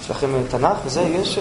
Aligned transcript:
יש 0.00 0.10
לכם 0.10 0.28
תנ"ך 0.50 0.76
וזה? 0.86 1.02
יש... 1.02 1.38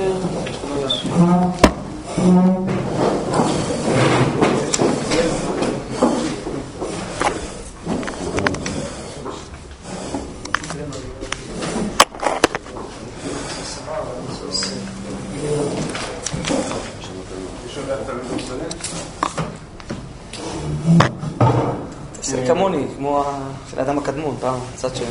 זה 22.21 22.43
כמוני, 22.48 22.86
כמו 22.98 23.23
של 23.71 23.80
האדם 23.80 23.98
הקדמון, 23.98 24.36
פעם, 24.39 24.59
צד 24.75 24.95
שני. 24.95 25.05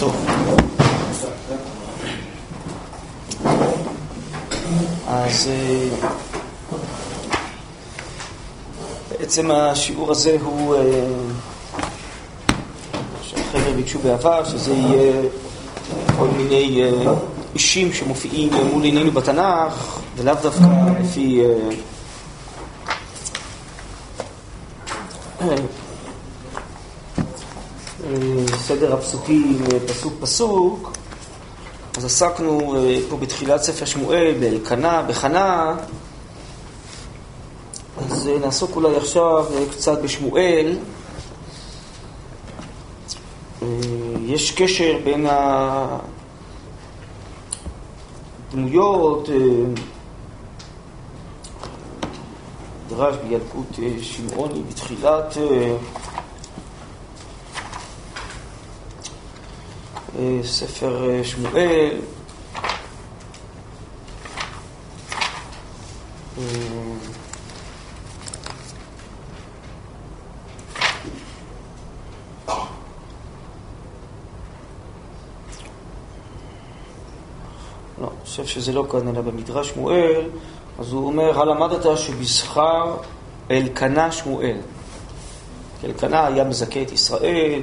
טוב. 0.00 0.16
אז 5.42 5.48
אה, 5.48 6.08
בעצם 9.10 9.50
השיעור 9.50 10.10
הזה 10.10 10.36
הוא, 10.42 10.74
אה, 10.76 10.80
שהחבר'ה 13.22 13.72
ביקשו 13.76 13.98
בעבר, 13.98 14.44
שזה 14.44 14.72
יהיה 14.72 15.22
כל 16.18 16.28
מיני 16.36 16.82
אה, 16.82 17.12
אישים 17.54 17.92
שמופיעים 17.92 18.52
מול 18.72 18.82
עינינו 18.82 19.10
בתנ"ך, 19.10 20.00
ולאו 20.16 20.34
דווקא 20.42 20.66
לפי 21.00 21.42
סדר 28.56 28.94
הפסוקים 28.94 29.64
פסוק 29.86 30.12
פסוק, 30.20 30.91
אז 32.02 32.06
עסקנו 32.06 32.74
פה 33.08 33.16
בתחילת 33.16 33.62
ספר 33.62 33.84
שמואל, 33.84 34.34
באלקנה, 34.40 35.02
בחנה, 35.02 35.74
אז 38.10 38.30
נעסוק 38.40 38.76
אולי 38.76 38.96
עכשיו 38.96 39.46
קצת 39.70 39.98
בשמואל. 40.02 40.76
יש 44.26 44.52
קשר 44.52 44.98
בין 45.04 45.26
הדמויות, 48.50 49.28
דרש 52.88 53.16
בילקוט 53.16 53.78
שמעוני 54.00 54.62
בתחילת 54.68 55.36
ספר 60.44 61.22
שמואל. 61.22 62.00
לא, 77.98 78.06
אני 78.06 78.24
חושב 78.24 78.46
שזה 78.46 78.72
לא 78.72 78.86
כאן, 78.90 79.08
אלא 79.08 79.20
במדרש 79.20 79.68
שמואל, 79.68 80.28
אז 80.78 80.92
הוא 80.92 81.06
אומר, 81.06 81.40
הלמדת 81.40 81.98
שבזכר 81.98 82.96
אלקנה 83.50 84.12
שמואל. 84.12 84.56
אלקנה 85.84 86.26
היה 86.26 86.44
מזכה 86.44 86.82
את 86.82 86.92
ישראל, 86.92 87.60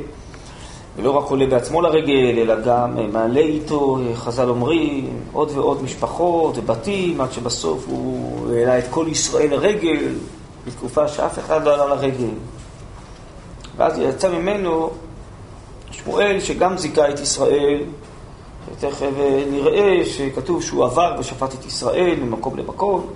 ולא 0.98 1.12
רק 1.12 1.30
עולה 1.30 1.46
בעצמו 1.48 1.82
לרגל, 1.82 2.40
אלא 2.40 2.62
גם 2.62 3.14
מעלה 3.14 3.40
איתו, 3.40 3.98
חז"ל 4.16 4.50
אומרים, 4.50 5.20
עוד 5.34 5.52
ועוד 5.56 5.84
משפחות 5.84 6.58
ובתים, 6.58 7.22
עד 7.22 7.32
שבסוף 7.32 7.86
הוא 7.88 8.54
העלה 8.54 8.80
את 8.80 8.84
כל 8.90 9.06
ישראל 9.10 9.52
לרגל, 9.52 10.14
בתקופה 10.68 11.08
שאף 11.08 11.40
אחד 11.40 11.64
לא 11.64 11.74
עלה 11.74 11.86
לרגל. 11.96 12.34
ואז 13.78 13.98
יצא 13.98 14.30
ממנו 14.30 14.90
שמואל, 15.92 16.40
שגם 16.40 16.78
זיכה 16.78 17.10
את 17.10 17.20
ישראל, 17.20 17.84
ותכף 18.72 19.06
נראה 19.52 20.06
שכתוב 20.06 20.64
שהוא 20.64 20.86
עבר 20.86 21.16
ושפט 21.20 21.54
את 21.54 21.66
ישראל 21.66 22.16
ממקום 22.22 22.58
למקום. 22.58 23.08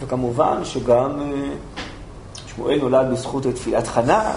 וכמובן 0.00 0.64
שגם 0.64 1.32
שמואל 2.46 2.78
נולד 2.78 3.10
בזכות 3.12 3.42
תפילת 3.54 3.86
חנה, 3.86 4.34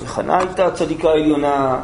וחנה 0.00 0.38
הייתה 0.38 0.70
צדיקה 0.70 1.08
עליונה, 1.08 1.80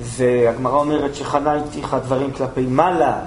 והגמרא 0.00 0.76
אומרת 0.76 1.14
שחנה 1.14 1.52
הבטיחה 1.52 1.98
דברים 1.98 2.32
כלפי 2.32 2.66
מעלה, 2.66 3.18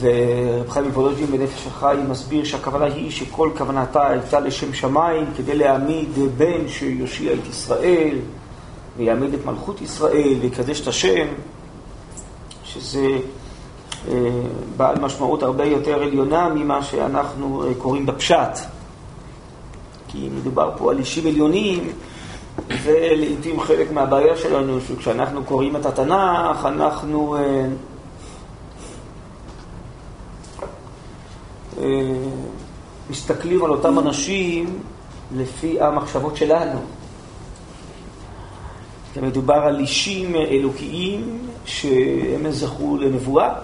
ורב 0.00 0.68
חיים 0.68 0.86
מוולוז'ין 0.86 1.26
בנפש 1.26 1.66
החיים 1.66 2.10
מסביר 2.10 2.44
שהכוונה 2.44 2.84
היא 2.84 3.10
שכל 3.10 3.50
כוונתה 3.58 4.08
הייתה 4.08 4.40
לשם 4.40 4.74
שמיים 4.74 5.26
כדי 5.36 5.56
להעמיד 5.56 6.08
בן 6.36 6.68
שיושיע 6.68 7.32
את 7.32 7.46
ישראל 7.50 8.18
ויעמיד 8.96 9.34
את 9.34 9.46
מלכות 9.46 9.80
ישראל 9.80 10.34
ויקדש 10.40 10.80
את 10.80 10.86
השם, 10.86 11.26
שזה 12.64 13.06
אה, 14.08 14.14
בעל 14.76 15.00
משמעות 15.00 15.42
הרבה 15.42 15.64
יותר 15.64 16.02
עליונה 16.02 16.48
ממה 16.48 16.82
שאנחנו 16.82 17.64
אה, 17.64 17.74
קוראים 17.78 18.06
בפשט. 18.06 18.58
כי 20.08 20.28
מדובר 20.32 20.70
פה 20.78 20.90
על 20.90 20.98
אישים 20.98 21.26
עליונים, 21.26 21.92
ולעיתים 22.82 23.60
חלק 23.60 23.92
מהבעיה 23.92 24.36
שלנו, 24.36 24.80
שכשאנחנו 24.80 25.44
קוראים 25.44 25.76
את 25.76 25.86
התנ"ך, 25.86 26.66
אנחנו 26.66 27.36
אה, 27.36 27.66
אה, 31.78 31.84
מסתכלים 33.10 33.64
על 33.64 33.70
אותם 33.70 33.98
אנשים 33.98 34.78
לפי 35.36 35.80
המחשבות 35.80 36.36
שלנו. 36.36 36.80
מדובר 39.22 39.54
על 39.54 39.78
אישים 39.78 40.36
אלוקיים 40.36 41.38
שהם 41.64 42.50
זכו 42.50 42.96
לנבואה, 42.96 43.54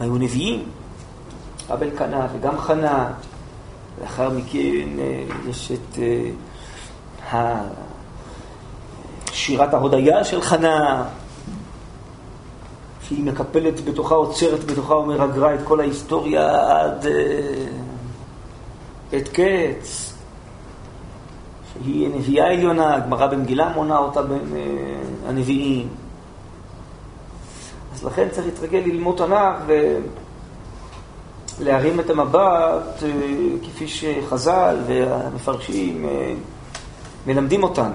היו 0.00 0.16
נביאים, 0.16 0.62
אבל 1.70 1.90
קנה 1.90 2.26
וגם 2.34 2.58
חנה, 2.58 3.12
לאחר 4.00 4.30
מכן 4.30 4.88
יש 5.48 5.72
את 5.72 5.98
שירת 9.32 9.74
ההודיה 9.74 10.24
של 10.24 10.42
חנה, 10.42 11.04
שהיא 13.02 13.24
מקפלת 13.24 13.84
בתוכה, 13.84 14.14
עוצרת 14.14 14.64
בתוכה 14.64 14.94
ומרגרה 14.94 15.54
את 15.54 15.60
כל 15.64 15.80
ההיסטוריה 15.80 16.48
עד 16.82 17.06
עת 19.12 19.28
קץ. 19.28 20.12
שהיא 21.72 22.08
נביאה 22.14 22.52
עליונה, 22.52 22.94
הגמרא 22.94 23.26
במגילה 23.26 23.72
מונה 23.74 23.98
אותה 23.98 24.22
בין 24.22 24.52
הנביאים. 25.28 25.88
אז 27.94 28.04
לכן 28.04 28.28
צריך 28.30 28.46
להתרגל 28.46 28.78
ללמוד 28.78 29.16
תנ"ך 29.16 29.62
ולהרים 31.58 32.00
את 32.00 32.10
המבט 32.10 33.02
כפי 33.62 33.88
שחז"ל 33.88 34.76
והמפרשים 34.86 36.06
מלמדים 37.26 37.62
אותנו. 37.62 37.94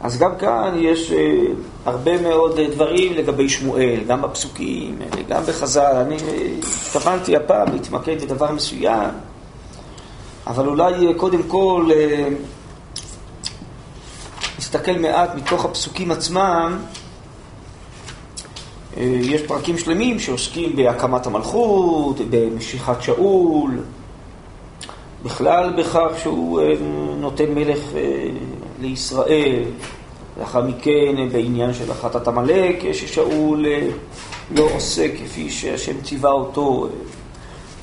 אז 0.00 0.18
גם 0.18 0.36
כאן 0.36 0.74
יש 0.76 1.12
הרבה 1.84 2.22
מאוד 2.22 2.60
דברים 2.60 3.12
לגבי 3.12 3.48
שמואל, 3.48 4.00
גם 4.06 4.22
בפסוקים, 4.22 4.98
גם 5.28 5.42
בחז"ל. 5.42 5.96
אני 6.06 6.16
התכוונתי 6.58 7.36
הפעם 7.36 7.72
להתמקד 7.72 8.22
בדבר 8.22 8.52
מסוים, 8.52 9.10
אבל 10.46 10.66
אולי 10.66 11.14
קודם 11.16 11.42
כל 11.42 11.90
נסתכל 14.58 14.98
מעט 14.98 15.34
מתוך 15.34 15.64
הפסוקים 15.64 16.10
עצמם. 16.10 16.78
יש 19.02 19.42
פרקים 19.42 19.78
שלמים 19.78 20.18
שעוסקים 20.18 20.76
בהקמת 20.76 21.26
המלכות, 21.26 22.16
במשיכת 22.30 23.02
שאול, 23.02 23.70
בכלל 25.24 25.72
בכך 25.78 26.10
שהוא 26.22 26.60
נותן 27.20 27.54
מלך 27.54 27.80
לישראל. 28.80 29.64
לאחר 30.40 30.62
מכן, 30.62 31.28
בעניין 31.32 31.74
של 31.74 31.90
החלטת 31.90 32.28
עמלק, 32.28 32.92
ששאול 32.92 33.66
לא 34.50 34.68
עושה 34.74 35.06
כפי 35.16 35.50
שהשם 35.50 36.00
ציווה 36.00 36.30
אותו. 36.30 36.88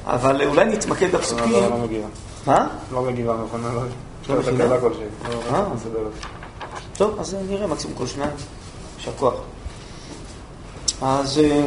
אבל 0.06 0.48
אולי 0.48 0.66
נתמקד 0.66 1.12
בפסוקים. 1.16 1.52
לא 1.52 1.78
מגיע. 1.84 2.06
מה? 2.48 2.68
לא 2.92 3.02
מגיבה 3.02 3.34
לא. 3.34 3.60
לא 4.30 4.40
מגיבה? 4.40 4.66
לא, 4.66 4.90
אה. 5.52 5.64
מסודרת. 5.76 6.12
טוב, 6.98 7.20
אז 7.20 7.36
נראה 7.50 7.68
מקסימום 7.68 7.98
כל 7.98 8.08
שניים. 8.08 8.32
יישר 8.98 9.12
כוח. 9.20 9.34
אז 11.02 11.40
אה, 11.40 11.66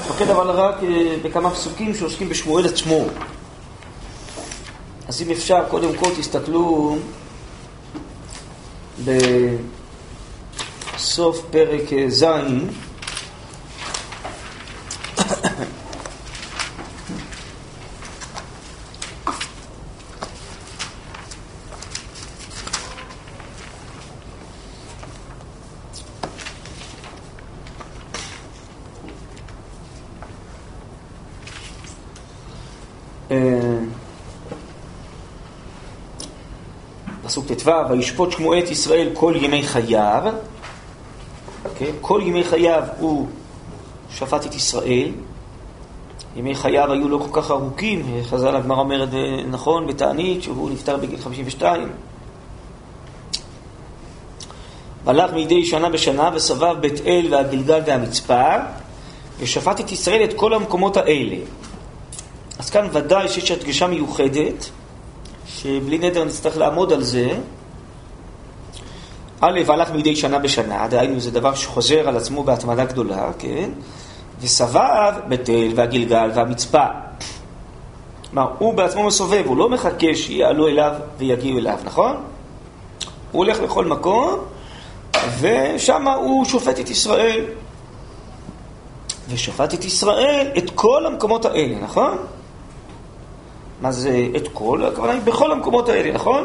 נתמקד 0.00 0.30
אבל 0.30 0.50
רק 0.50 0.74
אה, 0.82 1.16
בכמה 1.22 1.50
פסוקים 1.50 1.94
שעוסקים 1.94 2.28
בשמואל 2.28 2.66
עצמו. 2.66 3.04
אז 5.08 5.22
אם 5.22 5.30
אפשר, 5.30 5.64
קודם 5.68 5.96
כל 5.96 6.10
תסתכלו 6.18 6.96
בסוף 10.94 11.44
פרק 11.50 11.92
אה, 11.92 12.04
ז', 12.08 12.24
פסוק 37.24 37.52
ט"ו, 37.52 37.70
וישפוט 37.90 38.32
שמואל 38.32 38.58
את 38.58 38.70
ישראל 38.70 39.08
כל 39.14 39.34
ימי 39.36 39.62
חייו, 39.62 40.22
okay, 40.24 41.68
אוקיי? 41.68 41.92
כל 42.00 42.20
ימי 42.24 42.44
חייו 42.44 42.82
הוא 42.98 43.26
שפט 44.10 44.46
את 44.46 44.54
ישראל, 44.54 45.10
ימי 46.36 46.54
חייו 46.54 46.92
היו 46.92 47.08
לא 47.08 47.18
כל 47.18 47.40
כך 47.40 47.50
ארוכים, 47.50 48.22
חז"ל 48.22 48.56
הגמרא 48.56 48.78
אומרת 48.78 49.08
נכון 49.50 49.86
בתענית 49.86 50.42
שהוא 50.42 50.70
נפטר 50.70 50.96
בגיל 50.96 51.18
52. 51.18 51.88
והלך 55.04 55.30
מדי 55.34 55.64
שנה 55.64 55.88
בשנה 55.88 56.30
וסבב 56.34 56.76
בית 56.80 57.00
אל 57.06 57.26
והגלגל 57.30 57.80
והמצפה 57.86 58.54
ושפט 59.38 59.80
את 59.80 59.92
ישראל 59.92 60.24
את 60.24 60.32
כל 60.36 60.54
המקומות 60.54 60.96
האלה. 60.96 61.36
כאן 62.72 62.88
ודאי 62.92 63.28
שיש 63.28 63.50
הדגשה 63.50 63.86
מיוחדת 63.86 64.70
שבלי 65.46 65.98
נדר 65.98 66.24
נצטרך 66.24 66.56
לעמוד 66.56 66.92
על 66.92 67.02
זה. 67.02 67.28
א', 69.40 69.60
הלך 69.68 69.90
מדי 69.90 70.16
שנה 70.16 70.38
בשנה, 70.38 70.88
דהיינו 70.88 71.20
זה 71.20 71.30
דבר 71.30 71.54
שחוזר 71.54 72.08
על 72.08 72.16
עצמו 72.16 72.44
בהתמדה 72.44 72.84
גדולה, 72.84 73.30
כן? 73.38 73.70
וסבב 74.40 75.12
בתל 75.28 75.68
והגלגל 75.74 76.30
והמצפה. 76.34 76.84
כלומר, 78.30 78.50
הוא 78.58 78.74
בעצמו 78.74 79.06
מסובב, 79.06 79.42
הוא 79.46 79.56
לא 79.56 79.68
מחכה 79.68 80.14
שיעלו 80.14 80.68
אליו 80.68 80.92
ויגיעו 81.18 81.58
אליו, 81.58 81.78
נכון? 81.84 82.16
הוא 83.32 83.44
הולך 83.44 83.60
לכל 83.60 83.84
מקום, 83.84 84.38
ושם 85.40 86.08
הוא 86.08 86.44
שופט 86.44 86.80
את 86.80 86.90
ישראל. 86.90 87.44
ושפט 89.28 89.74
את 89.74 89.84
ישראל 89.84 90.48
את 90.58 90.70
כל 90.74 91.06
המקומות 91.06 91.44
האלה, 91.44 91.78
נכון? 91.82 92.18
מה 93.82 93.92
זה 93.92 94.28
את 94.36 94.48
כל? 94.52 94.84
הכוונה 94.84 95.12
היא 95.12 95.22
בכל 95.22 95.52
המקומות 95.52 95.88
האלה, 95.88 96.12
נכון? 96.12 96.44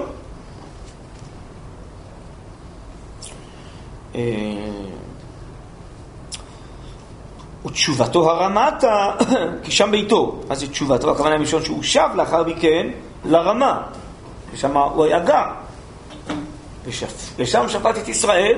אה, 4.16 4.22
ותשובתו 7.66 8.32
הרמתה, 8.32 9.12
כי 9.64 9.72
שם 9.72 9.92
ביתו. 9.92 10.40
מה 10.50 10.56
זה 10.56 10.68
תשובתו? 10.68 11.12
הכוונה 11.12 11.32
היא 11.32 11.40
מלשון 11.40 11.64
שהוא 11.64 11.84
שב 11.84 12.10
לאחר 12.16 12.44
מכן 12.44 12.88
לרמה, 13.26 13.82
ושם 14.54 14.78
הוא 14.78 15.06
היה 15.06 15.20
גר. 15.20 15.46
ושם 17.38 17.70
שפט 17.70 17.98
את 17.98 18.08
ישראל, 18.08 18.58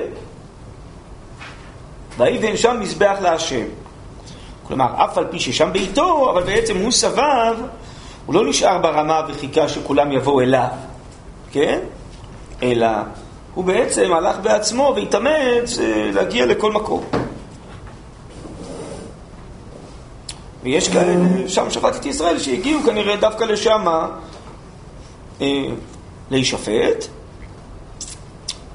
ויבן 2.18 2.56
שם 2.56 2.76
מזבח 2.80 3.16
להשם. 3.22 3.64
כלומר, 4.62 5.04
אף 5.04 5.18
על 5.18 5.26
פי 5.30 5.40
ששם 5.40 5.72
ביתו, 5.72 6.30
אבל 6.30 6.42
בעצם 6.42 6.76
הוא 6.76 6.90
סבב 6.90 7.56
הוא 8.26 8.34
לא 8.34 8.48
נשאר 8.48 8.78
ברמה 8.78 9.20
וחיכה 9.28 9.68
שכולם 9.68 10.12
יבואו 10.12 10.40
אליו, 10.40 10.68
כן? 11.52 11.78
אלא 12.62 12.88
הוא 13.54 13.64
בעצם 13.64 14.12
הלך 14.12 14.36
בעצמו 14.42 14.92
והתאמץ 14.96 15.78
להגיע 16.12 16.46
לכל 16.46 16.72
מקום. 16.72 17.04
ויש 20.62 20.88
כאלה, 20.88 21.14
שם 21.48 21.70
שפט 21.70 21.96
את 21.96 22.06
ישראל, 22.06 22.38
שהגיעו 22.38 22.80
כנראה 22.82 23.16
דווקא 23.16 23.44
לשם 23.44 23.84
אה, 25.40 25.46
להישפט. 26.30 27.06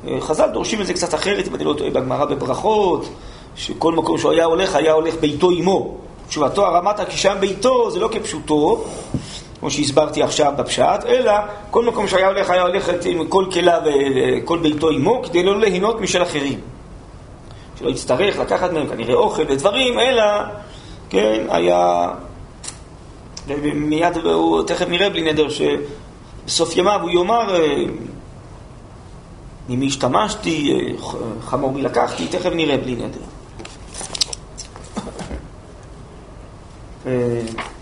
אה, 0.08 0.22
חז"ל 0.22 0.50
דורשים 0.54 0.82
את 0.82 0.88
זה 0.88 0.94
קצת 0.94 1.14
אחרת, 1.14 1.48
אם 1.48 1.56
אני 1.56 1.64
לא 1.64 1.74
טועה 1.78 1.90
בגמרא 1.90 2.26
בברכות, 2.26 3.10
שכל 3.56 3.94
מקום 3.94 4.18
שהוא 4.18 4.32
היה 4.32 4.46
הולך, 4.46 4.76
היה 4.76 4.94
הולך 4.94 5.16
ביתו 5.16 5.50
עמו. 5.52 5.98
תשובתו 6.28 6.66
הרמתה 6.66 7.06
כי 7.06 7.18
שם 7.18 7.36
ביתו 7.40 7.92
זה 7.92 8.00
לא 8.00 8.10
כפשוטו, 8.12 8.86
כמו 9.66 9.72
שהסברתי 9.72 10.24
עכשיו 10.24 10.54
בפשט, 10.58 11.06
אלא 11.08 11.32
כל 11.72 11.86
מקום 11.86 12.08
שהיה 12.08 12.28
הולך, 12.28 12.50
היה 12.50 12.62
הולך 12.62 12.90
עם 13.06 13.28
כל 13.28 13.46
כלה 13.54 13.80
וכל 13.86 14.60
ביתו 14.60 14.90
עמו, 14.90 15.24
כדי 15.24 15.44
לא 15.44 15.60
ליהנות 15.60 16.02
משל 16.02 16.24
אחרים. 16.24 16.60
שלא 17.80 17.90
יצטרך 17.90 18.40
לקחת 18.40 18.72
מהם 18.72 18.88
כנראה 18.88 19.14
אוכל 19.16 19.44
ודברים, 19.50 20.00
אלא, 20.00 20.24
כן, 21.10 21.46
היה... 21.50 22.10
ומיד, 23.48 24.18
הוא 24.18 24.64
תכף 24.64 24.88
נראה 24.88 25.10
בלי 25.10 25.32
נדר, 25.32 25.48
שבסוף 25.50 26.78
ימיו 26.78 27.00
הוא 27.02 27.10
יאמר, 27.10 27.56
אה, 27.56 27.84
ממי 29.70 29.88
השתמשתי, 29.88 30.74
אה, 30.74 30.78
חמור 31.42 31.72
מי 31.72 31.82
לקחתי, 31.82 32.28
תכף 32.28 32.52
נראה 32.54 32.78
בלי 32.78 32.96
נדר. 32.96 33.20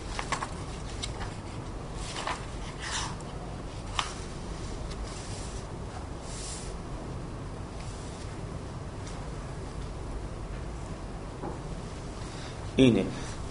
הנה, 12.78 13.00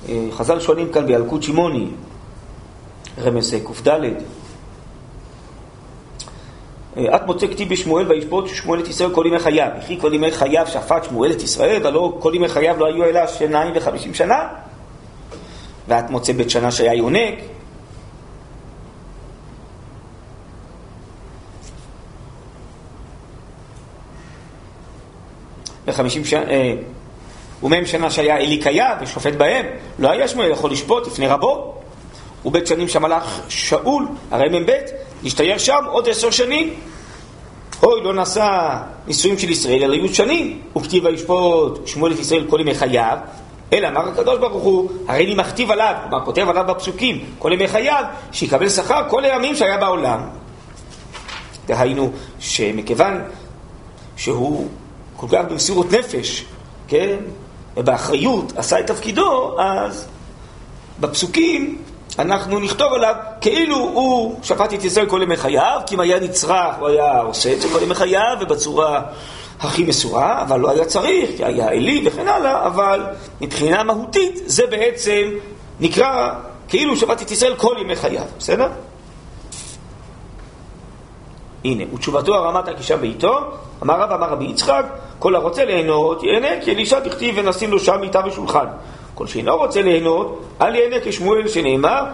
אה, 0.09 0.29
חז"ל 0.33 0.61
שואלים 0.61 0.93
כאן 0.93 1.07
בילקוט 1.07 1.43
שמעוני, 1.43 1.87
רמז 3.19 3.55
קד. 3.85 4.01
אה, 6.97 7.17
את 7.17 7.27
מוצא 7.27 7.47
כתיב 7.47 7.69
בשמואל 7.69 8.07
וישפוט 8.09 8.49
שמואל 8.49 8.81
את 8.81 8.89
ישראל 8.89 9.15
כל 9.15 9.25
ימי 9.27 9.39
חייו. 9.39 9.69
וכי 9.79 10.01
כל 10.01 10.15
ימי 10.15 10.31
חייו 10.31 10.67
שפט 10.67 11.05
שמואל 11.05 11.33
את 11.33 11.43
ישראל, 11.43 11.87
ולא 11.87 12.17
כל 12.19 12.33
ימי 12.35 12.49
חייו 12.49 12.77
לא 12.79 12.87
היו 12.87 13.05
אלא 13.05 13.27
שניים 13.27 13.73
וחמישים 13.75 14.15
שנה. 14.15 14.49
ואת 15.89 16.11
מוצא 16.11 16.33
בית 16.33 16.51
שנה 16.51 16.71
שהיה 16.71 16.95
יונק. 16.95 17.35
וחמישים 25.87 26.25
שנה... 26.25 26.51
ומהם 27.63 27.87
שנה 27.87 28.11
שהיה 28.11 28.37
אלי 28.37 28.59
קיה 28.59 28.97
ושופט 29.01 29.33
בהם, 29.33 29.67
לא 29.99 30.11
היה 30.11 30.29
שמואל 30.29 30.51
יכול 30.51 30.71
לשפוט 30.71 31.07
לפני 31.07 31.27
רבו. 31.27 31.75
ובית 32.45 32.67
שנים 32.67 32.89
שמלך 32.89 33.41
שאול, 33.49 34.09
הרי 34.31 34.61
מ"ב, 34.61 34.73
נשתייר 35.23 35.59
שם 35.59 35.85
עוד 35.87 36.09
עשר 36.09 36.31
שנים. 36.31 36.75
אוי, 37.83 38.01
לא 38.03 38.15
נעשה 38.15 38.79
נישואים 39.07 39.39
של 39.39 39.51
ישראל, 39.51 39.83
אלא 39.85 39.95
יהיו 39.95 40.15
שנים. 40.15 40.63
וכתיב 40.77 41.05
וישפוט 41.05 41.87
שמואל 41.87 42.13
את 42.13 42.19
ישראל 42.19 42.47
כל 42.51 42.61
ימי 42.61 42.75
חייו, 42.75 43.19
אלא 43.73 43.89
אמר 43.89 44.09
הקדוש 44.09 44.39
ברוך 44.39 44.63
הוא, 44.63 44.91
הרי 45.09 45.25
אני 45.25 45.35
מכתיב 45.35 45.71
עליו, 45.71 45.95
כלומר 46.09 46.25
כותב 46.25 46.49
עליו 46.49 46.65
בפסוקים, 46.69 47.25
כל 47.39 47.53
ימי 47.53 47.69
חייו, 47.69 48.05
שיקבל 48.33 48.69
שכר 48.69 49.09
כל 49.09 49.25
הימים 49.25 49.57
שהיה 49.57 49.77
בעולם. 49.77 50.21
דהיינו, 51.67 52.13
שמכיוון 52.39 53.21
שהוא 54.17 54.69
כל 55.17 55.27
כך 55.31 55.45
במסירות 55.51 55.93
נפש, 55.93 56.45
כן, 56.89 57.17
ובאחריות 57.77 58.53
עשה 58.57 58.81
את 58.81 58.87
תפקידו, 58.87 59.61
אז 59.61 60.09
בפסוקים 61.01 61.79
אנחנו 62.19 62.61
נכתוב 62.61 62.93
עליו 62.93 63.15
כאילו 63.41 63.77
הוא 63.77 64.39
שפט 64.43 64.75
את 64.75 64.85
ישראל 64.85 65.07
כל 65.07 65.21
ימי 65.23 65.37
חייו, 65.37 65.81
כי 65.87 65.95
אם 65.95 66.01
היה 66.01 66.21
נצרך 66.21 66.75
הוא 66.79 66.89
היה 66.89 67.21
עושה 67.21 67.53
את 67.53 67.61
זה 67.61 67.69
כל 67.73 67.83
ימי 67.83 67.95
חייו 67.95 68.37
ובצורה 68.41 69.03
הכי 69.61 69.85
מסורה, 69.85 70.43
אבל 70.43 70.61
לא 70.61 70.71
היה 70.71 70.85
צריך, 70.85 71.31
כי 71.37 71.45
היה 71.45 71.69
עלי 71.69 72.03
וכן 72.05 72.29
הלאה, 72.29 72.67
אבל 72.67 73.07
מבחינה 73.41 73.83
מהותית 73.83 74.41
זה 74.47 74.67
בעצם 74.67 75.31
נקרא 75.81 76.31
כאילו 76.69 76.97
שפט 76.97 77.23
את 77.23 77.31
ישראל 77.31 77.55
כל 77.57 77.77
ימי 77.81 77.97
חייו, 77.97 78.25
בסדר? 78.39 78.69
הנה, 81.65 81.85
ותשובתו 81.95 82.35
הרמת 82.35 82.69
הקישה 82.69 82.97
בעיתו, 82.97 83.39
אמר 83.83 84.01
רב 84.01 84.13
אמר 84.13 84.29
רבי 84.29 84.45
יצחק, 84.45 84.85
כל 85.23 85.35
הרוצה 85.35 85.65
ליהנות 85.65 86.23
ייהנה, 86.23 86.61
כי 86.61 86.73
אלישע 86.73 87.01
דכתיב 87.01 87.35
ונשים 87.39 87.71
לו 87.71 87.79
שם 87.79 88.01
מיטה 88.01 88.21
ושולחן. 88.27 88.67
כל 89.15 89.27
שאינו 89.27 89.57
רוצה 89.57 89.83
ליהנות, 89.83 90.41
אל 90.61 90.75
ייהנה 90.75 90.97
כשמואל 91.05 91.49
שנאמר, 91.49 92.05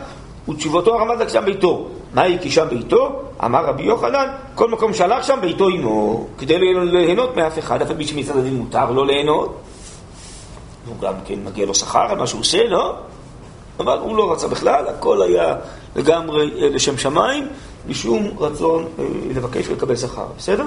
ותשובתו 0.48 0.94
הרמת 0.94 1.20
הקישה 1.20 1.40
בעיתו. 1.40 1.86
מהי 2.14 2.38
כי 2.40 2.50
שם 2.50 2.66
ביתו? 2.70 3.22
אמר 3.44 3.64
רבי 3.64 3.82
יוחנן, 3.82 4.26
כל 4.54 4.70
מקום 4.70 4.94
שהלך 4.94 5.24
שם 5.24 5.38
ביתו 5.40 5.68
עמו, 5.68 6.26
כדי 6.38 6.58
ליהנות 6.84 7.36
מאף 7.36 7.58
אחד, 7.58 7.82
אף 7.82 7.90
על 7.90 7.96
פי 7.96 8.06
שמצד 8.06 8.36
הדין 8.36 8.54
מותר 8.54 8.90
לו 8.90 9.04
ליהנות. 9.04 9.56
הוא 10.86 10.96
גם 11.00 11.14
כן 11.24 11.38
מגיע 11.44 11.66
לו 11.66 11.74
שכר 11.74 12.06
על 12.10 12.18
מה 12.18 12.26
שהוא 12.26 12.40
עושה, 12.40 12.64
לא? 12.68 12.94
אבל 13.80 13.98
הוא 13.98 14.16
לא 14.16 14.32
רצה 14.32 14.48
בכלל, 14.48 14.88
הכל 14.88 15.22
היה 15.22 15.54
לגמרי 15.96 16.50
אה, 16.62 16.68
לשם 16.68 16.98
שמיים, 16.98 17.48
משום 17.88 18.30
רצון 18.38 18.84
אה, 18.98 19.04
לבקש 19.34 19.68
ולקבל 19.68 19.96
שכר, 19.96 20.26
בסדר? 20.36 20.64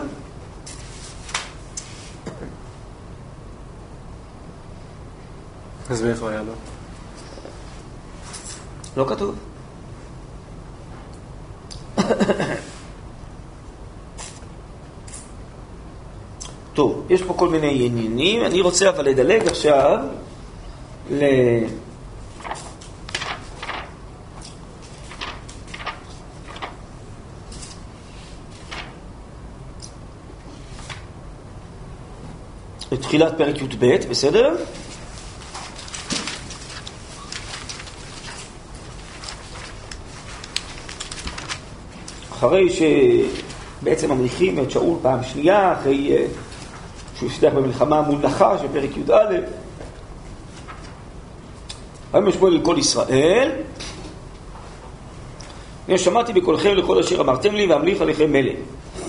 אז 5.89 6.01
מאיפה 6.01 6.29
היה 6.29 6.41
לו? 6.41 6.53
לא 8.97 9.05
כתוב. 9.09 9.35
טוב, 16.73 17.05
יש 17.09 17.23
פה 17.23 17.33
כל 17.33 17.49
מיני 17.49 17.85
עניינים, 17.85 18.45
אני 18.45 18.61
רוצה 18.61 18.89
אבל 18.89 19.05
לדלג 19.05 19.47
עכשיו 19.47 19.99
ל... 21.11 21.23
לתחילת 32.91 33.37
פרק 33.37 33.61
י"ב, 33.61 33.95
בסדר? 34.09 34.55
אחרי 42.41 42.67
שבעצם 43.81 44.11
ממליכים 44.11 44.59
את 44.59 44.71
שאול 44.71 44.97
פעם 45.01 45.23
שנייה, 45.23 45.73
אחרי 45.73 46.11
אה, 46.11 46.25
שהוא 47.15 47.29
הצליח 47.29 47.53
במלחמה 47.53 48.01
מול 48.01 48.19
נחש 48.23 48.59
בפרק 48.63 48.97
י"א, 48.97 49.13
ויאמר 52.13 52.31
שמואל 52.31 52.53
אל 52.53 52.61
כל 52.61 52.75
ישראל, 52.77 53.51
הנה 55.87 55.97
שמעתי 55.97 56.33
בקולכם 56.33 56.73
לכל 56.75 56.99
אשר 56.99 57.21
אמרתם 57.21 57.55
לי 57.55 57.67
ואמליך 57.67 58.01
עליכם 58.01 58.31
מלך. 58.31 58.55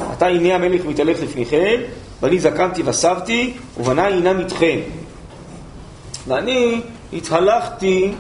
עתה 0.01 0.27
הנה 0.27 0.55
המלך 0.55 0.85
מתהלך 0.85 1.23
לפניכם, 1.23 1.81
ואני 2.23 2.39
זקנתי 2.39 2.83
וסבתי, 2.85 3.55
ובניי 3.81 4.13
אינם 4.13 4.41
איתכם. 4.41 4.79
ואני 6.29 6.81
התהלכתי 7.13 8.13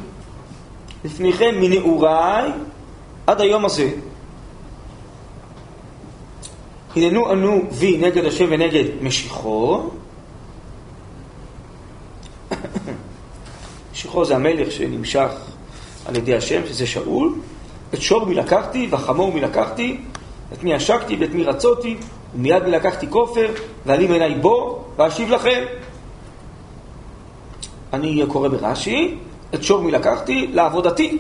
לפניכם 1.05 1.55
מנעוריי 1.61 2.51
עד 3.27 3.41
היום 3.41 3.65
הזה. 3.65 3.91
הננו 6.97 7.33
אנו 7.33 7.63
וי 7.73 7.97
נגד 7.97 8.25
השם 8.25 8.47
ונגד 8.51 8.85
משיחו. 9.03 9.91
משיחו 13.93 14.25
זה 14.25 14.37
המלך 14.37 14.73
שנמשך 14.73 15.31
על 16.07 16.17
ידי 16.17 16.35
השם, 16.35 16.61
שזה 16.67 16.87
שאול. 16.87 17.35
את 17.95 18.03
שור 18.03 18.27
מי 18.27 18.35
לקחתי, 18.35 18.89
וחמור 18.91 19.33
מי 19.33 19.41
לקחתי, 19.41 19.97
את 20.53 20.63
מי 20.63 20.75
עשקתי 20.75 21.17
ואת 21.21 21.31
מי 21.35 21.45
רצותי, 21.45 21.97
ומיד 22.35 22.63
מי 22.63 22.71
לקחתי 22.71 23.11
כופר, 23.11 23.51
ועלים 23.87 24.13
עיניי 24.13 24.35
בו, 24.35 24.85
ואשיב 24.97 25.31
לכם. 25.31 25.65
אני 27.93 28.23
קורא 28.29 28.49
ברש"י, 28.49 29.15
את 29.55 29.63
שור 29.63 29.83
מי 29.83 29.91
לקחתי 29.91 30.47
לעבודתי. 30.53 31.19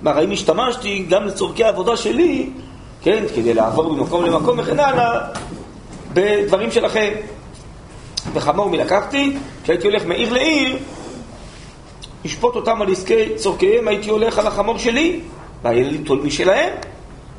כלומר, 0.00 0.18
האם 0.18 0.30
השתמשתי 0.30 1.06
גם 1.08 1.24
לצורכי 1.24 1.64
העבודה 1.64 1.96
שלי 1.96 2.50
כן, 3.02 3.24
כדי 3.34 3.54
לעבור 3.54 3.92
ממקום 3.92 4.24
למקום 4.24 4.58
וכן 4.58 4.80
הלאה, 4.80 5.20
בדברים 6.12 6.70
שלכם. 6.70 7.12
וחמור 8.32 8.68
מי 8.68 8.76
לקחתי, 8.76 9.36
כשהייתי 9.62 9.86
הולך 9.86 10.06
מעיר 10.06 10.32
לעיר, 10.32 10.76
לשפוט 12.24 12.56
אותם 12.56 12.82
על 12.82 12.92
עסקי 12.92 13.34
צורכיהם, 13.36 13.88
הייתי 13.88 14.10
הולך 14.10 14.38
על 14.38 14.46
החמור 14.46 14.78
שלי, 14.78 15.20
והיה 15.62 15.82
לי 15.82 15.98
תול 15.98 16.20
משלהם. 16.24 16.72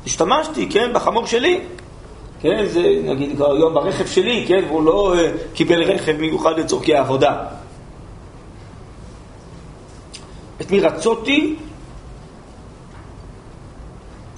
השתמשתי, 0.06 0.68
כן, 0.70 0.90
בחמור 0.94 1.26
שלי. 1.26 1.60
כן, 2.40 2.66
זה 2.66 2.82
נגיד 3.04 3.36
כבר 3.36 3.52
היום 3.52 3.74
ברכב 3.74 4.06
שלי, 4.06 4.44
כן, 4.48 4.64
והוא 4.68 4.82
לא 4.82 5.14
uh, 5.16 5.54
קיבל 5.54 5.82
רכב 5.82 6.12
מיוחד 6.12 6.58
לצורכי 6.58 6.94
העבודה. 6.94 7.44
את 10.60 10.70
מי 10.70 10.80
רצותי? 10.80 11.56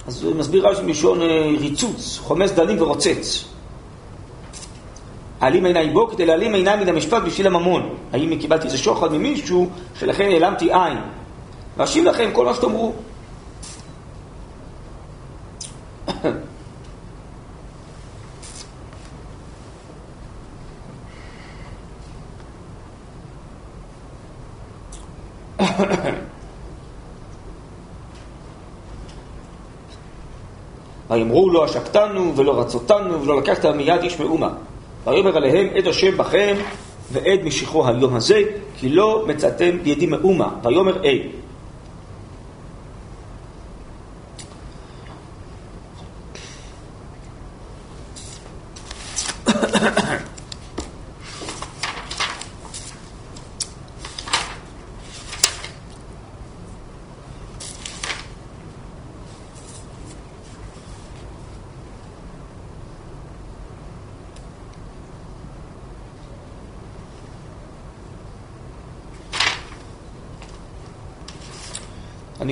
אז 0.07 0.23
הוא 0.23 0.35
מסביר 0.35 0.67
רש"י 0.67 0.81
מלשון 0.83 1.21
אה, 1.21 1.51
ריצוץ, 1.59 2.17
חומס 2.17 2.51
דלים 2.51 2.81
ורוצץ. 2.81 3.45
העלים 5.41 5.65
עיניי 5.65 5.89
בו 5.89 6.07
כדי 6.07 6.25
להעלים 6.25 6.53
עיניי 6.53 6.77
מן 6.77 6.89
המשפט 6.89 7.23
בשביל 7.23 7.47
הממון. 7.47 7.89
האם 8.13 8.39
קיבלתי 8.39 8.65
איזה 8.65 8.77
שוחד 8.77 9.13
ממישהו 9.13 9.69
שלכן 9.99 10.29
העלמתי 10.31 10.73
עין. 10.73 10.97
ואשיב 11.77 12.05
לכם 12.05 12.29
כל 12.33 12.45
מה 12.45 12.53
שתאמרו. 12.53 12.93
ויאמרו 31.15 31.49
לא 31.49 31.63
עשקתנו 31.63 32.33
ולא 32.35 32.59
רצותנו 32.59 33.21
ולא 33.21 33.37
לקחת 33.37 33.65
מיד 33.65 34.01
איש 34.03 34.19
מאומה. 34.19 34.49
ויאמר 35.05 35.37
עליהם 35.37 35.67
עד 35.75 35.87
השם 35.87 36.17
בכם 36.17 36.55
ועד 37.11 37.43
משיחו 37.43 37.87
היום 37.87 38.15
הזה, 38.15 38.41
כי 38.77 38.89
לא 38.89 39.23
מצאתם 39.27 39.77
בידי 39.83 40.05
מאומה. 40.05 40.49
ויאמר 40.63 41.03
אי. 41.03 41.21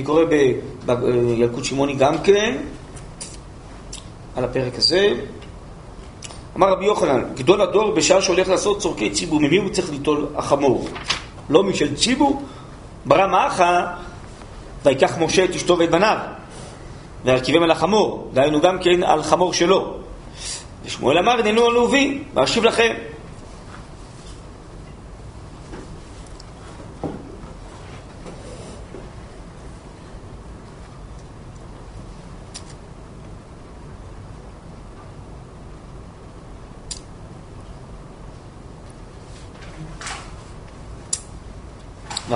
קורא 0.04 0.24
בילקוט 0.24 1.64
שמעוני 1.64 1.94
גם 1.94 2.18
כן, 2.18 2.56
על 4.36 4.44
הפרק 4.44 4.78
הזה. 4.78 5.14
אמר 6.56 6.72
רבי 6.72 6.84
יוחנן, 6.84 7.22
גדול 7.34 7.60
הדור 7.60 7.90
בשעה 7.90 8.22
שהולך 8.22 8.48
לעשות 8.48 8.80
צורכי 8.80 9.10
ציבור, 9.10 9.40
ממי 9.40 9.56
הוא 9.56 9.70
צריך 9.70 9.90
ליטול 9.90 10.26
החמור? 10.36 10.88
לא 11.50 11.62
משל 11.62 11.94
ציבור? 11.94 12.42
ברא 13.06 13.26
מאחה, 13.26 13.86
ויקח 14.84 15.18
משה 15.18 15.44
את 15.44 15.50
אשתו 15.54 15.78
ואת 15.78 15.90
בניו, 15.90 16.16
והרכיבם 17.24 17.62
על 17.62 17.70
החמור, 17.70 18.30
דהיינו 18.32 18.60
גם 18.60 18.78
כן 18.78 19.02
על 19.02 19.22
חמור 19.22 19.52
שלו. 19.52 19.94
ושמואל 20.84 21.18
אמר, 21.18 21.32
הננו 21.32 21.64
עלובי, 21.64 22.22
ואשיב 22.34 22.64
לכם. 22.64 22.94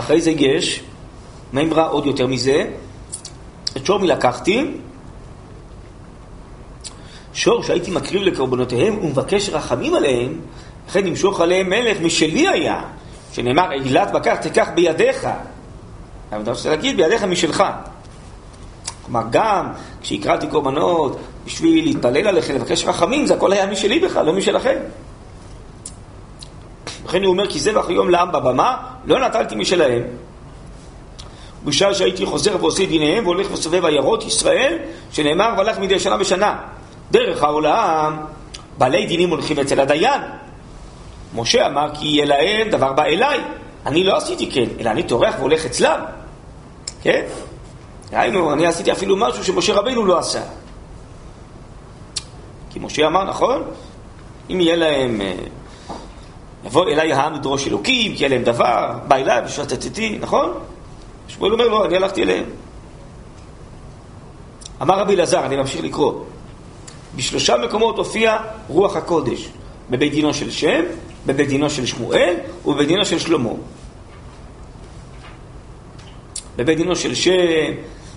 ואחרי 0.08 0.20
זה 0.20 0.30
יש, 0.30 0.82
מימרה 1.52 1.86
עוד 1.86 2.06
יותר 2.06 2.26
מזה, 2.26 2.64
את 3.76 3.86
שור 3.86 3.98
מי 3.98 4.06
לקחתי, 4.06 4.70
שור 7.32 7.62
שהייתי 7.62 7.90
מקריב 7.90 8.22
לקורבנותיהם 8.22 8.98
ומבקש 8.98 9.48
רחמים 9.48 9.94
עליהם, 9.94 10.40
לכן 10.88 11.04
נמשוך 11.04 11.40
עליהם 11.40 11.70
מלך 11.70 12.00
משלי 12.00 12.48
היה, 12.48 12.82
שנאמר, 13.32 13.70
עילת 13.70 14.12
בקר 14.12 14.36
תיקח 14.36 14.68
בידיך. 14.74 15.28
אבל 16.32 16.42
אתה 16.42 16.50
רוצה 16.50 16.70
להגיד, 16.70 16.96
בידיך 16.96 17.24
משלך. 17.24 17.64
כלומר, 19.04 19.22
גם 19.30 19.72
כשהקרבתי 20.00 20.46
קורבנות 20.46 21.18
בשביל 21.46 21.84
להתפלל 21.84 22.28
עליכם, 22.28 22.54
לבקש 22.54 22.84
רחמים, 22.84 23.26
זה 23.26 23.34
הכל 23.34 23.52
היה 23.52 23.66
משלי 23.66 24.00
בכלל, 24.00 24.26
לא 24.26 24.32
משלכם. 24.32 24.76
לכן 27.08 27.24
הוא 27.24 27.32
אומר, 27.32 27.50
כי 27.50 27.60
זבח 27.60 27.90
יום 27.90 28.10
לעם 28.10 28.32
בבמה, 28.32 28.76
לא 29.04 29.28
נטלתי 29.28 29.54
משלהם. 29.54 30.02
בשעה 31.64 31.94
שהייתי 31.94 32.26
חוזר 32.26 32.56
ועושה 32.60 32.86
דיניהם 32.86 33.24
והולך 33.24 33.52
וסובב 33.52 33.84
עיירות 33.84 34.24
ישראל, 34.24 34.78
שנאמר 35.12 35.54
והלך 35.58 35.78
מדי 35.78 35.98
שנה 35.98 36.16
בשנה. 36.16 36.58
דרך 37.10 37.42
העולם, 37.42 38.16
בעלי 38.78 39.06
דינים 39.06 39.30
הולכים 39.30 39.58
אצל 39.58 39.80
הדיין. 39.80 40.20
משה 41.34 41.66
אמר 41.66 41.90
כי 41.94 42.06
יהיה 42.06 42.24
להם 42.24 42.70
דבר 42.70 42.92
בא 42.92 43.04
אליי. 43.04 43.40
אני 43.86 44.04
לא 44.04 44.16
עשיתי 44.16 44.50
כן, 44.50 44.64
אלא 44.80 44.90
אני 44.90 45.02
טורח 45.02 45.34
והולך 45.38 45.66
אצלם. 45.66 46.00
כן? 47.02 47.22
היינו, 48.12 48.52
אני 48.52 48.66
עשיתי 48.66 48.92
אפילו 48.92 49.16
משהו 49.16 49.44
שמשה 49.44 49.74
רבינו 49.74 50.06
לא 50.06 50.18
עשה. 50.18 50.40
כי 52.70 52.78
משה 52.78 53.06
אמר, 53.06 53.24
נכון? 53.24 53.62
אם 54.50 54.60
יהיה 54.60 54.76
להם, 54.76 55.20
אה, 55.20 55.34
יבוא 56.68 56.88
אליי 56.88 57.12
העם 57.12 57.34
לדרוש 57.34 57.66
אלוקים, 57.68 58.14
כי 58.16 58.28
להם 58.28 58.42
דבר, 58.42 58.98
בא 59.08 59.16
אליי 59.16 59.42
ושתתתי, 59.46 60.18
נכון? 60.20 60.52
שמואל 61.28 61.52
אומר 61.52 61.68
לו, 61.68 61.84
אני 61.84 61.96
הלכתי 61.96 62.22
אליהם. 62.22 62.44
אמר 64.82 64.98
רבי 64.98 65.14
אלעזר, 65.14 65.46
אני 65.46 65.56
ממשיך 65.56 65.84
לקרוא, 65.84 66.12
בשלושה 67.16 67.56
מקומות 67.56 67.98
הופיע 67.98 68.36
רוח 68.68 68.96
הקודש, 68.96 69.48
בבית 69.90 70.12
דינו 70.12 70.34
של 70.34 70.50
שם, 70.50 70.82
בבית 71.26 71.48
דינו 71.48 71.70
של 71.70 71.86
שמואל 71.86 72.34
ובבית 72.66 72.88
דינו 72.88 73.06
של 73.06 73.18
שלמה. 73.18 73.50
בבית 76.56 76.78
דינו 76.78 76.96
של 76.96 77.14
שם, 77.14 77.72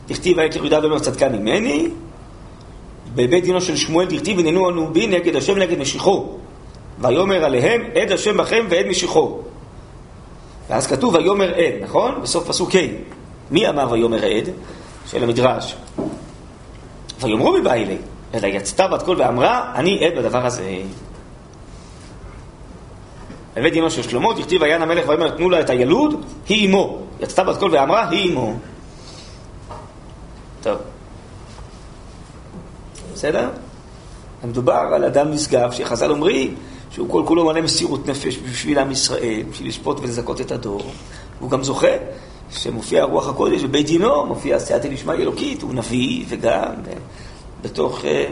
דכתיב 0.08 0.38
ויכר 0.38 0.58
יהודה 0.58 0.80
ויאמר 0.80 1.00
צדקה 1.00 1.30
ממני, 1.30 1.88
בבית 3.16 3.44
דינו 3.44 3.62
של 3.62 3.76
שמואל 3.76 4.08
דכתיב 4.08 4.40
הנני 4.40 4.70
ענו 4.70 4.94
בי 4.94 5.08
נגד 5.08 5.36
השם 5.36 5.58
ונגד 5.58 5.78
משיחו. 5.80 6.41
ויאמר 7.02 7.46
עליהם 7.46 7.82
עד 8.02 8.12
השם 8.12 8.38
בכם 8.38 8.66
ועד 8.70 8.86
משיחו. 8.86 9.40
ואז 10.70 10.88
כתוב 10.88 11.16
ויאמר 11.16 11.54
עד, 11.56 11.74
נכון? 11.82 12.22
בסוף 12.22 12.48
פסוק 12.48 12.76
ה'. 12.76 12.80
מי 13.52 13.70
אמר 13.70 13.92
ויאמר 13.92 14.26
עד? 14.26 14.50
שואל 15.06 15.24
המדרש. 15.24 15.76
ויאמרו 17.22 17.52
מיבעי 17.52 17.77
ליה, 17.77 17.98
אלא 18.34 18.48
יצתה 18.48 18.88
בת 18.88 19.02
קול 19.02 19.22
ואמרה, 19.22 19.72
אני 19.76 20.06
עד 20.06 20.14
בדבר 20.18 20.46
הזה. 20.46 20.78
בבית 23.56 23.74
דינו 23.74 23.92
של 23.92 24.04
שלמה, 24.04 24.34
דכתיב 24.34 24.62
ויען 24.62 24.82
המלך 24.82 25.08
ויאמר 25.08 25.30
תנו 25.30 25.50
לה 25.50 25.60
את 25.60 25.70
הילוד, 25.70 26.26
היא 26.48 26.70
אמו. 26.70 27.00
יצתה 27.20 27.44
בת 27.44 27.58
קול 27.58 27.72
ואמרה, 27.74 28.10
היא 28.10 28.32
אמו. 28.32 28.54
טוב. 30.62 30.78
בסדר? 33.14 33.50
מדובר 34.44 34.84
על 34.94 35.04
אדם 35.04 35.32
נשגב, 35.32 35.72
שחז"ל 35.72 36.12
אומרים 36.12 36.56
שהוא 36.92 37.10
כל 37.10 37.24
כולו 37.28 37.46
מלא 37.46 37.62
מסירות 37.62 38.08
נפש 38.08 38.38
בשביל 38.38 38.80
עם 38.80 38.92
ישראל, 38.92 39.44
בשביל 39.52 39.68
לשפוט 39.68 40.00
ולזכות 40.00 40.42
את 40.42 40.52
הדור. 40.52 40.82
הוא 41.40 41.50
גם 41.50 41.64
זוכה 41.64 41.88
שמופיע 42.52 43.04
רוח 43.04 43.28
הקודש 43.28 43.64
בבית 43.64 43.86
דינו, 43.86 44.26
מופיע 44.26 44.60
סייעתא 44.60 44.88
דשמיא 44.88 45.14
אלוקית, 45.14 45.62
הוא 45.62 45.74
נביא 45.74 46.26
וגם 46.30 46.74
בתוך 47.62 48.06
אה, 48.06 48.26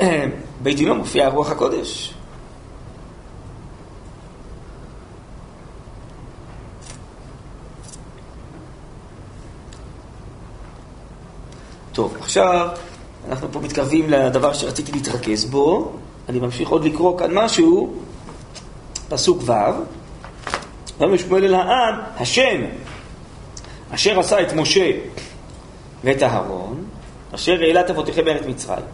אה, 0.00 0.26
בית 0.62 0.76
דינו 0.76 0.94
מופיע 0.94 1.28
רוח 1.28 1.50
הקודש. 1.50 2.14
טוב, 11.92 12.16
עכשיו 12.20 12.68
אנחנו 13.28 13.48
פה 13.52 13.60
מתקרבים 13.60 14.10
לדבר 14.10 14.52
שרציתי 14.52 14.92
להתרכז 14.92 15.44
בו. 15.44 15.92
אני 16.28 16.38
ממשיך 16.38 16.68
עוד 16.68 16.84
לקרוא 16.84 17.18
כאן 17.18 17.30
משהו, 17.34 17.94
פסוק 19.08 19.42
ו', 19.42 19.52
ויאמר 20.98 21.16
שמואל 21.16 21.44
אל 21.44 21.54
העם, 21.54 21.94
השם, 22.16 22.60
אשר 23.90 24.20
עשה 24.20 24.42
את 24.42 24.52
משה 24.52 24.90
ואת 26.04 26.22
אהרון, 26.22 26.84
אשר 27.34 27.52
העלה 27.52 27.80
את 27.80 27.90
אבותיכם 27.90 28.24
בארץ 28.24 28.46
מצרים. 28.46 28.84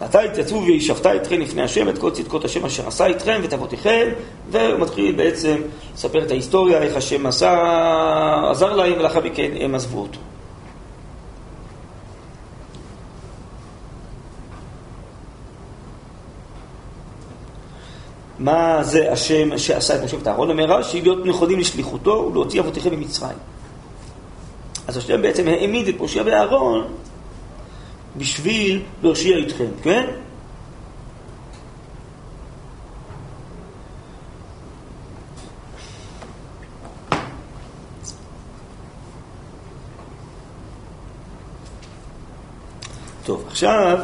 ועתה 0.00 0.20
התייצבו 0.20 0.62
וישבת 0.62 1.06
אתכם 1.06 1.40
לפני 1.40 1.62
השם 1.62 1.88
את 1.88 1.98
כל 1.98 2.10
צדקות 2.10 2.44
השם 2.44 2.64
אשר 2.64 2.88
עשה 2.88 3.10
אתכם 3.10 3.40
ואת 3.42 3.52
אבותיכם, 3.52 4.08
והוא 4.50 4.80
מתחיל 4.80 5.14
בעצם 5.16 5.56
לספר 5.94 6.22
את 6.22 6.30
ההיסטוריה, 6.30 6.82
איך 6.82 6.96
השם 6.96 7.26
עשה, 7.26 7.52
עזר 8.50 8.76
להם, 8.76 8.92
ולאחר 8.92 9.20
מכן 9.20 9.50
הם 9.60 9.74
עזבו 9.74 10.00
אותו. 10.00 10.18
מה 18.40 18.82
זה 18.82 19.12
השם 19.12 19.58
שעשה 19.58 19.96
את 19.96 20.04
משה 20.04 20.16
ואת 20.16 20.28
אהרון? 20.28 20.50
אומר 20.50 20.64
רש"י, 20.64 21.00
להיות 21.00 21.26
נכונים 21.26 21.58
לשליחותו 21.58 22.28
ולהוציא 22.30 22.60
אבותיכם 22.60 22.90
ממצרים. 22.90 23.36
אז 24.88 24.96
השם 24.96 25.22
בעצם 25.22 25.48
העמיד 25.48 25.88
את 25.88 26.00
משה 26.00 26.22
ואהרון 26.26 26.86
בשביל 28.16 28.82
להושיע 29.02 29.38
אתכם, 29.46 29.66
כן? 29.82 30.06
טוב, 43.24 43.44
עכשיו 43.46 43.98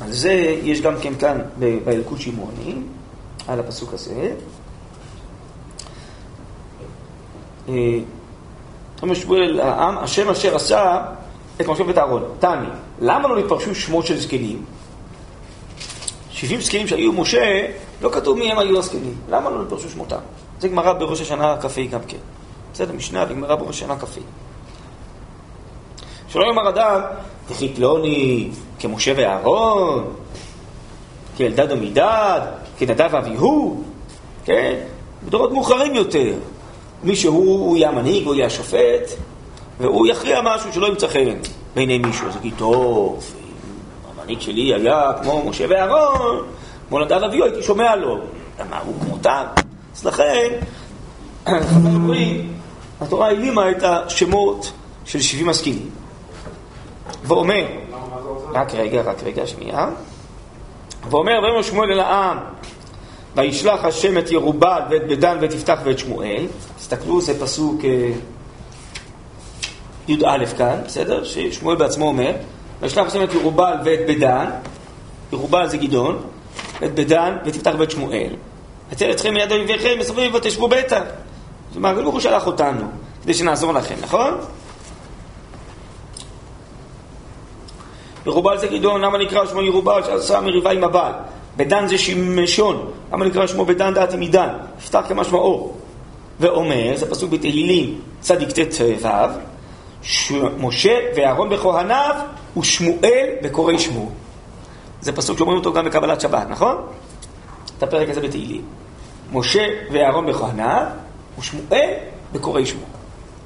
על 0.00 0.12
זה 0.12 0.32
יש 0.62 0.80
גם 0.80 0.94
כן 1.00 1.14
כאן 1.14 1.38
בילקוט 1.84 2.20
שמעוני, 2.20 2.74
על 3.48 3.60
הפסוק 3.60 3.94
הזה. 3.94 4.34
אומר 7.68 9.14
אה, 9.14 9.14
שמואל 9.14 9.60
העם, 9.60 9.98
השם 9.98 10.28
אשר 10.28 10.56
עשה 10.56 11.02
את 11.60 11.66
משה 11.66 11.82
ואת 11.86 11.98
אהרון. 11.98 12.22
תעני, 12.38 12.68
למה 13.00 13.28
לא 13.28 13.38
נתפרשו 13.38 13.74
שמות 13.74 14.06
של 14.06 14.18
זקנים? 14.18 14.64
70 16.30 16.60
זקנים 16.60 16.86
שהיו 16.86 17.12
משה, 17.12 17.66
לא 18.02 18.10
כתוב 18.12 18.38
מי 18.38 18.52
הם 18.52 18.58
היו 18.58 18.78
הזקנים. 18.78 19.14
למה 19.30 19.50
לא 19.50 19.62
נתפרשו 19.62 19.90
שמותם? 19.90 20.18
זה 20.60 20.68
גמרא 20.68 20.92
בראש 20.92 21.20
השנה 21.20 21.56
כ"ה 21.60 21.82
גם 21.90 22.00
כן. 22.08 22.18
בסדר, 22.72 22.92
משנה 22.92 23.24
וגמרא 23.28 23.54
בראש 23.54 23.76
השנה 23.76 23.98
כ"ה. 23.98 24.20
שלא 26.34 26.44
יאמר 26.44 26.68
אדם, 26.68 27.00
וכי 27.50 27.68
פלוני 27.74 28.50
כמשה 28.78 29.12
ואהרון, 29.16 30.04
כאלדד 31.36 31.72
ומידד, 31.72 32.40
כנדב 32.78 33.08
ואביהו, 33.12 33.82
כן? 34.44 34.74
בדורות 35.26 35.52
מאוחרים 35.52 35.94
יותר. 35.94 36.32
מי 37.04 37.16
שהוא 37.16 37.76
יהיה 37.76 37.88
המנהיג, 37.88 38.26
הוא 38.26 38.34
יהיה 38.34 38.46
השופט, 38.46 39.10
והוא 39.80 40.06
יכריע 40.06 40.40
משהו 40.44 40.72
שלא 40.72 40.86
ימצא 40.86 41.08
חן 41.08 41.34
בעיני 41.74 41.98
מישהו. 41.98 42.28
אז 42.28 42.36
יגיד, 42.36 42.54
טוב, 42.56 43.24
אם 43.38 44.20
המנהיג 44.20 44.40
שלי 44.40 44.74
היה 44.74 45.10
כמו 45.22 45.44
משה 45.46 45.64
ואהרון, 45.68 46.46
כמו 46.88 46.98
נדב 46.98 47.18
ואביהו, 47.22 47.44
הייתי 47.44 47.62
שומע 47.62 47.96
לו. 47.96 48.18
למה 48.60 48.78
הוא 48.86 48.94
כמותם? 49.00 49.44
אז 49.96 50.04
לכן, 50.04 50.48
חבר 51.48 51.94
אומרים, 51.94 52.52
התורה 53.00 53.26
העלימה 53.26 53.70
את 53.70 53.82
השמות 53.82 54.72
של 55.04 55.20
70 55.20 55.48
הזקנים. 55.48 56.03
ואומר, 57.24 57.66
רק 58.54 58.74
רגע, 58.74 59.02
רק 59.02 59.22
רגע, 59.22 59.46
שנייה. 59.46 59.88
ואומר, 61.10 61.32
ויאמר 61.42 61.62
שמואל 61.62 61.92
אל 61.92 62.00
העם, 62.00 62.38
וישלח 63.36 63.84
השם 63.84 64.18
את 64.18 64.30
ירובל 64.30 64.80
ואת 64.90 65.06
בדן 65.08 65.38
ואת 65.40 65.52
יפתח 65.52 65.78
ואת 65.84 65.98
שמואל. 65.98 66.46
תסתכלו, 66.76 67.20
זה 67.20 67.40
פסוק 67.40 67.84
אה, 67.84 68.10
י"א 70.08 70.46
כאן, 70.58 70.80
בסדר? 70.86 71.24
ששמואל 71.24 71.76
בעצמו 71.76 72.06
אומר, 72.06 72.32
וישלח 72.80 73.06
השם 73.06 73.22
את 73.22 73.34
ירובל 73.34 73.74
ואת 73.84 74.00
בדן, 74.08 74.50
ירובל 75.32 75.68
זה 75.68 75.76
גדעון, 75.76 76.22
ואת 76.80 76.94
בדן 76.94 77.36
ואת 77.44 77.56
יפתח 77.56 77.72
ואת 77.78 77.90
שמואל. 77.90 78.30
אצל 78.92 79.10
אתכם 79.10 79.34
מיד 79.34 79.52
אויביכם, 79.52 79.98
מסביב 79.98 80.34
ותשבו 80.34 80.68
בטח. 80.68 81.02
זאת 81.68 81.76
אומרת, 81.76 82.04
הוא 82.04 82.20
שלח 82.20 82.46
אותנו, 82.46 82.86
כדי 83.22 83.34
שנעזור 83.34 83.72
לכם, 83.72 83.94
נכון? 84.02 84.34
ירובל 88.26 88.58
זה 88.58 88.66
גדעון, 88.66 89.00
למה 89.00 89.18
נקרא 89.18 89.46
שמו 89.46 89.62
ירובל 89.62 90.02
שעשה 90.04 90.40
מריבה 90.40 90.70
עם 90.70 90.84
הבעל? 90.84 91.12
בדן 91.56 91.86
זה 91.86 91.98
שמשון, 91.98 92.90
למה 93.12 93.24
נקרא 93.24 93.46
שמו 93.46 93.64
בדן 93.64 93.94
דעתי 93.94 94.16
מדן? 94.16 94.48
יפתח 94.78 95.04
כמשמע 95.08 95.38
אור. 95.38 95.76
ואומר, 96.40 96.96
זה 96.96 97.10
פסוק 97.10 97.30
בתהילים 97.30 98.00
צדיק 98.20 98.48
ט' 98.50 98.80
ו', 99.02 99.08
משה 100.58 100.98
ואהרון 101.16 101.48
בכהניו 101.48 102.14
ושמואל 102.56 103.28
בקוראי 103.42 103.78
שמו. 103.78 104.10
זה 105.00 105.12
פסוק 105.12 105.38
שאומרים 105.38 105.58
אותו 105.58 105.72
גם 105.72 105.84
בקבלת 105.84 106.20
שבת, 106.20 106.46
נכון? 106.50 106.76
את 107.78 107.82
הפרק 107.82 108.08
הזה 108.08 108.20
בתהילים. 108.20 108.62
משה 109.32 109.66
ואהרון 109.92 110.26
בכהניו 110.26 110.86
ושמואל 111.38 111.90
בקוראי 112.32 112.66
שמו. 112.66 112.84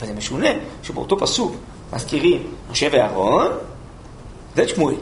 וזה 0.01 0.13
משונה 0.13 0.49
שבאותו 0.83 1.19
פסוק 1.19 1.55
מזכירים 1.93 2.43
משה 2.71 2.89
ואהרון 2.93 3.49
ואת 4.59 4.69
שמואל. 4.69 4.95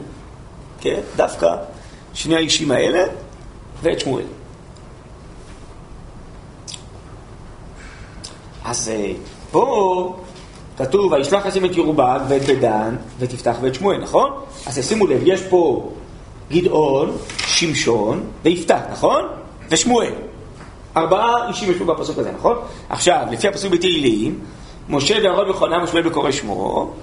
כן? 0.81 0.99
דווקא 1.15 1.55
שני 2.13 2.35
האישים 2.35 2.71
האלה 2.71 3.03
ואת 3.81 3.99
שמואל. 3.99 4.23
אז 8.63 8.89
אה, 8.89 9.11
פה 9.51 10.15
כתוב, 10.77 11.11
וישלח 11.11 11.45
השם 11.45 11.65
את 11.65 11.75
ירובעל 11.75 12.21
ואת 12.29 12.41
בדן 12.41 12.95
ותפתח 13.19 13.55
ואת 13.61 13.75
שמואל, 13.75 13.97
נכון? 13.97 14.31
אז 14.65 14.87
שימו 14.87 15.07
לב, 15.07 15.21
יש 15.25 15.41
פה 15.41 15.91
גדעון, 16.51 17.17
שמשון 17.47 18.23
ויפתח, 18.43 18.79
נכון? 18.91 19.21
ושמואל. 19.69 20.13
ארבעה 20.97 21.47
אישים 21.49 21.71
ישבו 21.71 21.85
בפסוק 21.85 22.17
הזה, 22.17 22.31
נכון? 22.31 22.57
עכשיו, 22.89 23.25
לפי 23.31 23.47
הפסוק 23.47 23.71
בתהילים, 23.71 24.39
משה 24.89 25.15
ואהרון 25.23 25.49
וחונם 25.49 25.83
ושמואל 25.83 26.03
בקורא 26.03 26.31
שמו, 26.31 26.93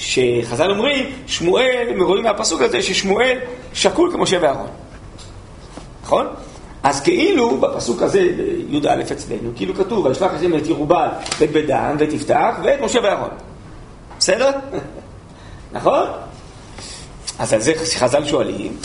שחז"ל 0.00 0.70
אומרים, 0.70 1.12
שמואל, 1.26 2.02
רואים 2.02 2.24
מהפסוק 2.24 2.60
הזה 2.60 2.82
ששמואל 2.82 3.38
שקול 3.72 4.12
כמשה 4.12 4.38
ואהרון. 4.42 4.68
נכון? 6.02 6.26
אז 6.82 7.00
כאילו, 7.00 7.60
בפסוק 7.60 8.02
הזה, 8.02 8.20
י"א 8.68 9.02
אצלנו, 9.12 9.50
כאילו 9.56 9.74
כתוב, 9.74 10.06
וישלח 10.06 10.30
השם 10.34 10.58
את 10.58 10.66
ירובל 10.66 11.08
ואת 11.38 11.50
בדן 11.52 11.96
ואת 11.98 12.12
יפתח 12.12 12.54
ואת 12.64 12.80
משה 12.80 12.98
ואהרון. 13.02 13.30
בסדר? 14.18 14.50
נכון? 15.72 16.06
אז 17.38 17.52
על 17.52 17.60
זה 17.60 17.72
חז"ל 17.98 18.24
שואלים, 18.24 18.76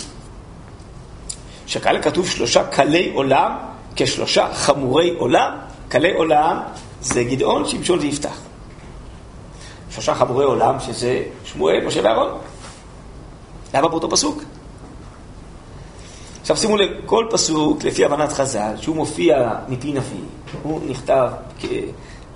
שכאלה 1.68 2.02
כתוב 2.02 2.30
שלושה 2.30 2.64
קלי 2.64 3.12
עולם 3.14 3.52
כשלושה 3.96 4.54
חמורי 4.54 5.16
עולם, 5.18 5.52
קלי 5.90 6.14
עולם 6.14 6.60
זה 7.02 7.24
גדעון, 7.24 7.66
שמשון 7.66 8.00
ויפתח. 8.00 8.38
שלושה 9.96 10.16
חמורי 10.16 10.46
עולם 10.46 10.80
שזה 10.80 11.24
שמואל, 11.46 11.86
משה 11.86 12.02
ואהרון. 12.04 12.38
למה 13.74 13.88
באותו 13.88 14.10
פסוק? 14.10 14.44
עכשיו 16.42 16.58
שימו 16.58 16.78
לב, 16.78 16.90
כל 17.06 17.26
פסוק, 17.32 17.84
לפי 17.84 18.06
הבנת 18.06 18.32
חז"ל, 18.32 18.74
שהוא 18.82 18.96
מופיע 18.96 19.54
מפי 19.70 19.94
נביא, 19.94 20.20
הוא 20.64 20.82
נכתב, 20.88 21.30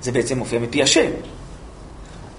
זה 0.02 0.12
בעצם 0.12 0.38
מופיע 0.38 0.60
מפי 0.60 0.84
השם. 0.84 1.10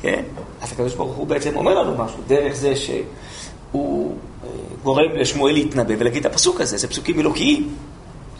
כן? 0.02 0.22
אז 0.62 0.72
הקדוש 0.72 0.94
ברוך 0.94 1.16
הוא 1.16 1.26
בעצם 1.26 1.56
אומר 1.56 1.82
לנו 1.82 2.04
משהו, 2.04 2.18
דרך 2.26 2.54
זה 2.54 2.76
שהוא 2.76 4.14
אה, 4.44 4.48
גורם 4.82 5.12
לשמואל 5.14 5.54
להתנבא 5.54 5.94
ולהגיד 5.98 6.26
את 6.26 6.32
הפסוק 6.32 6.60
הזה, 6.60 6.76
זה 6.76 6.88
פסוקים 6.88 7.20
אלוקיים. 7.20 7.74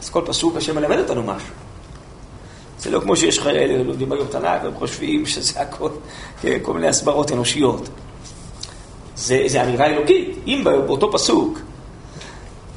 אז 0.00 0.10
כל 0.10 0.22
פסוק 0.26 0.56
השם 0.56 0.76
מלמד 0.76 0.98
אותנו 0.98 1.22
משהו. 1.22 1.54
זה 2.80 2.90
לא 2.90 3.00
כמו 3.00 3.16
שיש 3.16 3.40
חיילים 3.40 3.86
לומדים 3.86 4.12
היום 4.12 4.26
תנ"ך 4.26 4.64
והם 4.64 4.74
חושבים 4.74 5.26
שזה 5.26 5.60
הכל, 5.60 5.88
כן, 6.42 6.58
כל 6.62 6.74
מיני 6.74 6.88
הסברות 6.88 7.32
אנושיות. 7.32 7.88
זה, 9.16 9.42
זה 9.46 9.62
אמירה 9.62 9.86
אלוקית. 9.86 10.38
אם 10.46 10.64
באותו 10.64 11.12
פסוק 11.12 11.58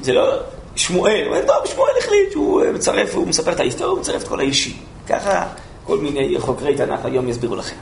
זה 0.02 0.14
לא 0.14 0.40
שמואל, 0.76 1.24
אומר, 1.28 1.42
טוב, 1.48 1.66
שמואל 1.66 1.92
החליט 2.00 2.32
שהוא 2.32 2.64
מצרף, 2.74 3.16
הוא 3.16 3.28
מספר 3.28 3.52
את 3.52 3.60
ההיסטוריה, 3.60 3.92
הוא 3.92 4.00
מצרף 4.00 4.24
את 4.24 4.28
כל 4.28 4.40
האישי. 4.40 4.78
ככה 5.08 5.48
כל 5.84 5.98
מיני 5.98 6.40
חוקרי 6.40 6.76
תנ"ך 6.76 7.06
היום 7.06 7.30
יסבירו 7.30 7.56
לכם. 7.56 7.76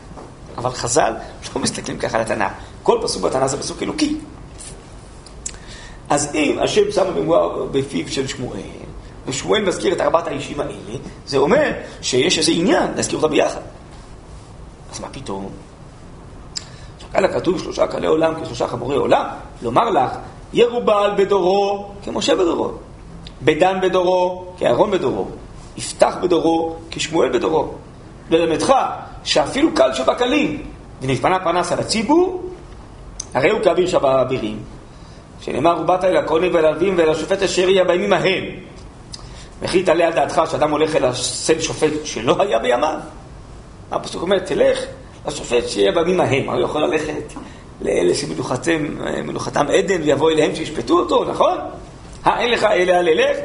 אבל 0.57 0.69
חז"ל 0.69 1.13
לא 1.55 1.61
מסתכלים 1.61 1.97
ככה 1.97 2.17
על 2.17 2.23
התנ"ך. 2.23 2.51
כל 2.83 2.99
פסוק 3.03 3.23
בתנ"ך 3.23 3.45
זה 3.45 3.57
פסוק 3.57 3.83
אלוקי. 3.83 4.17
אז 6.09 6.35
אם 6.35 6.59
השם 6.61 6.91
שם 6.91 7.05
במואר 7.15 7.65
בפיו 7.71 8.07
של 8.07 8.27
שמואל, 8.27 8.59
ושמואל 9.27 9.65
מזכיר 9.65 9.93
את 9.93 10.01
ארבעת 10.01 10.27
האישים 10.27 10.59
האלה, 10.59 10.73
זה 11.25 11.37
אומר 11.37 11.71
שיש 12.01 12.37
איזה 12.37 12.51
עניין 12.51 12.91
להזכיר 12.95 13.19
אותם 13.19 13.29
ביחד. 13.29 13.61
אז 14.91 14.99
מה 14.99 15.07
פתאום? 15.11 15.49
כאן 17.13 17.27
כתוב 17.27 17.59
שלושה 17.59 17.87
קלי 17.87 18.07
עולם 18.07 18.33
כשלושה 18.43 18.67
חמורי 18.67 18.95
עולם, 18.95 19.25
לומר 19.61 19.89
לך, 19.89 20.11
ירובל 20.53 21.11
בדורו 21.17 21.87
כמשה 22.03 22.35
בדורו, 22.35 22.71
בדן 23.41 23.79
בדורו 23.81 24.45
כאהרון 24.57 24.91
בדורו, 24.91 25.27
יפתח 25.77 26.15
בדורו 26.21 26.75
כשמואל 26.91 27.29
בדורו. 27.29 27.67
ללמדך 28.29 28.73
שאפילו 29.23 29.69
קל 29.73 29.93
שבקלים, 29.93 30.63
ונתפנה 31.01 31.39
פנס 31.39 31.71
על 31.71 31.79
הציבור, 31.79 32.43
הרי 33.33 33.49
הוא 33.49 33.61
כאוויר 33.63 33.87
שבאבירים, 33.87 34.59
שנאמר 35.41 35.79
ובאת 35.81 36.03
אל 36.03 36.17
הכהנים 36.17 36.53
ואל 36.53 36.65
הלווים 36.65 36.93
ואל 36.97 37.09
השופט 37.09 37.41
אשר 37.41 37.69
יהיה 37.69 37.83
בימים 37.83 38.13
ההם. 38.13 38.43
וכי 39.61 39.83
תעלה 39.83 40.07
על 40.07 40.13
דעתך 40.13 40.41
שאדם 40.51 40.71
הולך 40.71 40.95
אל 40.95 41.05
הסל 41.05 41.59
שופט 41.59 41.91
שלא 42.03 42.41
היה 42.41 42.59
בימיו? 42.59 42.99
הפסוק 43.91 44.21
אומר, 44.21 44.39
תלך 44.39 44.79
לשופט 45.27 45.67
שיהיה 45.67 45.91
בימים 45.91 46.19
ההם, 46.19 46.49
הרי 46.49 46.61
הוא 46.61 46.69
יכול 46.69 46.81
ללכת 46.81 47.33
לאלה 47.81 48.15
שמנוחתם 48.15 49.67
עדן 49.67 50.01
ויבוא 50.01 50.31
אליהם 50.31 50.55
שישפטו 50.55 50.99
אותו, 50.99 51.25
נכון? 51.25 51.57
אין 52.25 52.51
לך 52.51 52.63
אלא 52.63 52.91
אל 52.91 53.07
אלך, 53.07 53.37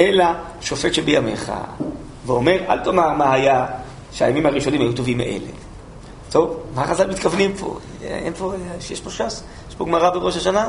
אלא 0.00 0.24
שופט 0.60 0.94
שבימיך. 0.94 1.52
ואומר, 2.26 2.58
אל 2.68 2.78
תאמר 2.78 3.12
מה 3.12 3.32
היה 3.32 3.66
שהימים 4.12 4.46
הראשונים 4.46 4.80
היו 4.80 4.92
טובים 4.92 5.18
מאלה. 5.18 5.50
טוב, 6.30 6.60
מה 6.74 6.86
חז"ל 6.86 7.10
מתכוונים 7.10 7.52
פה? 7.56 7.78
אין 8.02 8.32
פה, 8.34 8.52
יש 8.90 9.00
פה 9.00 9.10
ש"ס? 9.10 9.42
יש 9.68 9.74
פה 9.74 9.84
גמרא 9.84 10.10
בראש 10.10 10.36
השנה? 10.36 10.68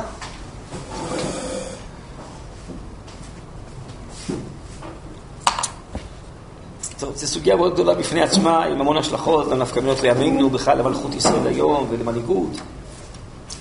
טוב, 6.99 7.15
זו 7.15 7.27
סוגיה 7.27 7.55
מאוד 7.55 7.73
גדולה 7.73 7.95
בפני 7.95 8.21
עצמה, 8.21 8.65
עם 8.65 8.81
המון 8.81 8.97
השלכות, 8.97 9.49
גם 9.49 9.59
נפקא 9.59 9.79
מינות 9.79 10.01
לימינו, 10.01 10.49
בכלל 10.49 10.77
למלכות 10.77 11.15
ישראל 11.15 11.47
היום 11.47 11.87
ולמנהיגות. 11.89 12.51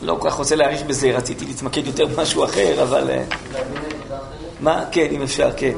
לא 0.03 0.17
כל 0.21 0.31
כך 0.31 0.37
רוצה 0.37 0.57
להעריך 0.57 0.83
בזה, 0.83 1.11
רציתי 1.11 1.45
להתמקד 1.45 1.87
יותר 1.87 2.07
במשהו 2.07 2.45
אחר, 2.45 2.83
אבל... 2.83 3.11
אה, 3.11 3.25
מה? 4.61 4.85
כן, 4.93 5.07
אם 5.11 5.23
אפשר, 5.23 5.51
כן. 5.57 5.73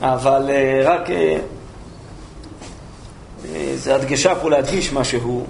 אבל 0.00 0.50
אה, 0.50 0.80
רק... 0.84 1.10
אה, 1.10 1.38
זה 3.76 3.94
הדגשה 3.94 4.34
פה 4.34 4.50
להדגיש 4.50 4.92
משהו. 4.92 5.46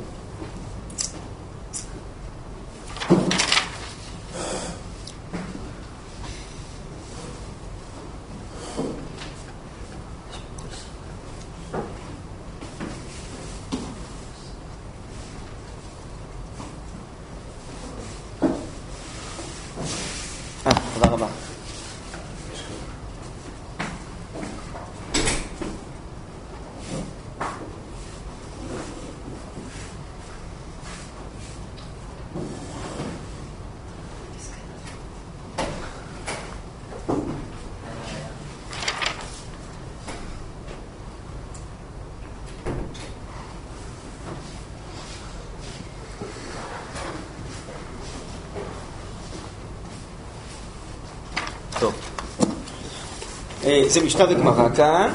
זה 53.88 54.04
משנה 54.04 54.24
וגמרא 54.30 54.68
כאן. 54.76 55.10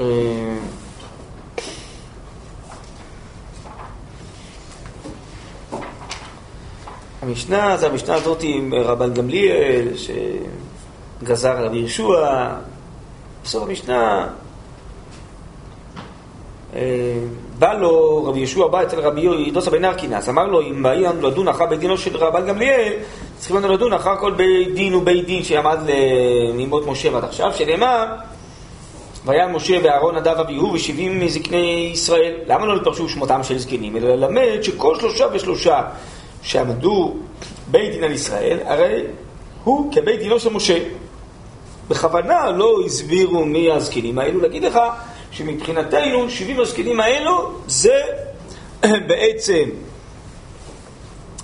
אה, 0.00 0.04
המשנה 7.22 7.76
זה 7.76 7.86
המשנה 7.86 8.14
הזאת 8.14 8.38
עם 8.42 8.74
רבן 8.74 9.14
גמליאל, 9.14 9.88
שגזר 9.96 11.64
רבי 11.64 11.76
יהושע. 11.76 12.48
בסוף 13.44 13.62
המשנה 13.62 14.28
אה, 16.74 17.18
בא 17.60 17.72
לו, 17.72 18.24
רבי 18.24 18.38
יהושע 18.38 18.66
בא 18.66 18.82
אצל 18.82 19.00
רבי 19.00 19.20
ידוסה 19.20 19.70
בן 19.70 19.84
ארקינס, 19.84 20.28
אמר 20.28 20.46
לו, 20.46 20.60
אם 20.60 20.82
באים 20.82 21.22
לדון 21.22 21.48
אחר 21.48 21.66
בית 21.66 21.80
דינו 21.80 21.98
של 21.98 22.16
רבן 22.16 22.46
גמליאל, 22.46 22.92
צריכים 23.38 23.56
לנו 23.56 23.72
לדון 23.72 23.92
אחר 23.92 24.16
כל 24.16 24.32
בית 24.32 24.74
דין 24.74 24.94
ובית 24.94 25.26
דין 25.26 25.42
שעמד 25.42 25.78
למימות 25.86 26.86
משה 26.86 27.14
ועד 27.14 27.24
עכשיו, 27.24 27.52
שנאמר, 27.54 28.06
והיה 29.24 29.48
משה 29.48 29.78
ואהרון 29.82 30.16
נדב 30.16 30.36
אביהו 30.40 30.72
ושבעים 30.72 31.20
מזקני 31.20 31.90
ישראל. 31.92 32.34
למה 32.46 32.66
לא 32.66 32.76
נתפרשו 32.76 33.08
שמותם 33.08 33.42
של 33.42 33.58
זקנים? 33.58 33.96
אלא 33.96 34.08
ללמד 34.08 34.62
שכל 34.62 35.00
שלושה 35.00 35.26
ושלושה 35.32 35.82
שעמדו 36.42 37.14
בית 37.70 37.92
דין 37.92 38.04
על 38.04 38.12
ישראל, 38.12 38.58
הרי 38.64 39.02
הוא 39.64 39.92
כבית 39.92 40.20
דינו 40.20 40.40
של 40.40 40.52
משה. 40.52 40.78
בכוונה 41.88 42.50
לא 42.50 42.76
הסבירו 42.86 43.44
מי 43.44 43.72
הזקנים 43.72 44.18
האלו, 44.18 44.40
להגיד 44.40 44.64
לך 44.64 44.78
שמבחינתנו 45.32 46.30
70 46.30 46.60
הזקנים 46.60 47.00
האלו 47.00 47.52
זה 47.66 48.02
בעצם 49.08 49.64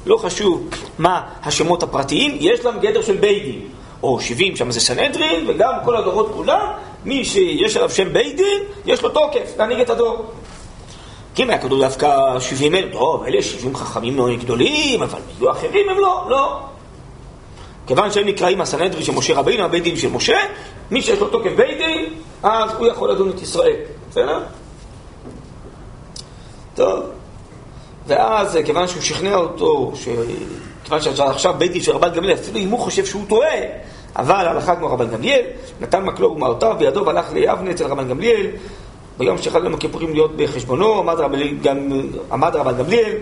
לא 0.06 0.16
חשוב 0.16 0.68
מה 0.98 1.22
השמות 1.42 1.82
הפרטיים, 1.82 2.36
יש 2.40 2.64
להם 2.64 2.80
גדר 2.80 3.02
של 3.02 3.16
בית 3.16 3.42
דין. 3.42 3.60
או 4.02 4.20
70, 4.20 4.56
שם 4.56 4.70
זה 4.70 4.80
סנהדרין, 4.80 5.44
וגם 5.48 5.72
כל 5.84 5.96
הדורות 5.96 6.30
כולם, 6.34 6.66
מי 7.04 7.24
שיש 7.24 7.76
עליו 7.76 7.90
שם 7.90 8.12
בית 8.12 8.36
דין, 8.36 8.62
יש 8.86 9.02
לו 9.02 9.08
תוקף 9.08 9.54
להנהיג 9.58 9.80
את 9.80 9.90
הדור. 9.90 10.26
כי 11.34 11.42
אם 11.42 11.50
היה 11.50 11.58
כתוב 11.58 11.80
דווקא 11.80 12.40
70 12.40 12.74
אלף, 12.74 12.92
טוב, 12.92 13.24
אלה 13.24 13.42
70 13.42 13.76
חכמים 13.76 14.16
מאוד 14.16 14.40
גדולים, 14.40 15.02
אבל 15.02 15.18
יהיו 15.40 15.50
אחרים 15.50 15.88
הם 15.88 15.98
לא, 15.98 16.26
לא. 16.28 16.58
כיוון 17.86 18.10
שהם 18.10 18.26
נקראים 18.26 18.60
הסנהדרין 18.60 19.04
של 19.04 19.12
משה 19.12 19.34
רבינו, 19.34 19.64
הבית 19.64 19.82
דין 19.82 19.96
של 19.96 20.08
משה, 20.08 20.38
מי 20.90 21.02
שיש 21.02 21.18
לו 21.18 21.28
תוקף 21.28 21.50
בית 21.56 21.78
דין, 21.78 22.14
אז 22.42 22.70
הוא 22.78 22.86
יכול 22.86 23.10
לדון 23.10 23.30
את 23.30 23.42
ישראל. 23.42 23.76
בסדר? 24.10 24.42
טוב. 26.74 27.04
ואז, 28.06 28.58
כיוון 28.64 28.88
שהוא 28.88 29.02
שכנע 29.02 29.34
אותו, 29.34 29.92
ש... 29.94 30.08
כיוון 30.84 31.00
שעכשיו 31.00 31.54
בית 31.58 31.72
דין 31.72 31.82
של 31.82 31.92
רבן 31.92 32.10
גמליאל, 32.14 32.34
אפילו 32.34 32.58
אם 32.58 32.68
הוא 32.68 32.80
חושב 32.80 33.04
שהוא 33.04 33.24
טועה, 33.28 33.58
אבל 34.16 34.48
הלכה 34.48 34.76
כמו 34.76 34.86
רבן 34.86 35.08
גמליאל, 35.08 35.42
נתן 35.80 36.04
מקלו 36.04 36.32
ומעותיו 36.32 36.74
בידו 36.78 37.06
והלך 37.06 37.32
ליבנה 37.32 37.70
אצל 37.70 37.86
רבן 37.86 38.08
גמליאל, 38.08 38.46
ביום 39.18 39.38
שחל 39.38 39.64
יום 39.64 39.74
הכיפורים 39.74 40.12
להיות 40.12 40.36
בחשבונו, 40.36 40.98
עמד 40.98 41.14
רבן, 41.14 41.58
גם, 41.62 41.88
עמד 42.32 42.56
רבן 42.56 42.78
גמליאל, 42.78 43.12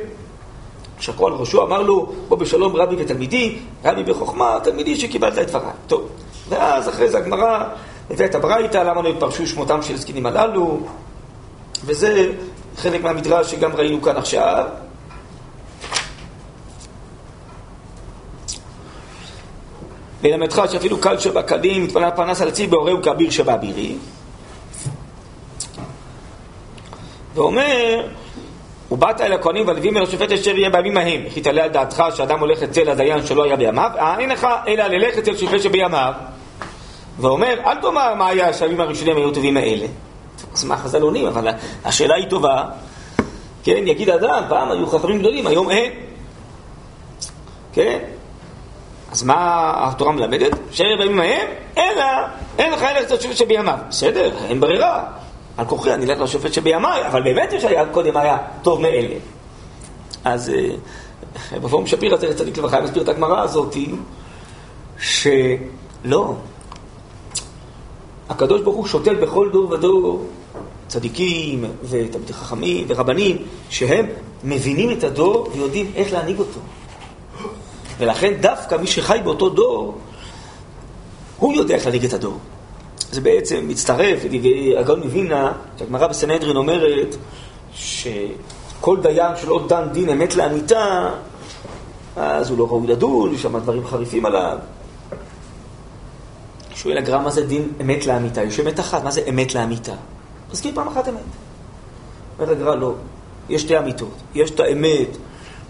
שקו 1.00 1.26
על 1.26 1.32
ראשו, 1.32 1.62
אמר 1.62 1.82
לו, 1.82 2.12
בוא 2.28 2.38
בשלום 2.38 2.76
רבי 2.76 2.96
ותלמידי, 2.98 3.58
רבי 3.84 4.02
בחוכמה, 4.02 4.58
תלמידי 4.62 4.96
שקיבלת 4.96 5.38
את 5.38 5.50
דבריי. 5.50 5.72
טוב, 5.86 6.08
ואז 6.48 6.88
אחרי 6.88 7.08
זה 7.08 7.18
הגמרא 7.18 7.64
הביאה 8.10 8.28
את 8.28 8.34
הברייתא, 8.34 8.78
למה 8.78 9.02
לא 9.02 9.08
התפרשו 9.08 9.46
שמותם 9.46 9.82
של 9.82 9.96
זקנים 9.96 10.26
הללו, 10.26 10.80
וזה 11.84 12.32
חלק 12.76 13.02
מהמדרש 13.02 13.50
שגם 13.50 13.72
ראינו 13.72 14.02
כאן 14.02 14.16
עכשיו. 14.16 14.64
ללמדך 20.24 20.62
שאפילו 20.72 21.00
קל 21.00 21.18
שבקלים 21.18 21.84
מתפנה 21.84 22.10
פרנס 22.10 22.42
על 22.42 22.48
עצי 22.48 22.66
בהורהו 22.66 23.02
כאביר 23.02 23.30
שבאבירי. 23.30 23.96
ואומר, 27.34 28.06
ובאת 28.90 29.20
אל 29.20 29.32
הכהנים 29.32 29.66
והלווים 29.66 29.96
אל 29.96 30.02
השופט 30.02 30.32
אשר 30.32 30.58
יהיה 30.58 30.70
בימים 30.70 30.96
ההם. 30.96 31.22
וכי 31.26 31.40
תעלה 31.40 31.64
על 31.64 31.70
דעתך 31.70 32.04
שאדם 32.14 32.40
הולך 32.40 32.62
אצל 32.62 32.90
הדיין 32.90 33.26
שלא 33.26 33.44
היה 33.44 33.56
בימיו, 33.56 33.90
אה, 33.98 34.18
אין 34.18 34.30
לך 34.30 34.46
אלא 34.68 34.86
ללכת 34.86 35.28
אל 35.28 35.36
שופט 35.36 35.60
שבימיו. 35.60 36.12
ואומר, 37.18 37.54
אל 37.66 37.80
תאמר 37.80 38.14
מה 38.14 38.28
היה 38.28 38.52
שהימים 38.52 38.80
הראשונים 38.80 39.16
היו 39.16 39.30
טובים 39.30 39.56
האלה. 39.56 39.86
אז 40.54 40.64
מה 40.64 40.76
חז"ל 40.76 41.02
עונים, 41.02 41.26
אבל 41.26 41.48
השאלה 41.84 42.14
היא 42.14 42.28
טובה. 42.28 42.64
כן, 43.62 43.82
יגיד 43.86 44.10
אדם, 44.10 44.42
פעם 44.48 44.70
היו 44.70 44.86
חכמים 44.86 45.18
גדולים, 45.18 45.46
היום 45.46 45.70
אין. 45.70 45.92
כן? 47.72 47.98
אז 49.12 49.22
מה 49.22 49.72
התורה 49.76 50.12
מלמדת? 50.12 50.52
שאלה 50.70 50.96
בימים 50.96 51.20
ההם, 51.20 51.48
אלא, 51.78 52.04
אין 52.58 52.72
לך 52.72 52.82
אלא 52.82 53.00
את 53.00 53.10
השופט 53.10 53.36
שבימיו. 53.36 53.78
בסדר, 53.88 54.30
אין 54.48 54.60
ברירה. 54.60 55.04
על 55.56 55.66
כוחי 55.66 55.94
אני 55.94 56.04
אלך 56.04 56.20
לשופט 56.20 56.52
שבימיי, 56.52 57.06
אבל 57.06 57.22
באמת 57.22 57.52
יש 57.52 57.64
היה 57.64 57.86
קודם 57.86 58.16
היה 58.16 58.38
טוב 58.62 58.80
מאלה. 58.80 59.14
אז 60.24 60.50
אה, 60.50 61.58
בפורום 61.58 61.86
שפירא, 61.86 62.16
זה 62.16 62.38
צדיק 62.38 62.58
לברכה, 62.58 62.80
מסביר 62.80 63.02
את 63.02 63.08
הגמרא 63.08 63.40
הזאת, 63.40 63.76
שלא, 64.98 66.34
הקדוש 68.28 68.60
ברוך 68.60 68.76
הוא 68.76 68.86
שותל 68.86 69.14
בכל 69.14 69.50
דור 69.52 69.70
ודור 69.70 70.26
צדיקים 70.86 71.64
ותלמידי 71.82 72.32
חכמים 72.32 72.84
ורבנים, 72.88 73.36
שהם 73.70 74.06
מבינים 74.44 74.90
את 74.90 75.04
הדור 75.04 75.48
ויודעים 75.52 75.92
איך 75.94 76.12
להנהיג 76.12 76.38
אותו. 76.38 76.60
ולכן 77.98 78.32
דווקא 78.40 78.74
מי 78.74 78.86
שחי 78.86 79.18
באותו 79.24 79.48
דור, 79.48 79.98
הוא 81.38 81.54
יודע 81.54 81.74
איך 81.74 81.84
להנהיג 81.84 82.04
את 82.04 82.12
הדור. 82.12 82.38
זה 83.12 83.20
בעצם 83.20 83.68
מצטרף 83.68 84.24
לדברי 84.24 84.78
הגאון 84.78 85.00
מווילנה, 85.00 85.52
שהגמרא 85.78 86.06
בסנהדרין 86.06 86.56
אומרת 86.56 87.16
שכל 87.74 89.00
דיין 89.02 89.36
שלא 89.36 89.64
דן 89.68 89.88
דין 89.92 90.08
אמת 90.08 90.36
לאמיתה, 90.36 91.10
אז 92.16 92.50
הוא 92.50 92.58
לא 92.58 92.64
ראוי 92.64 92.86
לדון, 92.86 93.34
יש 93.34 93.42
שם 93.42 93.58
דברים 93.58 93.86
חריפים 93.86 94.26
עליו. 94.26 94.58
שואל 96.74 96.98
הגר"א 96.98 97.22
מה 97.22 97.30
זה 97.30 97.46
דין 97.46 97.72
אמת 97.80 98.06
לאמיתה? 98.06 98.42
יש 98.42 98.60
אמת 98.60 98.80
אחת, 98.80 99.04
מה 99.04 99.10
זה 99.10 99.20
אמת 99.28 99.54
לאמיתה? 99.54 99.92
תזכיר 100.50 100.72
פעם 100.74 100.88
אחת 100.88 101.08
אמת. 101.08 101.20
אומר 102.38 102.52
הגר"א 102.52 102.74
לא, 102.74 102.94
יש 103.48 103.62
שתי 103.62 103.78
אמיתות. 103.78 104.14
יש 104.34 104.50
את 104.50 104.60
האמת 104.60 105.08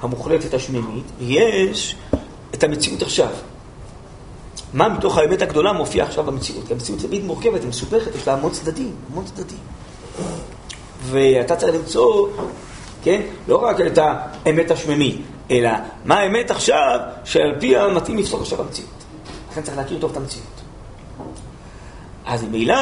המוחלטת 0.03 0.55
השמימית, 0.55 1.05
ויש 1.19 1.97
את 2.55 2.65
המציאות 2.65 3.03
עכשיו. 3.03 3.29
מה 4.73 4.89
מתוך 4.89 5.19
האמת 5.19 5.43
הגדולה 5.43 5.73
מופיע 5.73 6.05
עכשיו 6.05 6.25
במציאות? 6.25 6.67
כי 6.67 6.73
המציאות 6.73 7.01
תמיד 7.01 7.25
מורכבת, 7.25 7.61
היא 7.61 7.69
מסופכת, 7.69 8.15
יש 8.15 8.27
לה 8.27 8.35
המון 8.35 8.53
צדדים, 8.53 8.93
המון 9.13 9.25
צדדים. 9.25 9.59
ואתה 11.03 11.57
צריך 11.57 11.75
למצוא, 11.75 12.29
כן, 13.03 13.21
לא 13.49 13.57
רק 13.57 13.81
את 13.81 13.99
האמת 13.99 14.71
השמימית, 14.71 15.21
אלא 15.51 15.71
מה 16.05 16.15
האמת 16.15 16.51
עכשיו 16.51 16.99
שעל 17.25 17.55
פיה 17.61 17.89
מתאים 17.89 18.19
לפסוק 18.19 18.41
עכשיו 18.41 18.61
המציאות. 18.61 18.91
לכן 19.51 19.63
צריך 19.63 19.77
להכיר 19.77 19.99
טוב 20.01 20.11
את 20.11 20.17
המציאות. 20.17 20.64
אז 22.27 22.45
ממילא, 22.45 22.77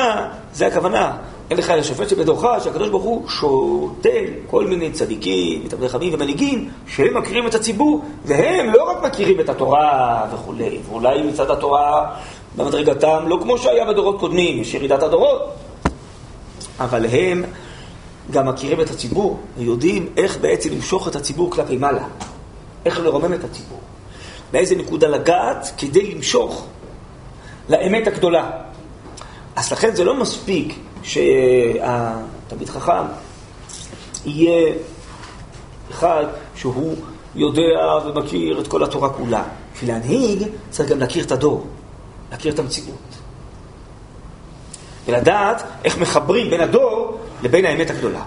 זה 0.54 0.66
הכוונה. 0.66 1.16
אין 1.50 1.58
לך 1.58 1.70
אלא 1.70 1.82
שופט 1.82 2.08
שבדורך, 2.08 2.64
שהקדוש 2.64 2.88
ברוך 2.88 3.02
הוא 3.02 3.28
שותל 3.28 4.24
כל 4.50 4.66
מיני 4.66 4.90
צדיקים, 4.90 5.64
מתלמידי 5.64 5.88
חכמים 5.88 6.14
ומנהיגים, 6.14 6.70
שהם 6.86 7.16
מכירים 7.16 7.46
את 7.46 7.54
הציבור, 7.54 8.04
והם 8.24 8.72
לא 8.72 8.90
רק 8.90 9.02
מכירים 9.02 9.40
את 9.40 9.48
התורה 9.48 10.24
וכולי, 10.34 10.78
ואולי 10.88 11.22
מצד 11.22 11.50
התורה 11.50 12.16
במדרגתם, 12.56 13.24
לא 13.26 13.38
כמו 13.42 13.58
שהיה 13.58 13.84
בדורות 13.84 14.20
קודמים, 14.20 14.60
יש 14.60 14.74
ירידת 14.74 15.02
הדורות, 15.02 15.54
אבל 16.80 17.06
הם 17.06 17.44
גם 18.30 18.48
מכירים 18.48 18.80
את 18.80 18.90
הציבור, 18.90 19.40
ויודעים 19.58 20.08
איך 20.16 20.38
בעצם 20.38 20.70
למשוך 20.72 21.08
את 21.08 21.16
הציבור 21.16 21.50
כלפי 21.50 21.76
מעלה, 21.76 22.04
איך 22.84 23.00
לרומם 23.00 23.34
את 23.34 23.44
הציבור, 23.44 23.80
מאיזה 24.52 24.76
נקודה 24.76 25.08
לגעת 25.08 25.72
כדי 25.78 26.14
למשוך 26.14 26.66
לאמת 27.68 28.06
הגדולה. 28.06 28.50
אז 29.56 29.72
לכן 29.72 29.94
זה 29.94 30.04
לא 30.04 30.20
מספיק 30.20 30.78
שהתלמיד 31.02 32.68
חכם 32.68 33.04
יהיה 34.26 34.74
אחד 35.90 36.24
שהוא 36.54 36.96
יודע 37.34 37.98
ומכיר 38.06 38.60
את 38.60 38.66
כל 38.66 38.84
התורה 38.84 39.10
כולה. 39.10 39.44
בשביל 39.74 39.90
להנהיג 39.90 40.48
צריך 40.70 40.90
גם 40.90 40.98
להכיר 40.98 41.24
את 41.24 41.32
הדור, 41.32 41.66
להכיר 42.30 42.52
את 42.52 42.58
המציאות. 42.58 42.98
ולדעת 45.06 45.62
איך 45.84 45.98
מחברים 45.98 46.50
בין 46.50 46.60
הדור 46.60 47.18
לבין 47.42 47.64
האמת 47.64 47.90
הגדולה. 47.90 48.22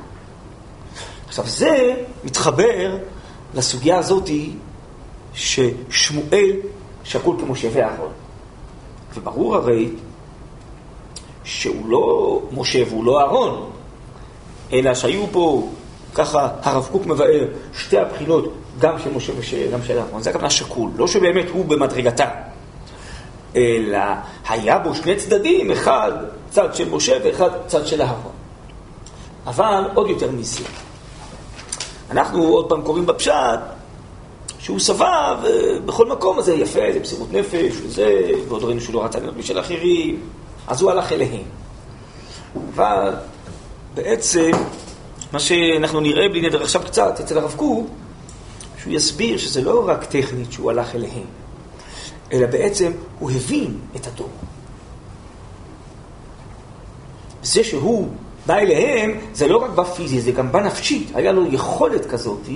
עכשיו 1.28 1.46
זה 1.48 1.94
מתחבר 2.24 2.98
לסוגיה 3.54 3.98
הזאתי 3.98 4.52
ששמואל 5.34 6.52
שקול 7.04 7.38
כמשה 7.40 7.68
ואהרון. 7.74 8.12
וברור 9.16 9.56
הרי 9.56 9.90
שהוא 11.46 11.90
לא 11.90 12.42
משה 12.52 12.84
והוא 12.90 13.06
לא 13.06 13.20
אהרון, 13.20 13.70
אלא 14.74 14.94
שהיו 14.94 15.26
פה, 15.32 15.70
ככה 16.14 16.50
הרב 16.62 16.88
קוק 16.92 17.06
מבאר, 17.06 17.46
שתי 17.74 17.98
הבחינות, 17.98 18.54
גם 18.80 19.00
של 19.00 19.10
משה 19.18 19.34
וגם 19.68 19.80
של 19.84 19.98
אהרון. 19.98 20.24
זה 20.24 20.30
הכוונה 20.30 20.50
שקול, 20.50 20.92
לא 20.98 21.08
שבאמת 21.08 21.50
הוא 21.50 21.66
במדרגתה, 21.66 22.30
אלא 23.56 24.00
היה 24.50 24.80
בו 24.80 24.96
שני 24.96 25.16
צדדים, 25.16 25.72
אחד 25.72 26.12
צד 26.50 26.76
של 26.76 26.90
משה 26.90 27.18
ואחד 27.24 27.50
צד 27.68 27.88
של 27.88 28.02
אהרון. 28.02 28.32
אבל 29.48 29.84
עוד 29.94 30.10
יותר 30.10 30.32
מזה. 30.32 30.64
אנחנו 32.12 32.44
עוד 32.44 32.70
פעם 32.70 32.82
קוראים 32.82 33.06
בפשט 33.06 33.60
שהוא 34.60 34.80
סבב 34.80 35.38
בכל 35.86 36.08
מקום, 36.08 36.40
הזה 36.40 36.54
יפה, 36.54 36.80
זה 36.94 37.00
מסירות 37.00 37.34
נפש, 37.34 37.74
וזה, 37.84 38.22
ועוד 38.48 38.64
ראינו 38.64 38.82
שהוא 38.82 38.96
לא 38.96 39.06
רצה 39.06 39.20
להיות 39.20 39.36
בשביל 39.38 39.60
אחרים. 39.60 40.20
אז 40.67 40.82
הוא 40.82 40.91
הלך 40.91 41.12
אליהם. 41.12 41.43
אבל 42.75 43.13
בעצם, 43.93 44.51
מה 45.32 45.39
שאנחנו 45.39 45.99
נראה 45.99 46.30
בלי 46.30 46.41
נדר 46.41 46.63
עכשיו 46.63 46.82
קצת 46.86 47.19
אצל 47.19 47.38
הרב 47.38 47.54
קוק, 47.56 47.88
שהוא 48.82 48.93
יסביר 48.93 49.38
שזה 49.38 49.62
לא 49.62 49.84
רק 49.88 50.04
טכנית 50.04 50.51
שהוא 50.51 50.71
הלך 50.71 50.95
אליהם, 50.95 51.25
אלא 52.34 52.47
בעצם 52.47 52.91
הוא 53.19 53.32
הבין 53.32 53.78
את 53.95 54.08
הדור. 54.08 54.30
זה 57.43 57.63
שהוא 57.63 58.08
בא 58.45 58.58
אליהם, 58.58 59.19
זה 59.34 59.47
לא 59.47 59.58
רק 59.58 59.69
בפיזי, 59.69 60.21
זה 60.21 60.32
גם 60.32 60.51
בנפשית. 60.51 61.12
היה 61.15 61.32
לו 61.32 61.54
יכולת 61.54 62.06
כזאת, 62.06 62.49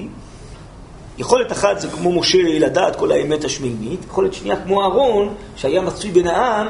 יכולת 1.18 1.52
אחת 1.52 1.80
זה 1.80 1.88
כמו 1.90 2.20
משה 2.20 2.38
לדעת 2.44 2.96
כל 2.96 3.12
האמת 3.12 3.44
השמימית, 3.44 4.00
יכולת 4.06 4.34
שנייה 4.34 4.64
כמו 4.64 4.82
אהרון, 4.82 5.34
שהיה 5.56 5.82
מצוי 5.82 6.12
בין 6.12 6.28
העם, 6.28 6.68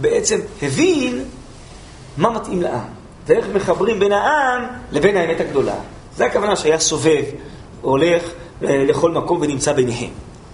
בעצם 0.00 0.40
הבין 0.62 1.24
מה 2.16 2.30
מתאים 2.30 2.62
לעם, 2.62 2.88
ואיך 3.26 3.46
מחברים 3.54 3.98
בין 3.98 4.12
העם 4.12 4.64
לבין 4.92 5.16
האמת 5.16 5.40
הגדולה. 5.40 5.74
זה 6.16 6.26
הכוונה 6.26 6.56
שהיה 6.56 6.78
סובב, 6.78 7.24
הולך 7.82 8.22
אה, 8.64 8.84
לכל 8.88 9.10
מקום 9.10 9.38
ונמצא 9.40 9.72
ביניהם. 9.72 10.10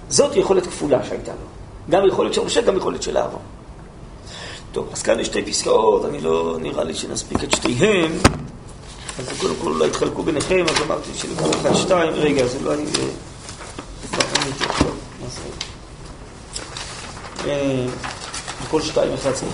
זאת 0.08 0.36
יכולת 0.36 0.66
כפולה 0.66 1.04
שהייתה 1.04 1.32
לו. 1.32 1.46
גם 1.90 2.06
יכולת 2.08 2.34
של 2.34 2.44
משה, 2.44 2.60
גם 2.60 2.76
יכולת 2.76 3.02
של 3.02 3.16
אהרון. 3.16 3.40
טוב, 4.72 4.88
אז 4.92 5.02
כאן 5.02 5.20
יש 5.20 5.26
שתי 5.26 5.42
פסקאות, 5.42 6.04
אני 6.04 6.20
לא 6.20 6.56
נראה 6.60 6.84
לי 6.84 6.94
שנספיק 6.94 7.44
את 7.44 7.52
שתיהן. 7.52 8.12
אז 9.18 9.40
קודם 9.40 9.54
כל 9.62 9.70
אולי 9.70 9.86
יתחלקו 9.86 10.22
ביניכם, 10.22 10.64
אז 10.68 10.82
אמרתי 10.86 11.10
שלכל 11.14 11.50
אחד 11.60 11.74
שתיים, 11.74 12.12
רגע, 12.12 12.46
זה 12.46 12.58
לא 12.64 12.74
אני... 12.74 12.84
לא 12.84 14.18
עכשיו, 14.68 14.92
מה 15.20 15.28
זה? 17.44 17.86
Ko 18.70 18.80
će 18.80 18.92
taj 18.92 19.06
imati 19.06 19.22
sad 19.22 19.36
sa 19.36 19.44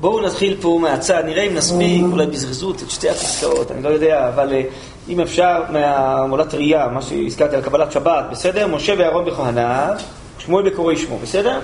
בואו 0.00 0.20
נתחיל 0.20 0.56
פה 0.60 0.78
מהצד, 0.82 1.22
נראה 1.26 1.42
אם 1.42 1.54
נספיק, 1.54 2.04
אולי 2.12 2.26
בזריזות 2.26 2.82
את 2.82 2.90
שתי 2.90 3.10
הפסקאות, 3.10 3.70
אני 3.70 3.82
לא 3.82 3.88
יודע, 3.88 4.28
אבל 4.28 4.52
אה, 4.52 4.62
אם 5.08 5.20
אפשר 5.20 5.62
מהמולת 5.72 6.54
ראייה, 6.54 6.88
מה 6.88 7.02
שהזכרתי 7.02 7.56
על 7.56 7.62
קבלת 7.62 7.92
שבת, 7.92 8.24
בסדר? 8.30 8.66
משה 8.66 8.94
ואהרון 8.98 9.24
בכהניו, 9.24 9.94
שמואל 10.38 10.70
בקוראי 10.70 10.96
שמו, 10.96 11.18
בסדר? 11.18 11.60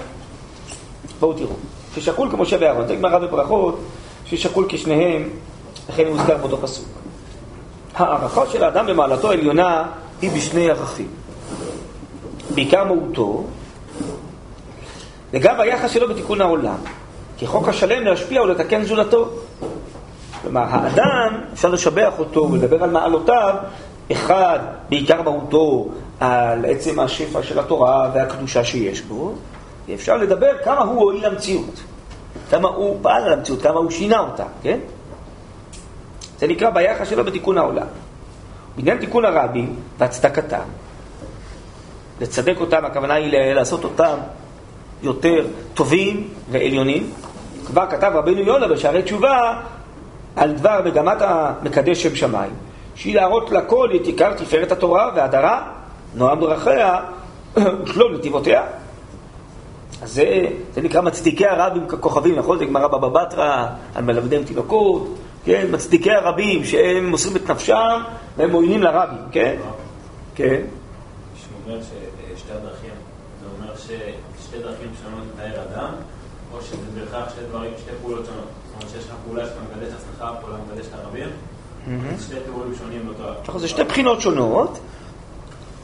בואו 1.20 1.32
תראו. 1.32 1.54
ששקול 1.94 2.30
כמשה 2.30 2.56
ואהרון, 2.60 2.86
זה 2.86 2.96
גמרא 2.96 3.18
בברכות, 3.18 3.80
ששקול 4.26 4.66
כשניהם, 4.68 5.28
לכן 5.88 6.06
הוא 6.06 6.18
הוזכר 6.18 6.36
באותו 6.36 6.58
פסוק. 6.58 6.88
הערכה 7.94 8.46
של 8.52 8.64
האדם 8.64 8.86
במעלתו 8.86 9.30
העליונה 9.30 9.86
היא 10.22 10.30
בשני 10.30 10.70
ערכים. 10.70 11.08
בעיקר 12.54 12.84
מהותו, 12.84 13.44
וגם 15.32 15.60
היחס 15.60 15.90
שלו 15.90 16.08
בתיקון 16.08 16.40
העולם. 16.40 16.76
כי 17.38 17.46
חוק 17.46 17.68
השלם 17.68 18.04
להשפיע 18.04 18.42
ולתקן 18.42 18.84
זולתו. 18.84 19.28
כלומר, 20.42 20.64
האדם, 20.68 21.40
אפשר 21.52 21.68
לשבח 21.68 22.12
אותו 22.18 22.48
ולדבר 22.52 22.84
על 22.84 22.90
מעלותיו, 22.90 23.54
אחד, 24.12 24.58
בעיקר 24.88 25.22
מהותו, 25.22 25.88
על 26.20 26.64
עצם 26.64 27.00
השפע 27.00 27.42
של 27.42 27.58
התורה 27.58 28.10
והקדושה 28.14 28.64
שיש 28.64 29.00
בו, 29.02 29.32
ואפשר 29.88 30.16
לדבר 30.16 30.50
כמה 30.64 30.80
הוא 30.80 31.02
הועיל 31.02 31.26
למציאות, 31.26 31.80
כמה 32.50 32.68
הוא 32.68 32.98
פעל 33.02 33.22
על 33.22 33.32
המציאות, 33.32 33.62
כמה 33.62 33.78
הוא 33.78 33.90
שינה 33.90 34.20
אותה, 34.20 34.44
כן? 34.62 34.78
זה 36.38 36.46
נקרא 36.46 36.70
ביחס 36.70 37.08
שלו 37.08 37.24
בתיקון 37.24 37.58
העולם. 37.58 37.86
בעניין 38.76 38.98
תיקון 38.98 39.24
הרבים 39.24 39.76
והצדקתם, 39.98 40.64
לצדק 42.20 42.56
אותם, 42.60 42.84
הכוונה 42.84 43.14
היא 43.14 43.54
לעשות 43.54 43.84
אותם 43.84 44.16
יותר 45.02 45.46
טובים 45.74 46.28
ועליונים. 46.50 47.10
כבר 47.66 47.86
כתב 47.90 48.12
רבנו 48.14 48.40
יונה 48.40 48.68
בשערי 48.68 49.02
תשובה 49.02 49.60
על 50.36 50.52
דבר 50.52 50.80
מגמת 50.84 51.22
המקדש 51.22 52.02
שם 52.02 52.14
שמיים, 52.14 52.50
שהיא 52.94 53.14
להראות 53.14 53.50
לכל 53.50 53.90
את 53.96 54.06
עיקר 54.06 54.32
תפארת 54.34 54.72
התורה 54.72 55.10
והדרה, 55.16 55.62
נועם 56.14 56.40
דרכיה 56.40 57.00
ושלום 57.56 58.12
נתיבותיה. 58.18 58.62
אז 60.02 60.14
זה, 60.14 60.46
זה 60.74 60.82
נקרא 60.82 61.00
מצדיקי 61.00 61.46
הרבים 61.46 61.86
ככוכבים, 61.88 62.36
נכון? 62.36 62.58
זה 62.58 62.64
גמרא 62.64 62.86
בבא 62.86 63.08
בתרא, 63.08 63.66
על 63.94 64.04
מלמדיהם 64.04 64.44
תינוקות, 64.44 65.14
כן? 65.44 65.66
מצדיקי 65.70 66.10
הרבים 66.10 66.64
שהם 66.64 67.10
מוסרים 67.10 67.36
את 67.36 67.50
נפשם 67.50 68.02
והם 68.36 68.50
מועילים 68.50 68.82
לרבים, 68.82 69.18
כן? 69.32 69.56
כן. 70.34 70.60
שאומר 71.36 71.80
ששתי 71.82 72.52
הדרכים, 72.52 72.90
זה 73.40 73.46
אומר 73.56 73.76
ששתי 73.76 74.58
דרכים 74.62 74.88
שונות 75.02 75.22
לתאר 75.34 75.62
אדם, 75.62 75.92
או 76.56 76.62
שזה 76.62 77.00
בהכרח 77.00 77.30
שתי 77.30 77.40
דברים, 77.48 77.70
שתי 77.78 77.90
פעולות 78.02 78.26
שונות. 78.26 78.44
זאת 78.44 78.74
אומרת 78.74 78.90
שיש 78.90 79.04
לך 79.10 79.14
פעולה 79.24 79.44
שאתה 79.44 79.60
מקדש 79.60 79.92
את 79.92 79.98
עצמך, 79.98 80.28
פעולה 80.40 80.56
מקדש 80.68 80.86
את 80.86 80.94
הרבים, 80.94 81.28
זה 82.16 82.24
שתי 82.24 82.34
תיאורים 82.44 82.74
שונים 82.78 83.06
באותו... 83.06 83.40
נכון, 83.48 83.60
זה 83.60 83.68
שתי 83.68 83.84
בחינות 83.84 84.20
שונות, 84.20 84.78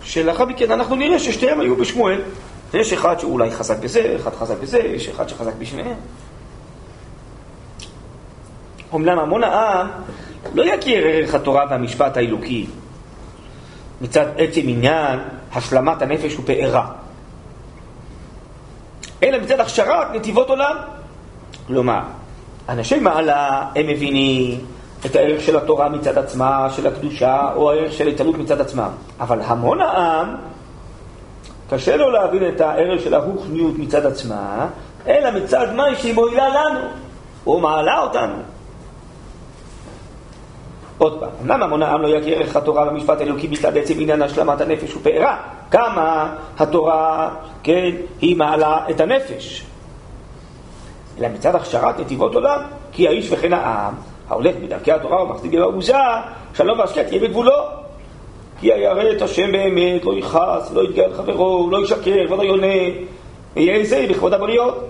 שלאחר 0.02 0.44
מכן 0.44 0.70
אנחנו 0.70 0.96
נראה 0.96 1.18
ששתיהם 1.18 1.60
היו 1.60 1.76
בשמואל. 1.76 2.20
יש 2.74 2.92
אחד 2.92 3.20
שאולי 3.20 3.50
חזק 3.50 3.78
בזה, 3.78 4.16
אחד 4.16 4.34
חזק 4.34 4.58
בזה, 4.62 4.78
יש 4.78 5.08
אחד 5.08 5.28
שחזק 5.28 5.52
בשניהם. 5.58 5.96
אומנם 8.92 9.18
המון 9.18 9.44
העם 9.44 9.88
לא 10.54 10.62
יכיר 10.62 11.04
ערך 11.06 11.34
התורה 11.34 11.66
והמשפט 11.70 12.16
האלוקי 12.16 12.66
מצד 14.00 14.26
עצם 14.36 14.60
עניין 14.64 15.18
השלמת 15.52 16.02
הנפש 16.02 16.36
ופארה, 16.38 16.92
אלא 19.22 19.38
מצד 19.38 19.60
הכשרת 19.60 20.06
נתיבות 20.14 20.50
עולם. 20.50 20.76
כלומר, 21.66 22.00
אנשי 22.68 22.98
מעלה 22.98 23.66
הם 23.76 23.86
מבינים 23.86 24.60
את 25.06 25.16
הערך 25.16 25.42
של 25.42 25.56
התורה 25.56 25.88
מצד 25.88 26.18
עצמה, 26.18 26.68
של 26.70 26.86
הקדושה, 26.86 27.52
או 27.56 27.70
הערך 27.70 27.92
של 27.92 28.08
התעלות 28.08 28.38
מצד 28.38 28.60
עצמם. 28.60 28.90
אבל 29.20 29.40
המון 29.44 29.80
העם, 29.80 30.36
קשה 31.70 31.96
לו 31.96 32.10
להבין 32.10 32.48
את 32.48 32.60
הערך 32.60 33.02
של 33.02 33.14
הרוחניות 33.14 33.78
מצד 33.78 34.06
עצמה, 34.06 34.66
אלא 35.06 35.30
מצד 35.30 35.74
מה 35.74 35.84
שהיא 35.94 36.14
מועילה 36.14 36.48
לנו, 36.48 36.80
או 37.46 37.60
מעלה 37.60 38.02
אותנו. 38.02 38.34
עוד 41.00 41.20
פעם, 41.20 41.28
אמנם 41.42 41.62
המון 41.62 41.82
העם 41.82 42.02
לא 42.02 42.08
יכיר 42.08 42.38
ערך 42.38 42.56
התורה 42.56 42.84
במשפט 42.84 43.20
האלוקי 43.20 43.48
מצד 43.48 43.76
עצם 43.76 43.94
עניין 43.98 44.22
השלמת 44.22 44.60
הנפש 44.60 44.96
ופארה. 44.96 45.36
כמה 45.70 46.34
התורה, 46.58 47.30
כן, 47.62 47.90
היא 48.20 48.36
מעלה 48.36 48.84
את 48.90 49.00
הנפש. 49.00 49.64
אלא 51.18 51.28
מצד 51.28 51.54
הכשרת 51.54 52.00
נתיבות 52.00 52.34
עולם, 52.34 52.60
כי 52.92 53.08
האיש 53.08 53.32
וכן 53.32 53.52
העם, 53.52 53.94
ההולך 54.28 54.56
בדרכי 54.56 54.92
התורה 54.92 55.22
ומחזיק 55.22 55.52
במעוזה, 55.52 55.94
שלום 56.54 56.78
והשקט 56.78 57.06
תהיה 57.06 57.20
בגבולו. 57.20 57.52
כי 58.60 58.72
הירא 58.72 59.10
את 59.16 59.22
השם 59.22 59.52
באמת, 59.52 60.04
לא 60.04 60.12
יכעס, 60.18 60.72
לא 60.72 60.84
יתגאה 60.84 61.08
לחברו, 61.08 61.68
לא 61.70 61.84
ישקר 61.84 62.24
ולא 62.30 62.42
יונה, 62.42 62.66
ויהיה 63.56 63.84
זה 63.84 64.06
בכבוד 64.10 64.34
הבריות. 64.34 64.84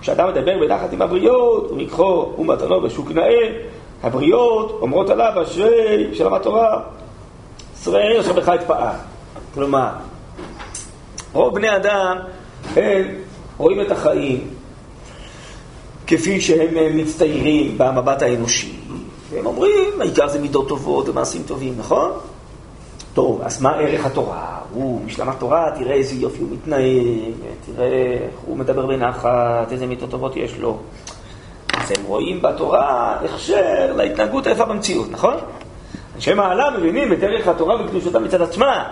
כשאדם 0.00 0.28
מדבר 0.28 0.58
בנחת 0.60 0.92
עם 0.92 1.02
הבריות, 1.02 1.70
ומקחו 1.70 2.32
ומתנו 2.38 2.80
בשוק 2.80 3.10
נאה, 3.10 3.48
הבריות 4.04 4.78
אומרות 4.80 5.10
עליו 5.10 5.42
אשרי 5.42 6.14
שלום 6.14 6.34
התורה, 6.34 6.80
ישראל 7.74 8.20
אשר 8.20 8.32
בך 8.32 8.48
אתפאה. 8.48 8.92
כלומר, 9.54 9.88
רוב 11.32 11.54
בני 11.54 11.76
אדם 11.76 12.18
הם 12.76 13.06
רואים 13.58 13.80
את 13.80 13.90
החיים 13.90 14.48
כפי 16.06 16.40
שהם 16.40 16.96
מצטיירים 16.96 17.78
במבט 17.78 18.22
האנושי, 18.22 18.72
והם 19.30 19.46
אומרים, 19.46 20.00
העיקר 20.00 20.28
זה 20.28 20.40
מידות 20.40 20.68
טובות 20.68 21.08
ומעשים 21.08 21.42
טובים, 21.46 21.74
נכון? 21.78 22.10
טוב, 23.14 23.40
אז 23.44 23.62
מה 23.62 23.70
ערך 23.70 24.06
התורה? 24.06 24.58
הוא 24.72 25.00
משלם 25.04 25.28
התורה, 25.28 25.70
תראה 25.78 25.94
איזה 25.94 26.14
יופי 26.14 26.40
הוא 26.40 26.48
מתנהג, 26.50 27.34
תראה 27.66 27.86
איך 28.12 28.40
הוא 28.46 28.56
מדבר 28.56 28.86
בנחת, 28.86 29.72
איזה 29.72 29.86
מידות 29.86 30.10
טובות 30.10 30.36
יש 30.36 30.58
לו. 30.58 30.78
אז 31.84 31.90
הם 31.98 32.04
רואים 32.04 32.42
בתורה 32.42 33.16
הכשר 33.24 33.92
להתנהגות 33.96 34.46
היפה 34.46 34.64
במציאות, 34.64 35.10
נכון? 35.10 35.34
אנשי 36.14 36.34
מעלה 36.34 36.70
מבינים 36.70 37.12
את 37.12 37.22
ערך 37.22 37.48
התורה 37.48 37.84
וקדושתה 37.84 38.18
מצד 38.18 38.42
עצמה. 38.42 38.88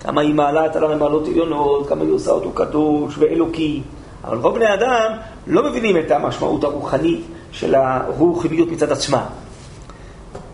כמה 0.00 0.20
היא 0.20 0.34
מעלה 0.34 0.66
את 0.66 0.76
עליו 0.76 0.90
למעלות 0.92 1.28
עליונות, 1.28 1.88
כמה 1.88 2.04
היא 2.04 2.12
עושה 2.12 2.30
אותו 2.30 2.52
קדוש 2.52 3.14
ואלוקי. 3.18 3.82
אבל 4.24 4.36
רוב 4.36 4.54
בני 4.54 4.74
אדם 4.74 5.12
לא 5.46 5.62
מבינים 5.62 5.96
את 5.96 6.10
המשמעות 6.10 6.64
הרוחנית 6.64 7.20
של 7.52 7.74
הרוחניות 7.74 8.68
מצד 8.68 8.92
עצמה. 8.92 9.26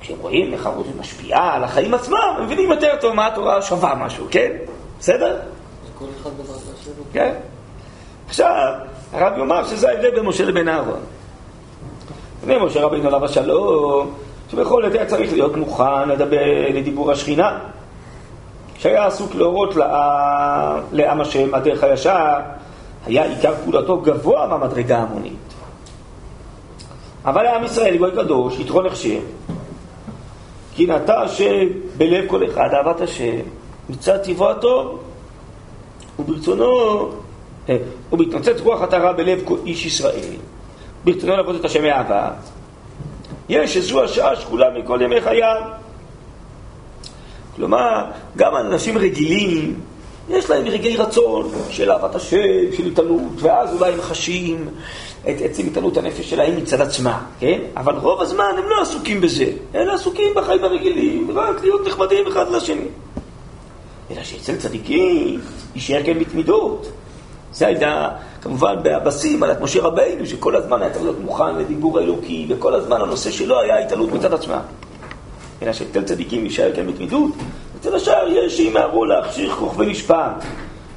כשהם 0.01 0.17
רואים 0.21 0.53
איך 0.53 0.67
הרוח 0.67 0.87
משפיעה 1.01 1.55
על 1.55 1.65
החיים 1.65 1.95
עצמם, 1.95 2.35
הם 2.37 2.45
מבינים 2.45 2.71
יותר 2.71 2.95
טוב 3.01 3.15
מה 3.15 3.27
התורה 3.27 3.63
שווה 3.63 3.95
משהו, 3.95 4.27
כן? 4.31 4.51
בסדר? 5.01 5.39
כל 5.99 6.05
אחד 6.23 6.31
בדרכה 6.31 6.61
שלו. 6.85 7.05
כן. 7.13 7.35
עכשיו, 8.29 8.73
הרב 9.13 9.39
יאמר 9.39 9.67
שזה 9.67 9.89
ההבדל 9.89 10.11
בין 10.11 10.25
משה 10.25 10.45
לבין 10.45 10.69
אהרון. 10.69 11.01
בני 12.49 12.59
משה 12.59 12.85
רבינו 12.85 13.09
עליו 13.09 13.25
השלום, 13.25 14.15
שבכל 14.51 14.85
עת 14.85 14.93
היה 14.93 15.07
צריך 15.07 15.33
להיות 15.33 15.57
מוכן 15.57 16.09
לדבר 16.09 16.69
לדיבור 16.75 17.13
השכינה. 17.13 17.59
שהיה 18.79 19.07
עסוק 19.07 19.35
להורות 19.35 19.77
לעם, 19.77 20.81
לעם 20.93 21.21
השם, 21.21 21.55
הדרך 21.55 21.85
הישר, 21.85 22.35
היה 23.07 23.25
עיקר 23.25 23.55
פעולתו 23.65 24.01
גבוה 24.01 24.47
מהמדרגה 24.47 24.99
ההמונית. 24.99 25.55
אבל 27.25 27.43
לעם 27.43 27.65
ישראל, 27.65 27.97
גוי 27.97 28.11
קדוש, 28.11 28.61
יתרון 28.61 28.87
הכשר, 28.87 29.21
כי 30.75 30.87
נטע 30.87 31.21
השם 31.21 31.67
בלב 31.97 32.25
כל 32.27 32.45
אחד 32.45 32.69
אהבת 32.73 33.01
השם, 33.01 33.37
מצד 33.89 34.17
טבעו 34.17 34.51
הטוב, 34.51 34.99
וברצונו, 36.19 37.09
אה, 37.69 37.77
ובהתנוצץ 38.13 38.61
רוח 38.61 38.83
עטרה 38.83 39.13
בלב 39.13 39.41
כל 39.45 39.57
איש 39.67 39.87
ישראל, 39.87 40.37
ברצונו 41.05 41.37
לעבוד 41.37 41.55
את 41.55 41.65
השם 41.65 41.83
מאהבה, 41.83 42.31
יש 43.49 43.75
שזו 43.75 44.05
השעה 44.05 44.37
שקולה 44.37 44.67
מכל 44.79 44.99
ימי 45.03 45.21
חייו. 45.21 45.61
כלומר, 47.57 48.05
גם 48.37 48.57
אנשים 48.57 48.99
רגילים, 48.99 49.81
יש 50.31 50.51
להם 50.51 50.67
רגעי 50.67 50.97
רצון 50.97 51.51
של 51.71 51.93
אהבת 51.93 52.15
השם, 52.15 52.73
של 52.77 52.87
התעלות, 52.87 53.23
ואז 53.37 53.75
אולי 53.75 53.93
הם 53.93 54.01
חשים 54.01 54.69
את 55.23 55.37
עצם 55.45 55.67
התעלות 55.67 55.97
הנפש 55.97 56.31
שלהם 56.31 56.57
מצד 56.57 56.81
עצמה, 56.81 57.23
כן? 57.41 57.61
אבל 57.77 57.95
רוב 57.97 58.21
הזמן 58.21 58.51
הם 58.59 58.65
לא 58.69 58.83
עסוקים 58.83 59.21
בזה, 59.21 59.53
אלא 59.75 59.93
עסוקים 59.93 60.35
בחיים 60.37 60.65
הרגילים, 60.65 61.31
רק 61.35 61.63
להיות 61.63 61.87
נחמדים 61.87 62.27
אחד 62.27 62.51
לשני. 62.51 62.89
אלא 64.11 64.25
שאצל 64.25 64.57
צדיקים 64.57 65.41
יישאר 65.75 66.03
כן 66.05 66.19
בתמידות. 66.19 66.91
זה 67.53 67.67
היה 67.67 68.11
כמובן 68.49 68.77
בשים 69.05 69.43
על 69.43 69.51
משה 69.61 69.83
רבינו, 69.83 70.27
שכל 70.27 70.57
הזמן 70.57 70.83
היה 70.83 70.91
צריך 70.91 71.05
להיות 71.05 71.21
מוכן 71.21 71.57
לדיבור 71.57 71.99
האלוקי, 71.99 72.47
וכל 72.49 72.75
הזמן 72.75 73.01
הנושא 73.01 73.31
שלו 73.31 73.61
היה 73.61 73.79
התעלות 73.79 74.13
מצד 74.13 74.35
עצמה. 74.35 74.61
אלא 75.63 75.73
שאצל 75.73 76.05
צדיקים 76.05 76.45
יישאר 76.45 76.71
כן 76.77 76.87
בתמידות, 76.87 77.31
אצל 77.81 77.95
השאר 77.95 78.29
יש 78.29 78.57
שימהרו 78.57 79.05
להכשיר 79.05 79.51
כוכבי 79.51 79.87
נשפט. 79.87 80.45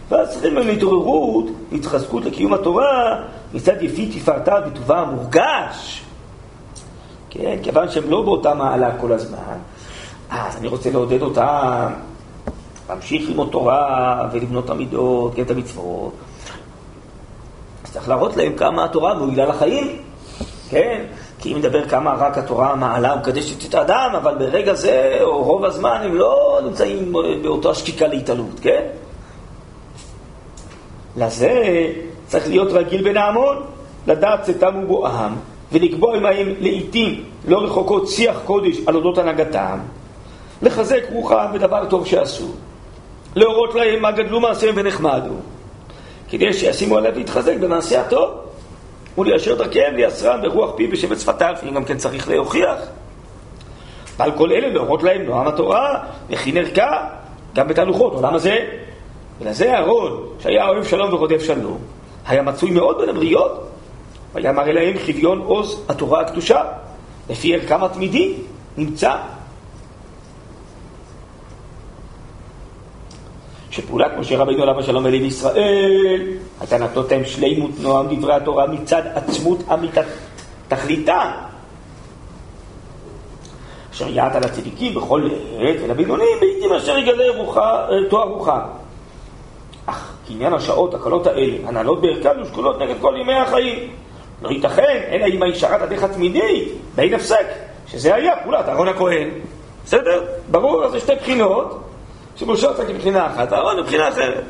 ואז 0.09 0.29
צריכים 0.31 0.55
להם 0.55 0.67
להתעוררות, 0.67 1.45
התחזקות 1.71 2.25
לקיום 2.25 2.53
התורה, 2.53 3.23
מצד 3.53 3.81
יפי 3.81 4.05
תפארתה 4.05 4.55
וטובה 4.67 4.99
המורגש. 4.99 6.01
כן, 7.29 7.57
כיוון 7.63 7.89
שהם 7.89 8.09
לא 8.09 8.21
באותה 8.21 8.53
מעלה 8.53 8.97
כל 8.97 9.11
הזמן, 9.11 9.57
אז 10.29 10.57
אני 10.57 10.67
רוצה 10.67 10.89
לעודד 10.91 11.21
אותם 11.21 11.87
להמשיך 12.89 13.29
ללמוד 13.29 13.49
תורה 13.51 14.29
ולבנות 14.31 14.65
את 14.65 14.69
המידות, 14.69 15.35
כן, 15.35 15.41
את 15.41 15.51
המצוות. 15.51 16.13
צריך 17.91 18.09
להראות 18.09 18.37
להם 18.37 18.53
כמה 18.53 18.85
התורה 18.85 19.13
מועילה 19.13 19.45
לחיים, 19.45 19.97
כן? 20.69 21.03
כי 21.39 21.53
אם 21.53 21.57
נדבר 21.57 21.87
כמה 21.87 22.13
רק 22.13 22.37
התורה 22.37 22.75
מעלה 22.75 23.13
ומקדשת 23.13 23.69
את 23.69 23.75
האדם, 23.75 24.11
אבל 24.15 24.35
ברגע 24.35 24.73
זה, 24.73 25.17
או 25.21 25.43
רוב 25.43 25.65
הזמן, 25.65 26.01
הם 26.03 26.15
לא 26.15 26.59
נמצאים 26.65 27.13
באותה 27.41 27.73
שקיקה 27.73 28.07
להתעלות, 28.07 28.59
כן? 28.61 28.81
לזה 31.17 31.87
צריך 32.27 32.47
להיות 32.47 32.71
רגיל 32.71 33.03
בין 33.03 33.17
ההמון, 33.17 33.63
לדעת 34.07 34.41
צאתם 34.43 34.75
ובואם, 34.83 35.33
ולקבוע 35.71 36.17
עמהם 36.17 36.53
לעיתים 36.59 37.23
לא 37.47 37.57
רחוקות 37.57 38.07
שיח 38.07 38.41
קודש 38.45 38.77
על 38.87 38.95
אודות 38.95 39.17
הנהגתם, 39.17 39.79
לחזק 40.61 41.03
רוחם 41.11 41.45
בדבר 41.53 41.85
טוב 41.89 42.07
שעשו, 42.07 42.47
להורות 43.35 43.75
להם 43.75 44.01
מה 44.01 44.11
גדלו 44.11 44.39
מעשיהם 44.39 44.75
ונחמדו, 44.77 45.33
כדי 46.31 46.53
שישימו 46.53 46.97
עליו 46.97 47.11
להתחזק 47.15 47.55
במעשה 47.59 48.01
הטוב, 48.01 48.31
וליישר 49.17 49.55
דרכיהם 49.55 49.95
לייסרם 49.95 50.41
ברוח 50.41 50.75
פיו 50.75 50.91
בשבט 50.91 51.19
שפתיו, 51.19 51.55
אם 51.63 51.73
גם 51.73 51.85
כן 51.85 51.97
צריך 51.97 52.29
להוכיח. 52.29 52.77
ועל 54.17 54.31
כל 54.31 54.51
אלה 54.51 54.67
להורות 54.67 55.03
להם 55.03 55.21
נועם 55.21 55.47
התורה, 55.47 56.03
וכי 56.29 56.51
נרקע, 56.51 57.07
גם 57.55 57.67
בתהלוכות 57.67 58.13
עולם 58.13 58.35
הזה. 58.35 58.57
ולזה 59.41 59.73
אהרון, 59.73 60.23
שהיה 60.39 60.67
אוהב 60.67 60.83
שלום 60.83 61.13
ורודף 61.13 61.43
שלום, 61.43 61.77
היה 62.27 62.41
מצוי 62.41 62.71
מאוד 62.71 62.97
בין 62.99 63.09
הבריות, 63.09 63.67
והיה 64.33 64.51
מראה 64.51 64.71
להם 64.71 64.93
חביון 65.05 65.39
עוז 65.39 65.85
התורה 65.89 66.21
הקדושה, 66.21 66.63
לפי 67.29 67.55
ערכם 67.55 67.83
התמידי 67.83 68.33
נמצא 68.77 69.15
שפעולת 73.71 74.11
משה 74.19 74.37
רבינו 74.37 74.63
עליו 74.63 74.79
השלום 74.79 75.07
אליו 75.07 75.25
ישראל 75.25 76.27
הייתה 76.59 76.77
נתנות 76.77 77.11
להם 77.11 77.25
שלימות 77.25 77.71
נועם 77.79 78.15
דברי 78.15 78.33
התורה 78.33 78.67
מצד 78.67 79.01
עצמות 79.15 79.63
אמיתת 79.73 80.05
תכליתה. 80.67 81.31
אשר 83.93 84.09
יעט 84.09 84.35
על 84.35 84.43
הצדיקים 84.43 84.93
בכל 84.93 85.29
עת 85.59 85.75
ולבינונים 85.83 86.37
בעיתים 86.39 86.73
אשר 86.73 86.97
יגלה 86.97 87.37
רוחה, 87.37 87.87
תואר 88.09 88.27
רוחה. 88.27 88.65
אך 89.85 90.13
כעניין 90.27 90.53
השעות 90.53 90.93
הקלות 90.93 91.27
האלה, 91.27 91.67
הנעלות 91.67 92.01
בערכן 92.01 92.41
ושקולות 92.41 92.81
נגד 92.81 92.95
כל 93.01 93.15
ימי 93.21 93.33
החיים, 93.33 93.89
לא 94.41 94.49
ייתכן 94.49 95.01
אלא 95.11 95.25
אם 95.25 95.43
הישרת 95.43 95.81
הדרך 95.81 96.03
התמידית, 96.03 96.67
בין 96.95 97.13
הפסק, 97.13 97.45
שזה 97.87 98.15
היה 98.15 98.33
פעולת 98.43 98.69
אהרון 98.69 98.87
הכהן. 98.87 99.29
בסדר? 99.85 100.23
ברור, 100.51 100.85
אז 100.85 100.91
זה 100.91 100.99
שתי 100.99 101.15
בחינות. 101.15 101.90
שמשה 102.35 102.71
עסק 102.71 102.89
מבחינה 102.89 103.27
אחת, 103.27 103.53
אהרון 103.53 103.79
מבחינה 103.79 104.09
אחרת. 104.09 104.43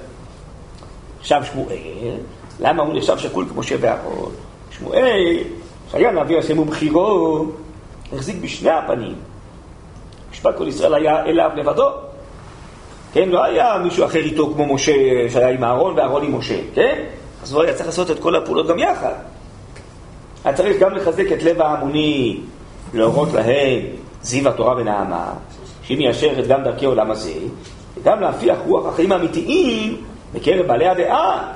עכשיו 1.20 1.44
שמואל, 1.46 2.18
למה 2.60 2.84
הוא 2.84 2.98
נחשב 2.98 3.18
שקול 3.18 3.46
כמו 3.50 3.60
משה 3.60 3.76
ואהרון? 3.80 4.32
שמואל, 4.72 5.38
שהיה 5.92 6.12
נביא 6.12 6.38
השם 6.38 6.60
ובחירו, 6.60 7.46
החזיק 8.14 8.36
בשני 8.42 8.70
הפנים. 8.70 9.16
משפט 10.32 10.58
כל 10.58 10.68
ישראל 10.68 10.94
היה 10.94 11.26
אליו 11.26 11.50
לבדו. 11.56 11.90
כן, 13.14 13.30
לא 13.30 13.44
היה 13.44 13.78
מישהו 13.78 14.06
אחר 14.06 14.20
איתו 14.20 14.54
כמו 14.54 14.74
משה 14.74 14.94
שהיה 15.30 15.50
עם 15.50 15.64
אהרון 15.64 15.98
ואהרון 15.98 16.24
עם 16.24 16.38
משה, 16.38 16.60
כן? 16.76 17.04
אז 17.44 17.54
הוא 17.54 17.64
היה 17.64 17.74
צריך 17.74 17.86
לעשות 17.86 18.12
את 18.12 18.20
כל 18.20 18.36
הפעולות 18.36 18.68
גם 18.68 18.80
יחד. 18.80 19.14
היה 20.44 20.56
צריך 20.56 20.82
גם 20.82 20.92
לחזק 20.96 21.32
את 21.32 21.44
לב 21.44 21.62
ההמוני, 21.62 22.40
להורות 22.94 23.34
להם 23.34 23.80
זיו 24.22 24.50
התורה 24.50 24.76
ונעמה, 24.78 25.34
שהיא 25.84 25.98
מיישרת 25.98 26.48
גם 26.48 26.64
דרכי 26.64 26.86
עולם 26.86 27.12
הזה, 27.12 27.34
וגם 28.02 28.22
להפיח 28.22 28.58
רוח 28.66 28.86
החיים 28.86 29.12
האמיתיים 29.12 29.98
בקרב 30.34 30.68
בעלי 30.68 30.88
הדעה 30.88 31.54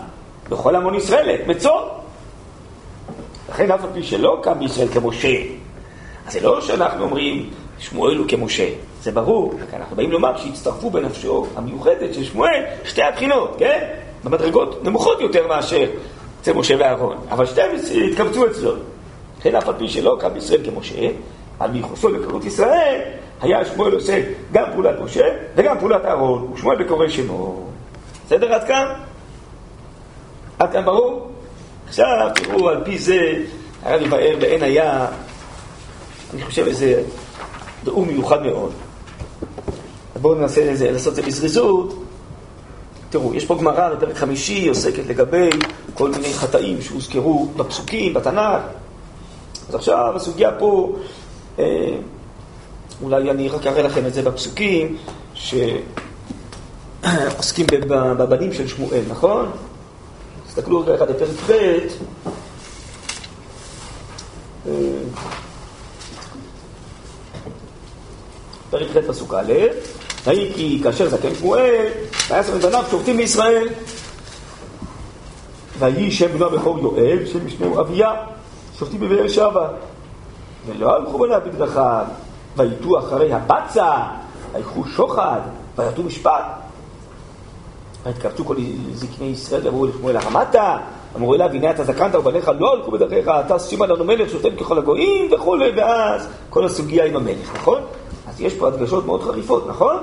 בכל 0.49 0.75
המון 0.75 0.95
ישראל, 0.95 1.35
את 1.35 1.47
מצוא. 1.47 1.81
לכן 3.49 3.71
אף 3.71 3.83
על 3.83 3.89
פי 3.93 4.03
שלא 4.03 4.39
קם 4.43 4.59
בישראל 4.59 4.87
כמשה, 4.87 5.37
אז 6.27 6.33
זה 6.33 6.39
לא 6.41 6.61
שאנחנו 6.61 7.03
אומרים 7.03 7.49
שמואל 7.79 8.17
הוא 8.17 8.25
כמשה, 8.29 8.67
זה 9.01 9.11
ברור, 9.11 9.53
אנחנו 9.73 9.95
באים 9.95 10.11
לומר 10.11 10.37
שהצטרפו 10.37 10.89
בנפשו 10.89 11.47
המיוחדת 11.55 12.13
של 12.13 12.23
שמואל 12.23 12.63
שתי 12.85 13.01
הבחינות, 13.03 13.55
כן? 13.57 13.87
במדרגות 14.23 14.83
נמוכות 14.83 15.21
יותר 15.21 15.47
מאשר 15.47 15.85
אצל 16.41 16.53
משה 16.53 16.75
ואהרון, 16.79 17.17
אבל 17.29 17.45
שתיהם 17.45 17.71
התקבצו 18.11 18.47
אצלו. 18.47 18.71
לכן 19.39 19.55
אף 19.55 19.67
על 19.67 19.73
פי 19.77 19.89
שלא 19.89 20.17
קם 20.19 20.33
בישראל 20.33 20.61
כמשה, 20.65 21.07
על 21.59 21.71
מיחוסו 21.71 22.09
לקרות 22.09 22.45
ישראל, 22.45 23.01
היה 23.45 23.65
שמואל 23.65 23.93
עושה 23.93 24.21
גם 24.51 24.65
פעולת 24.73 24.99
משה 24.99 25.25
וגם 25.55 25.79
פעולת 25.79 26.05
אהרון, 26.05 26.51
ושמואל 26.53 26.83
בקורא 26.83 27.07
שמו. 27.07 27.65
בסדר 28.25 28.53
עד 28.53 28.67
כאן? 28.67 28.87
עד 30.59 30.71
כאן 30.71 30.85
ברור? 30.85 31.31
עכשיו 31.87 32.31
תראו, 32.35 32.69
על 32.69 32.83
פי 32.85 32.97
זה 32.97 33.43
הרב 33.83 34.01
יבאר 34.01 34.35
בעין 34.39 34.63
היה, 34.63 35.07
אני 36.33 36.43
חושב 36.43 36.65
איזה 36.67 37.03
דאור 37.83 38.05
מיוחד 38.05 38.43
מאוד. 38.43 38.71
בואו 40.21 40.35
ננסה 40.35 40.71
לזה, 40.71 40.91
לעשות 40.91 41.11
את 41.11 41.15
זה 41.15 41.21
בזריזות. 41.21 42.03
תראו, 43.09 43.33
יש 43.33 43.45
פה 43.45 43.55
גמרא 43.55 43.93
בפרק 43.93 44.15
חמישי, 44.15 44.67
עוסקת 44.67 45.07
לגבי 45.07 45.49
כל 45.93 46.11
מיני 46.11 46.33
חטאים 46.33 46.81
שהוזכרו 46.81 47.45
בפסוקים, 47.45 48.13
בתנ"ך. 48.13 48.61
אז 49.69 49.75
עכשיו 49.75 50.15
הסוגיה 50.15 50.51
פה, 50.59 50.95
אה, 51.59 51.95
אולי 53.01 53.31
אני 53.31 53.49
רק 53.49 53.67
אראה 53.67 53.83
לכם 53.83 54.05
את 54.05 54.13
זה 54.13 54.21
בפסוקים, 54.21 54.97
שעוסקים 57.03 57.65
בבנים 58.17 58.53
של 58.53 58.67
שמואל, 58.67 59.01
נכון? 59.09 59.51
תסתכלו 60.47 60.79
רגע 60.79 60.95
אחד 60.95 61.11
בפרק 61.11 61.29
ב', 61.49 61.51
אה, 64.67 64.73
פרק 68.69 68.87
ח' 68.91 68.97
פסוק 69.07 69.33
א', 69.33 69.53
ויהי 70.25 70.53
כי 70.53 70.79
כאשר 70.83 71.09
זקן 71.09 71.35
שמואל, 71.35 71.87
ועשר 72.27 72.55
מבניו 72.55 72.83
שופטים 72.91 73.17
בישראל. 73.17 73.67
ויהי 75.79 76.11
שם 76.11 76.33
בנו 76.33 76.45
הבכור 76.45 76.79
יואל, 76.79 77.25
שם 77.25 77.45
משנהו 77.45 77.81
אביה, 77.81 78.11
שופטים 78.79 78.99
בבאר 78.99 79.27
שבע. 79.27 79.67
ולא 80.67 80.95
הלכו 80.95 81.19
בניו 81.19 81.41
בדרכיו, 81.45 82.05
ויטו 82.57 82.99
אחרי 82.99 83.33
הבצע, 83.33 83.93
ויקחו 84.53 84.83
שוחד, 84.85 85.39
וירדו 85.77 86.03
משפט. 86.03 86.45
ויתקבצו 88.05 88.45
כל 88.45 88.55
זקני 88.93 89.27
ישראל 89.27 89.61
ואמרו 89.67 89.85
לשמואל 89.85 90.17
הרמתה, 90.17 90.77
אמרו 91.15 91.35
אליו 91.35 91.49
הנה 91.53 91.71
אתה 91.71 91.83
זקנת 91.83 92.15
ובניך 92.15 92.51
לא 92.59 92.73
הלכו 92.73 92.91
בדרכיך, 92.91 93.27
אתה 93.45 93.59
שימה 93.59 93.85
לנו 93.85 94.05
מלך 94.05 94.29
שותם 94.29 94.55
ככל 94.55 94.77
הגויים 94.77 95.33
וכולי, 95.33 95.71
ואז 95.75 96.27
כל 96.49 96.65
הסוגיה 96.65 97.05
עם 97.05 97.15
המלך, 97.15 97.55
נכון? 97.55 97.81
אז 98.27 98.41
יש 98.41 98.53
פה 98.53 98.67
הדגשות 98.67 99.05
מאוד 99.05 99.23
חריפות, 99.23 99.67
נכון? 99.67 99.95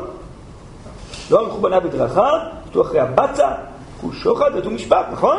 לא 1.30 1.40
הלכו 1.40 1.59
בניו 1.59 1.80
בדרכיו, 1.84 2.38
יטו 2.66 2.82
אחרי 2.82 3.00
הבצע, 3.00 3.48
הוא 4.00 4.12
שוחד 4.12 4.50
ותו 4.55 4.70
משפט, 4.70 5.07
נכון? 5.12 5.38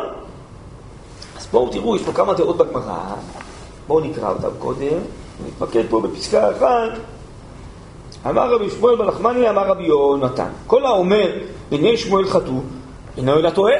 אז 1.38 1.48
בואו 1.52 1.70
תראו, 1.70 1.96
יש 1.96 2.02
פה 2.02 2.14
כמה 2.14 2.34
דעות 2.34 2.58
בגמרא, 2.58 2.98
בואו 3.88 4.00
נקרא 4.00 4.30
אותם 4.30 4.58
קודם, 4.60 4.98
נתמקד 5.48 5.84
פה 5.90 6.02
בפסקה 6.02 6.52
אחת. 6.52 6.98
אמר 8.30 8.56
רבי 8.56 8.70
שמואל 8.70 8.96
בלחמני, 8.96 9.50
אמר 9.50 9.68
רבי 9.68 9.84
יונתן, 9.84 10.50
כל 10.68 10.86
האומר 10.86 11.32
בני 11.70 11.98
שמואל 11.98 12.30
חטאו, 12.30 12.60
אינו 13.18 13.34
אלא 13.34 13.50
טועה. 13.50 13.74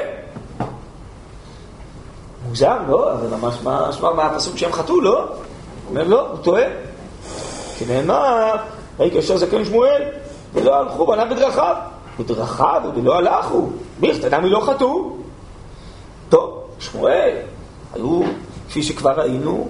מוזר, 2.48 2.78
לא? 2.88 3.12
אבל 3.12 3.36
ממש 3.36 3.54
משמע 3.64 4.12
מהפסוק 4.12 4.56
שהם 4.56 4.72
חטאו, 4.72 5.00
לא? 5.00 5.28
אומר 5.88 6.04
לא, 6.08 6.28
הוא 6.28 6.38
טועה. 6.38 6.64
כי 7.78 7.84
נאמר, 7.86 8.52
ראי 8.98 9.10
כאשר 9.10 9.36
זקן 9.36 9.64
שמואל, 9.64 10.02
ולא 10.54 10.76
הלכו 10.80 11.06
בניו 11.06 11.26
בדרכיו. 11.30 11.76
בדרכיו 12.18 12.82
ולא 12.94 13.18
הלכו. 13.18 13.66
בכתנם 14.00 14.44
לא 14.44 14.60
חטאו. 14.60 15.16
טוב, 16.28 16.64
שמואל, 16.78 17.36
היו, 17.94 18.20
כפי 18.68 18.82
שכבר 18.82 19.20
ראינו, 19.20 19.68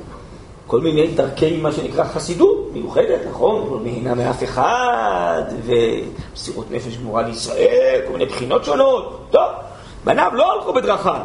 כל 0.66 0.80
מיני 0.80 1.06
דרכי 1.06 1.56
מה 1.56 1.72
שנקרא 1.72 2.04
חסידות 2.04 2.70
מיוחדת, 2.72 3.20
נכון? 3.30 3.70
לא 3.70 3.78
נהנה 3.82 4.14
מאף 4.14 4.44
אחד, 4.44 5.42
ומסירות 5.64 6.70
נפש 6.70 6.96
גמורה 6.96 7.22
לישראל, 7.22 8.00
כל 8.06 8.12
מיני 8.12 8.26
בחינות 8.26 8.64
שונות. 8.64 9.26
טוב, 9.30 9.48
בניו 10.04 10.30
לא 10.34 10.52
הלכו 10.52 10.72
בדרכיו. 10.72 11.20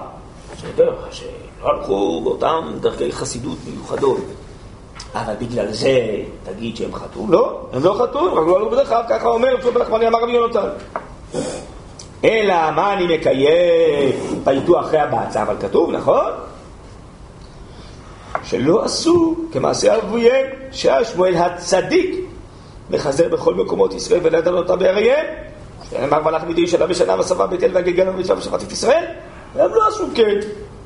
בסדר, 0.56 0.94
שלא 1.12 1.30
הלכו 1.62 2.22
באותן 2.24 2.62
דרכי 2.82 3.12
חסידות 3.12 3.58
מיוחדות. 3.68 4.22
אבל 5.16 5.34
בגלל 5.40 5.72
זה 5.72 6.00
תגיד 6.44 6.78
שהם 6.78 6.96
חטאו? 6.96 7.26
לא, 7.30 7.62
הם 7.74 7.84
לא 7.84 7.94
חטאו, 8.04 8.40
הם 8.40 8.48
לא 8.48 8.56
עלו 8.56 8.70
בדרכיו, 8.70 9.04
ככה 9.10 9.28
אומר 9.28 9.56
רבי 9.56 9.72
בלחמני 9.72 10.08
אמר 10.08 10.24
רבי 10.24 10.32
יונתן. 10.32 10.70
אלא 12.24 12.72
מה 12.72 12.94
אני 12.94 13.18
מקיים? 13.18 14.12
פייטו 14.44 14.80
אחרי 14.80 15.00
הבעצה, 15.00 15.42
אבל 15.42 15.56
כתוב, 15.60 15.92
נכון? 15.92 16.32
שלא 18.44 18.84
עשו 18.84 19.36
כמעשה 19.52 19.96
אבויהם, 19.96 20.46
שהיה 20.72 21.06
שמואל 21.06 21.36
הצדיק 21.36 22.16
מחזר 22.90 23.30
בכל 23.30 23.56
מקומות 23.56 23.94
ישראל 23.94 24.20
ונדל 24.24 24.58
אותה 24.58 24.76
באריהם. 24.76 25.26
נאמר 26.00 26.24
מלאך 26.24 26.44
מדי 26.44 26.68
שנה 26.68 26.88
בשנה 26.88 27.20
וסבא 27.20 27.46
בית 27.46 27.64
אל 27.64 27.70
והגלגל 27.74 28.06
במצווה 28.06 28.38
ושפט 28.38 28.64
את 28.64 28.72
ישראל. 28.72 29.06
והם 29.56 29.74
לא 29.74 29.88
עשו 29.88 30.06
כן, 30.16 30.40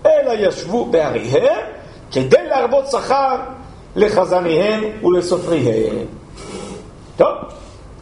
אלא 0.06 0.32
ישבו 0.48 0.86
באריהם 0.86 1.66
כדי 2.12 2.48
להרבות 2.50 2.88
שכר 2.88 3.36
לחזניהם 3.96 4.84
ולסופריהם. 5.04 6.06
טוב, 7.18 7.36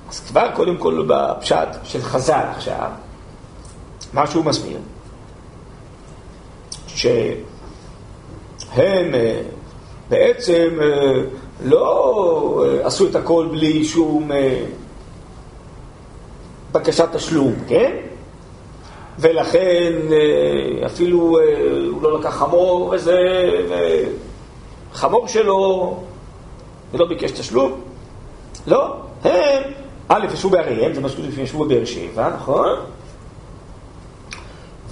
אז 0.10 0.20
כבר 0.20 0.52
קודם 0.54 0.78
כל 0.78 1.06
בפשט 1.08 1.68
של 1.84 2.02
חז"ל 2.02 2.46
עכשיו, 2.56 2.90
מה 4.14 4.28
שהוא 4.28 4.46
מסביר, 4.46 4.78
שהם 6.88 7.36
אה, 8.78 9.42
בעצם 10.10 10.78
אה, 10.82 11.22
לא 11.66 12.66
אה, 12.66 12.88
עשו 12.88 13.08
את 13.08 13.16
הכל 13.16 13.48
בלי 13.52 13.86
שום 13.86 14.32
בקשת 16.72 17.08
תשלום, 17.14 17.54
כן? 17.68 17.96
ולכן 19.20 19.94
אפילו 20.86 21.38
הוא 21.92 22.02
לא 22.02 22.20
לקח 22.20 22.30
חמור 22.30 22.90
וזה, 22.94 23.18
חמור 24.94 25.28
שלו 25.28 25.98
ולא 26.94 27.06
ביקש 27.06 27.32
תשלום. 27.32 27.82
לא, 28.68 28.96
הם, 29.24 29.64
א', 30.08 30.26
ישבו 30.34 30.50
בעריהם, 30.50 30.94
זה 30.94 31.02
מה 31.02 31.10
שכתוב 31.10 31.26
לפני 31.26 31.44
ישבו 31.44 31.66
בבאר 31.66 31.86
שבע, 31.86 32.30
נכון? 32.30 32.80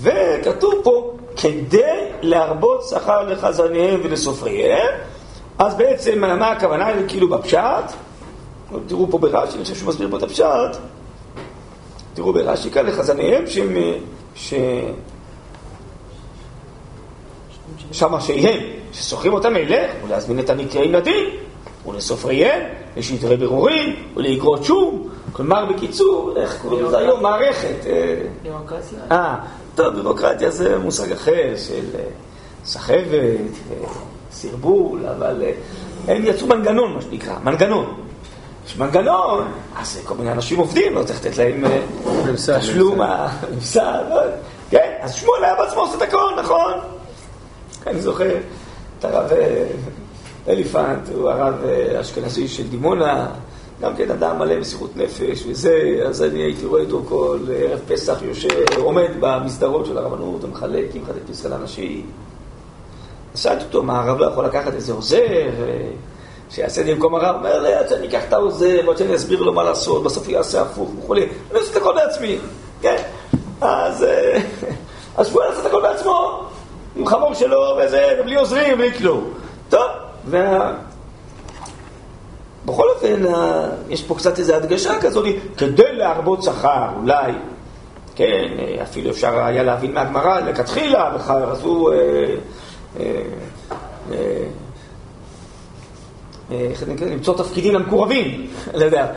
וכתוב 0.01 0.73
פה, 0.83 1.11
כדי 1.37 2.05
להרבות 2.21 2.83
שכר 2.89 3.23
לחזניהם 3.23 3.99
ולסופריהם, 4.03 4.93
אז 5.59 5.75
בעצם 5.75 6.19
מה 6.19 6.51
הכוונה? 6.51 6.87
כאילו 7.07 7.29
בפשט, 7.29 7.93
תראו 8.87 9.07
פה 9.11 9.17
ברש"י, 9.17 9.55
אני 9.55 9.63
חושב 9.63 9.75
שהוא 9.75 9.89
מסביר 9.89 10.07
פה 10.11 10.17
את 10.17 10.23
הפשט, 10.23 10.77
תראו 12.13 12.33
ברש"י 12.33 12.71
כאן 12.71 12.85
לחזניהם 12.85 13.47
שהם, 13.47 13.77
ש... 14.35 14.53
שמה 17.91 18.21
שהם, 18.21 18.59
ששוכרים 18.93 19.33
אותם 19.33 19.55
אליך, 19.55 19.91
ולהזמין 20.05 20.39
את 20.39 20.49
הנקראים 20.49 20.93
לדין, 20.93 21.25
ולסופריהם, 21.87 22.61
לשדרי 22.97 23.37
ברורים, 23.37 23.95
ולאגרות 24.15 24.63
שום. 24.63 25.09
כלומר, 25.31 25.65
בקיצור, 25.65 26.33
איך 26.37 26.61
קוראים 26.61 26.85
לזה 26.85 26.97
היום? 26.97 27.23
מערכת. 27.23 27.85
דמוקרטיה. 28.43 29.35
אה, 29.79 29.85
טוב, 29.85 29.99
דמוקרטיה 29.99 30.51
זה 30.51 30.77
מושג 30.77 31.11
אחר 31.11 31.53
של 31.67 31.85
אה, 31.95 32.03
סחבת, 32.65 33.49
סרבול, 34.31 35.05
אבל 35.05 35.43
אה, 35.43 35.51
הם 36.15 36.25
יצאו 36.25 36.47
מנגנון, 36.47 36.93
מה 36.93 37.01
שנקרא, 37.01 37.35
מנגנון. 37.43 37.93
יש 38.65 38.77
מנגנון, 38.77 39.51
אז 39.75 39.99
כל 40.03 40.15
מיני 40.15 40.31
אנשים 40.31 40.59
עובדים, 40.59 40.95
לא 40.95 41.03
צריך 41.03 41.25
לתת 41.25 41.37
להם 41.37 41.63
תשלום, 42.59 43.01
הממסד, 43.01 44.03
כן, 44.71 44.91
אז 45.01 45.13
שמואל 45.13 45.43
היה 45.43 45.55
בעצמו 45.55 45.81
עושה 45.81 45.97
את 45.97 46.01
הכל, 46.01 46.31
נכון? 46.39 46.73
אני 47.87 48.01
זוכר 48.01 48.37
את 48.99 49.05
הרב 49.05 49.31
אה, 49.31 49.65
אליפנט, 50.47 51.09
הוא 51.15 51.29
הרב 51.29 51.55
האשכנזי 51.97 52.47
של 52.47 52.67
דימונה, 52.67 53.27
גם 53.81 53.95
כן 53.95 54.11
אדם 54.11 54.39
מלא 54.39 54.59
מסירות 54.59 54.97
נפש 54.97 55.43
וזה, 55.47 55.99
אז 56.07 56.23
אני 56.23 56.39
הייתי 56.39 56.65
רואה 56.65 56.81
אותו 56.81 57.01
כל 57.09 57.39
ערב 57.55 57.79
פסח 57.87 58.19
יושב, 58.21 58.49
עומד 58.77 59.09
במסדרות 59.19 59.85
של 59.85 59.97
הרבנות 59.97 60.43
ומחלק 60.43 60.95
עם 60.95 61.05
חלק 61.05 61.21
פסקה 61.29 61.49
לאנשים. 61.49 62.05
שאלתי 63.35 63.63
אותו, 63.63 63.83
מה 63.83 63.99
הרב 63.99 64.19
לא 64.19 64.25
יכול 64.25 64.45
לקחת 64.45 64.73
איזה 64.73 64.93
עוזר, 64.93 65.49
שיעשה 66.49 66.83
לי 66.83 66.93
במקום 66.93 67.15
הרב, 67.15 67.35
אומר 67.35 67.59
לי, 67.61 67.73
עד 67.73 67.89
שאני 67.89 68.07
אקח 68.07 68.21
את 68.27 68.33
העוזר, 68.33 68.79
ועד 68.87 68.97
שאני 68.97 69.15
אסביר 69.15 69.41
לו 69.41 69.53
מה 69.53 69.63
לעשות, 69.63 70.03
בסוף 70.03 70.25
הוא 70.25 70.33
יעשה 70.33 70.61
הפוך 70.61 70.89
וכולי, 70.99 71.27
אני 71.51 71.59
עושה 71.59 71.71
את 71.71 71.77
הכל 71.77 71.93
בעצמי, 71.95 72.37
כן? 72.81 72.95
אז 73.61 74.05
הוא 75.33 75.43
יעשה 75.43 75.61
את 75.61 75.65
הכל 75.65 75.81
בעצמו, 75.81 76.43
עם 76.95 77.05
חמור 77.05 77.33
שלו 77.33 77.77
וזה, 77.83 78.07
ובלי 78.19 78.35
עוזרים, 78.35 78.77
בלי 78.77 78.93
כלום. 78.93 79.33
טוב, 79.69 79.87
וה... 80.25 80.73
בכל 82.69 82.89
אופן, 82.95 83.23
יש 83.89 84.03
פה 84.03 84.15
קצת 84.15 84.39
איזו 84.39 84.53
הדגשה 84.53 85.01
כזאת, 85.01 85.25
כדי 85.57 85.95
להרבות 85.95 86.43
שכר, 86.43 86.87
אולי, 87.01 87.31
כן, 88.15 88.47
אפילו 88.83 89.09
אפשר 89.09 89.43
היה 89.43 89.63
להבין 89.63 89.93
מהגמרא 89.93 90.39
לכתחילה, 90.39 91.11
אז 91.27 91.63
הוא... 91.63 91.91
איך 96.51 96.83
אני 96.83 96.93
נקרא? 96.93 97.07
למצוא 97.07 97.37
תפקידים 97.37 97.73
למקורבים, 97.73 98.47
לא 98.79 98.85
יודע, 98.85 99.07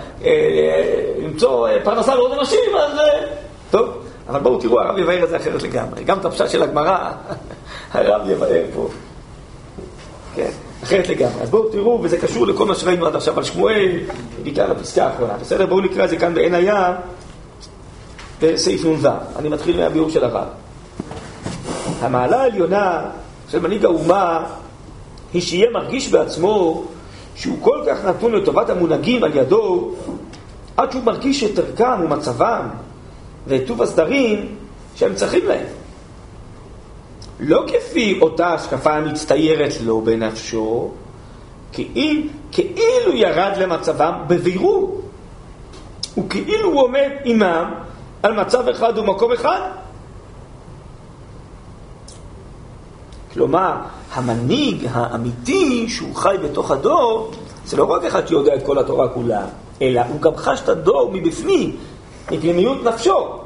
למצוא 1.23 1.69
פרנסה 1.85 2.15
לעוד 2.15 2.39
אנשים, 2.39 2.77
אז 2.81 2.99
טוב. 3.71 3.89
אבל 4.29 4.41
בואו 4.41 4.61
תראו, 4.61 4.81
הרב 4.81 4.99
יבהר 4.99 5.25
את 5.25 5.29
זה 5.29 5.37
אחרת 5.37 5.63
לגמרי. 5.63 6.05
גם 6.05 6.19
את 6.19 6.25
הפשט 6.25 6.51
של 6.51 6.63
הגמרא, 6.63 7.11
הרב 7.93 8.31
יבהר 8.31 8.65
פה. 8.75 8.89
כן, 10.35 10.51
אחרת 10.83 11.09
לגמרי. 11.09 11.43
אז 11.43 11.51
בואו 11.51 11.69
תראו, 11.69 11.99
וזה 12.03 12.19
קשור 12.19 12.47
לכל 12.47 12.67
מה 12.67 12.75
שראינו 12.75 13.07
עד 13.07 13.17
עכשיו 13.17 13.39
על 13.39 13.45
שמואל, 13.45 14.01
בעיקר 14.43 14.73
לפסקה 14.73 15.07
האחרונה. 15.07 15.33
בסדר? 15.41 15.67
בואו 15.67 15.81
נקרא 15.81 16.05
את 16.05 16.11
זה 16.11 16.17
כאן 16.17 16.35
בעין 16.35 16.55
הים, 16.55 16.95
בסעיף 18.41 18.85
נ"ו. 18.85 19.09
אני 19.37 19.49
מתחיל 19.49 19.77
מהביאור 19.77 20.11
של 20.11 20.25
הרב. 20.25 20.47
המעלה 22.01 22.43
העליונה 22.43 23.03
של 23.49 23.61
מנהיג 23.61 23.85
האומה 23.85 24.45
היא 25.33 25.43
שיהיה 25.43 25.71
מרגיש 25.71 26.09
בעצמו 26.09 26.85
שהוא 27.35 27.59
כל 27.61 27.81
כך 27.87 28.05
נתון 28.05 28.33
לטובת 28.33 28.71
המונהגים 28.71 29.25
על 29.25 29.37
ידו, 29.37 29.91
עד 30.77 30.93
שהוא 30.93 31.03
מרגיש 31.05 31.45
את 31.45 31.59
ערכם 31.59 32.05
ומצבם 32.05 32.69
ואת 33.47 33.63
טוב 33.67 33.83
הסדרים 33.83 34.47
שהם 34.97 35.15
צריכים 35.15 35.47
להם. 35.47 35.67
לא 37.45 37.65
כפי 37.67 38.19
אותה 38.21 38.55
השקפה 38.55 38.93
המצטיירת 38.93 39.73
לו 39.85 40.01
בנפשו, 40.01 40.91
כאילו, 41.73 42.29
כאילו 42.53 43.15
ירד 43.15 43.53
למצבם 43.57 44.13
בבירור, 44.27 45.01
וכאילו 46.19 46.69
הוא 46.69 46.83
עומד 46.83 47.11
עמם 47.25 47.75
על 48.23 48.41
מצב 48.41 48.69
אחד 48.69 48.99
ומקום 48.99 49.33
אחד. 49.33 49.61
כלומר, 53.33 53.73
המנהיג 54.13 54.87
האמיתי 54.91 55.89
שהוא 55.89 56.17
חי 56.17 56.37
בתוך 56.45 56.71
הדור, 56.71 57.31
זה 57.65 57.77
לא 57.77 57.85
רק 57.85 58.05
אחד 58.05 58.29
שיודע 58.29 58.55
את 58.55 58.67
כל 58.67 58.79
התורה 58.79 59.09
כולה, 59.09 59.45
אלא 59.83 60.01
הוא 60.01 60.21
גם 60.21 60.37
חש 60.37 60.61
את 60.61 60.69
הדור 60.69 61.11
מבפנים, 61.13 61.77
מפנימיות 62.31 62.85
נפשו. 62.85 63.42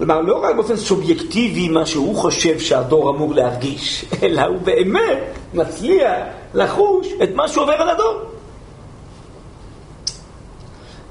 כלומר, 0.00 0.20
לא 0.20 0.44
רק 0.44 0.54
באופן 0.54 0.76
סובייקטיבי 0.76 1.68
מה 1.68 1.86
שהוא 1.86 2.16
חושב 2.16 2.58
שהדור 2.58 3.10
אמור 3.10 3.34
להרגיש, 3.34 4.04
אלא 4.22 4.42
הוא 4.42 4.58
באמת 4.58 5.18
מצליח 5.54 6.16
לחוש 6.54 7.08
את 7.22 7.28
מה 7.34 7.48
שעובר 7.48 7.72
על 7.72 7.88
הדור. 7.88 8.20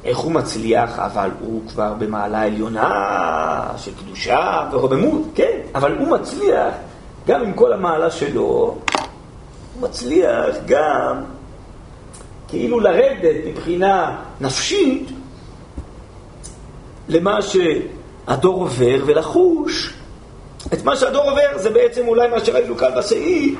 איך 0.03 0.17
הוא 0.17 0.31
מצליח, 0.31 0.99
אבל 0.99 1.29
הוא 1.39 1.61
כבר 1.67 1.93
במעלה 1.93 2.41
עליונה 2.41 3.73
של 3.77 3.91
קדושה 3.95 4.69
ורוממות, 4.71 5.21
כן, 5.35 5.59
אבל 5.75 5.97
הוא 5.97 6.07
מצליח, 6.07 6.73
גם 7.27 7.41
עם 7.41 7.53
כל 7.53 7.73
המעלה 7.73 8.11
שלו, 8.11 8.41
הוא 8.41 8.77
מצליח 9.81 10.55
גם 10.65 11.23
כאילו 12.47 12.79
לרדת 12.79 13.35
מבחינה 13.45 14.17
נפשית 14.41 15.09
למה 17.07 17.41
שהדור 18.29 18.61
עובר 18.61 18.97
ולחוש 19.05 19.93
את 20.73 20.83
מה 20.83 20.95
שהדור 20.95 21.29
עובר 21.29 21.57
זה 21.57 21.69
בעצם 21.69 22.07
אולי 22.07 22.27
מה 22.27 22.45
שראינו 22.45 22.77
כאן 22.77 22.89
בסעיף 22.97 23.59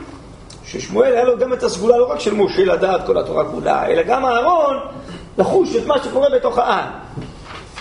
ששמואל 0.66 1.14
היה 1.14 1.24
לו 1.24 1.38
גם 1.38 1.54
את 1.54 1.64
הסגולה 1.64 1.98
לא 1.98 2.12
רק 2.12 2.20
של 2.20 2.34
משה 2.34 2.66
לדעת 2.66 3.06
כל 3.06 3.18
התורה 3.18 3.46
כולה, 3.52 3.88
אלא 3.88 4.02
גם 4.02 4.26
אהרון 4.26 4.76
לחוש 5.38 5.76
את 5.76 5.86
מה 5.86 6.04
שקורה 6.04 6.28
בתוך 6.36 6.58
העם. 6.58 6.90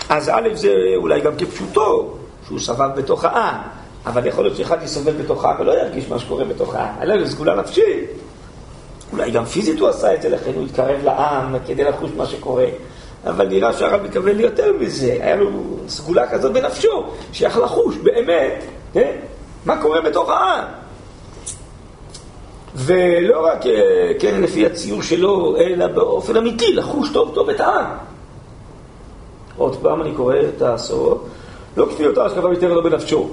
אז 0.09 0.29
א' 0.29 0.49
זה 0.53 0.73
אולי 0.95 1.21
גם 1.21 1.35
כפשוטו, 1.37 2.17
שהוא 2.47 2.59
סבב 2.59 2.89
בתוך 2.95 3.25
העם, 3.25 3.55
אבל 4.05 4.25
יכול 4.25 4.43
להיות 4.43 4.57
שאחד 4.57 4.83
יסובב 4.83 5.23
בתוך 5.23 5.45
העם 5.45 5.55
ולא 5.59 5.71
ירגיש 5.71 6.09
מה 6.09 6.19
שקורה 6.19 6.45
בתוך 6.45 6.75
העם, 6.75 6.95
היה 6.99 7.15
לו 7.15 7.27
סגולה 7.27 7.55
נפשית. 7.55 8.09
אולי 9.11 9.31
גם 9.31 9.45
פיזית 9.45 9.79
הוא 9.79 9.89
עשה 9.89 10.15
את 10.15 10.21
זה, 10.21 10.29
לכן 10.29 10.51
הוא 10.55 10.65
התקרב 10.65 11.03
לעם 11.03 11.55
כדי 11.67 11.83
לחוש 11.83 12.11
מה 12.17 12.25
שקורה. 12.25 12.65
אבל 13.25 13.47
נראה 13.47 13.73
שהרב 13.73 14.01
מקבל 14.03 14.31
לי 14.31 14.43
יותר 14.43 14.73
מזה, 14.79 15.11
היה 15.11 15.35
לו 15.35 15.49
סגולה 15.87 16.27
כזאת 16.27 16.53
בנפשו, 16.53 17.03
שיכול 17.33 17.63
לחוש 17.63 17.95
באמת, 17.95 18.63
כן? 18.93 19.15
מה 19.65 19.81
קורה 19.81 20.01
בתוך 20.01 20.29
העם. 20.29 20.65
ולא 22.75 23.45
רק, 23.45 23.65
אה, 23.65 24.11
כן, 24.19 24.41
לפי 24.41 24.65
הציור 24.65 25.01
שלו, 25.01 25.57
אלא 25.57 25.87
באופן 25.87 26.37
אמיתי, 26.37 26.73
לחוש 26.73 27.09
טוב 27.13 27.31
טוב 27.35 27.49
את 27.49 27.59
העם. 27.59 27.97
עוד 29.57 29.75
פעם 29.75 30.01
אני 30.01 30.11
קורא 30.15 30.35
את 30.57 30.61
הסוף, 30.61 31.21
לא 31.77 31.85
כפי 31.85 32.07
אותה 32.07 32.25
השקפה 32.25 32.49
יותר 32.49 32.73
לא 32.73 32.81
בנפשו. 32.81 33.29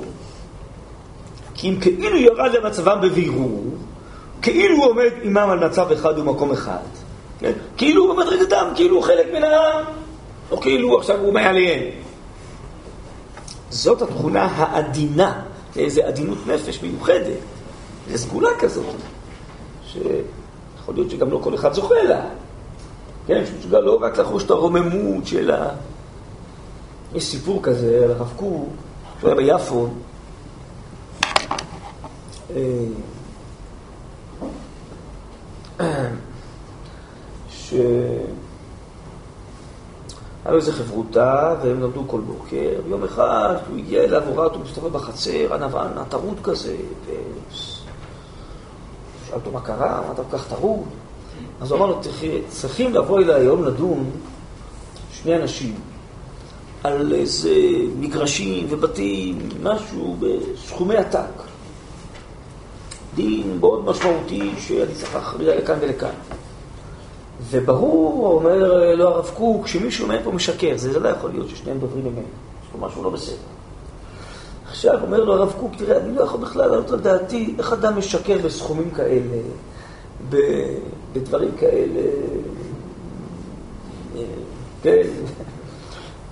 כי 1.54 1.68
אם 1.68 1.80
כאילו 1.80 2.16
ירד 2.16 2.50
למצבם 2.52 2.98
בבירור, 3.02 3.64
כאילו 4.42 4.76
הוא 4.76 4.86
עומד 4.86 5.10
עמם 5.22 5.48
על 5.50 5.68
מצב 5.68 5.92
אחד 5.92 6.18
ומקום 6.18 6.50
אחד. 6.52 7.05
כאילו 7.76 8.04
הוא 8.04 8.14
במדרגתם, 8.14 8.66
כאילו 8.74 8.96
הוא 8.96 9.04
חלק 9.04 9.26
מן 9.34 9.44
העם, 9.44 9.84
או 10.50 10.60
כאילו 10.60 10.98
עכשיו 10.98 11.20
הוא 11.20 11.34
מעליהם. 11.34 11.82
זאת 13.70 14.02
התכונה 14.02 14.42
העדינה, 14.42 15.42
איזו 15.76 16.02
עדינות 16.02 16.38
נפש 16.46 16.82
מיוחדת, 16.82 17.38
זו 18.10 18.18
סגולה 18.18 18.50
כזאת. 18.58 18.94
שיכול 19.86 20.94
להיות 20.94 21.10
שגם 21.10 21.30
לא 21.30 21.38
כל 21.42 21.54
אחד 21.54 21.72
זוכה 21.72 22.02
לה. 22.02 22.24
כן, 23.26 23.44
שמסוגל 23.46 23.80
לא 23.80 23.98
רק 24.02 24.18
לחוש 24.18 24.44
את 24.44 24.50
הרוממות 24.50 25.26
של 25.26 25.50
ה... 25.50 25.68
יש 27.14 27.24
סיפור 27.24 27.62
כזה 27.62 28.00
על 28.04 28.10
הרב 28.10 28.32
קוק, 28.36 28.68
שהוא 29.20 29.30
היה 29.30 29.56
ביפו. 29.58 29.88
אה. 35.80 36.08
היה 37.72 37.82
לו 40.52 40.56
איזה 40.56 40.72
חברותה, 40.72 41.54
והם 41.62 41.82
למדו 41.82 42.04
כל 42.06 42.20
בוקר. 42.20 42.72
יום 42.88 43.04
אחד 43.04 43.54
הוא 43.70 43.78
הגיע 43.78 44.04
אליו, 44.04 44.22
הוא 44.26 44.36
ראה 44.36 44.44
אותו 44.44 44.58
מסתובב 44.58 44.92
בחצר, 44.92 45.54
ענוון, 45.54 45.88
טרוד 46.08 46.36
כזה, 46.42 46.76
ו... 47.06 47.10
שאל 49.26 49.34
אותו 49.34 49.50
מה 49.50 49.60
קרה, 49.60 50.02
מה 50.06 50.12
אתה 50.12 50.22
כל 50.30 50.38
כך 50.38 50.48
טרוד? 50.48 50.84
אז 51.60 51.70
הוא 51.70 51.78
אמר 51.78 51.86
לו, 51.86 52.00
צריכים 52.48 52.94
לבוא 52.94 53.20
אליי 53.20 53.34
היום 53.34 53.64
לדון 53.64 54.10
שני 55.12 55.36
אנשים 55.36 55.74
על 56.84 57.12
איזה 57.12 57.54
מגרשים 57.98 58.66
ובתים, 58.70 59.48
משהו 59.62 60.16
בסכומי 60.20 60.96
עתק. 60.96 61.42
דין 63.14 63.56
מאוד 63.60 63.84
משמעותי 63.84 64.50
שאני 64.58 64.94
צריך 64.94 65.14
להכריע 65.14 65.56
לכאן 65.56 65.78
ולכאן. 65.80 66.10
וברור, 67.50 68.32
אומר 68.34 68.94
לו 68.94 69.08
הרב 69.08 69.30
קוק, 69.34 69.66
שמישהו 69.66 70.06
מהם 70.06 70.22
פה 70.24 70.32
משקר, 70.32 70.72
זה, 70.76 70.92
זה 70.92 71.00
לא 71.00 71.08
יכול 71.08 71.30
להיות 71.30 71.48
ששניהם 71.48 71.78
דוברים 71.78 72.06
אמת, 72.06 72.24
יש 72.62 72.68
פה 72.72 72.86
משהו 72.86 73.04
לא 73.04 73.10
בסדר. 73.10 73.36
עכשיו 74.68 75.02
אומר 75.02 75.24
לו 75.24 75.32
הרב 75.32 75.54
קוק, 75.60 75.72
תראה, 75.78 75.96
אני 75.96 76.16
לא 76.16 76.22
יכול 76.22 76.40
בכלל 76.40 76.66
לעלות 76.66 76.90
על 76.90 77.00
דעתי 77.00 77.54
איך 77.58 77.72
אדם 77.72 77.98
משקר 77.98 78.38
בסכומים 78.44 78.90
כאלה, 78.90 79.38
בדברים 81.12 81.50
כאלה, 81.58 82.00
כן. 84.82 85.02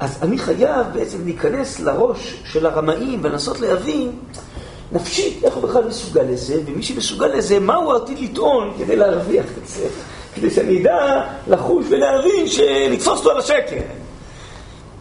אז 0.01 0.19
אני 0.23 0.39
חייב 0.39 0.87
בעצם 0.95 1.25
להיכנס 1.25 1.81
לראש 1.81 2.43
של 2.45 2.67
הרמאים 2.67 3.21
ולנסות 3.23 3.61
להבין 3.61 4.13
נפשית 4.93 5.45
איך 5.45 5.55
הוא 5.55 5.63
בכלל 5.63 5.85
מסוגל 5.89 6.23
לזה, 6.23 6.61
ומי 6.67 6.83
שמסוגל 6.83 7.27
לזה, 7.27 7.61
מה 7.61 7.75
הוא 7.75 7.95
עתיד 7.95 8.19
לטעון 8.19 8.73
כדי 8.79 8.97
להרוויח 8.97 9.47
את 9.63 9.69
זה, 9.69 9.89
כדי 10.35 10.51
שאני 10.51 10.83
אדע 10.83 11.23
לחוש 11.49 11.87
ולהבין 11.89 12.47
שנתפוס 12.47 13.19
אותו 13.19 13.31
על 13.31 13.39
השקר. 13.39 13.81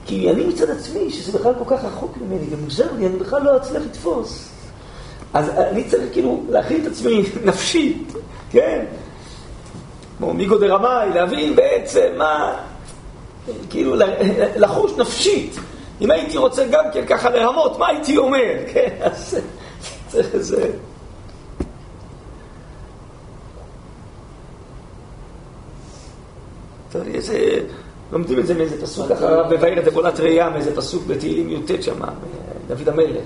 כי 0.06 0.30
אני 0.30 0.46
מצד 0.46 0.70
עצמי, 0.70 1.12
שזה 1.12 1.40
בכלל 1.40 1.54
כל 1.64 1.76
כך 1.76 1.84
רחוק 1.84 2.18
ממני 2.22 2.46
ומוזר 2.50 2.88
לי, 2.98 3.08
אני 3.08 3.18
בכלל 3.18 3.44
לא 3.44 3.58
אצליח 3.58 3.84
לתפוס. 3.84 4.50
אז 5.34 5.50
אני 5.50 5.84
צריך 5.84 6.04
כאילו 6.12 6.44
להכין 6.50 6.82
את 6.82 6.92
עצמי 6.92 7.24
נפשית, 7.46 8.14
כן? 8.52 8.86
כמו 10.18 10.34
מיגו 10.34 10.58
דה 10.58 10.66
רמאי, 10.66 11.10
להבין 11.14 11.56
בעצם 11.56 12.08
מה, 12.18 12.56
כאילו 13.70 13.96
לחוש 14.56 14.92
נפשית. 14.98 15.56
אם 16.02 16.12
הייתי 16.12 16.38
רוצה 16.38 16.66
גם 16.72 16.84
כן 16.94 17.06
ככה 17.06 17.30
להמות, 17.30 17.80
מה 17.80 17.88
הייתי 17.88 18.18
אומר, 18.18 18.54
כן? 18.74 18.90
אז 19.02 19.40
צריך 20.12 20.34
איזה... 20.34 20.68
איזה... 26.96 27.60
לומדים 28.12 28.40
את 28.40 28.48
זה 28.48 28.54
מאיזה 28.54 28.82
פסוק 28.82 29.10
ככה, 29.10 29.44
בבאר 29.44 29.82
דבולת 29.86 30.20
ראייה, 30.20 30.50
מאיזה 30.50 30.76
פסוק 30.76 31.04
בתהילים 31.08 31.50
י"ט 31.50 31.84
שם, 31.84 32.00
דוד 32.68 32.90
המלך. 32.90 33.26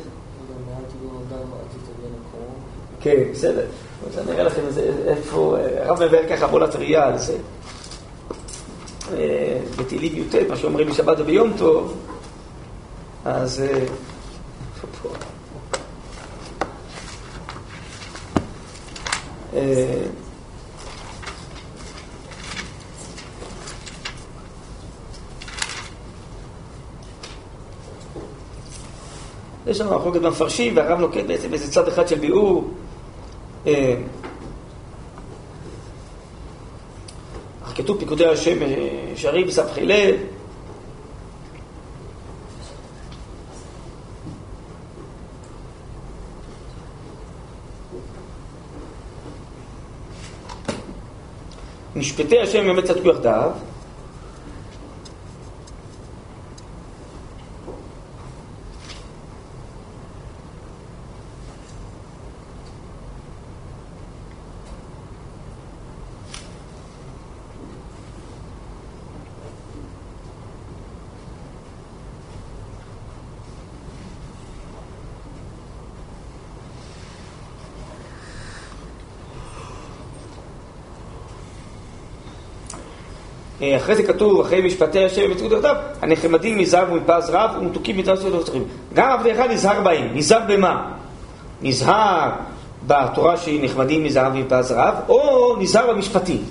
כן, 3.02 3.24
בסדר. 3.32 3.66
אז 4.08 4.20
אני 4.20 4.32
אראה 4.32 4.44
לכם 4.44 4.62
איפה, 5.08 5.58
הרב 5.84 6.04
מבאר 6.04 6.24
ככה 6.30 6.48
בולת 6.48 6.76
ראייה 6.76 7.08
על 7.08 7.18
זה. 7.18 7.38
אה, 9.14 9.60
בתהילים 9.78 10.18
י"ט, 10.18 10.36
מה 10.50 10.56
שאומרים 10.56 10.90
בשבת 10.90 11.20
וביום 11.20 11.54
טוב, 11.58 11.94
אז... 13.26 13.60
אה, 13.60 13.86
איפה 14.84 15.10
יש 29.68 29.82
לנו 29.82 29.96
מחלוקת 30.00 30.22
במפרשים, 30.22 30.78
והרב 30.78 31.00
נוקט 31.00 31.26
בעצם 31.28 31.54
איזה 31.54 31.72
צד 31.72 31.88
אחד 31.88 32.08
של 32.08 32.20
ביאור. 32.20 32.70
אה, 33.68 33.96
כתוב 37.76 38.00
פיקודי 38.00 38.26
השם 38.26 38.64
אה, 38.64 38.68
שרים 39.16 39.48
בסבכי 39.48 39.86
לב. 39.86 40.16
משפטי 51.96 52.40
השם 52.40 52.66
באמת 52.66 52.84
צדקו 52.84 53.08
יחדיו. 53.08 53.52
אחרי 83.62 83.96
זה 83.96 84.04
כתוב, 84.04 84.40
אחרי 84.40 84.62
משפטי 84.62 85.06
השם 85.06 85.32
ותקוד 85.32 85.50
דעותיו, 85.50 85.76
הנחמדים 86.02 86.60
נזהר 86.60 86.94
ומפז 86.94 87.30
רב 87.30 87.52
ומתוקים 87.60 87.98
מצוות 87.98 88.24
ודברים. 88.24 88.64
גם 88.94 89.12
עבדיך 89.12 89.40
נזהר 89.40 89.82
בהם, 89.82 90.08
נזהר 90.14 90.42
במה? 90.48 90.92
נזהר 91.62 92.32
בתורה 92.88 93.38
שהיא 93.38 93.66
נחמדים 93.66 94.06
נזהר 94.06 94.32
ומפז 94.34 94.72
רב, 94.72 94.96
או 95.10 95.56
נזהר 95.60 95.94
במשפטים. 95.94 96.44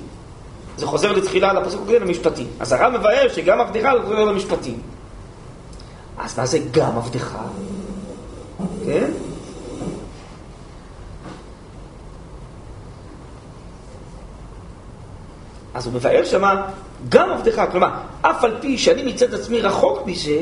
זה 0.77 0.87
חוזר 0.87 1.13
לתחילה 1.13 1.53
לפסוק 1.53 1.83
הקודם 1.83 2.03
למשפטים. 2.03 2.47
אז 2.61 2.73
הרב 2.73 2.99
מבאר 2.99 3.29
שגם 3.35 3.61
עבדך 3.61 3.85
לא 3.85 4.03
חוזר 4.03 4.25
למשפטים. 4.25 4.79
אז 6.19 6.39
מה 6.39 6.47
זה 6.47 6.59
גם 6.71 6.97
עבדך? 6.97 7.37
כן? 8.85 9.11
אז 15.75 15.87
הוא 15.87 15.95
מבאר 15.95 16.25
שמה 16.25 16.67
גם 17.09 17.31
עבדך, 17.31 17.63
כלומר, 17.71 17.89
אף 18.23 18.45
על 18.45 18.55
פי 18.61 18.79
שאני 18.79 19.03
מצד 19.03 19.35
עצמי 19.35 19.61
רחוק 19.61 20.07
מזה, 20.07 20.41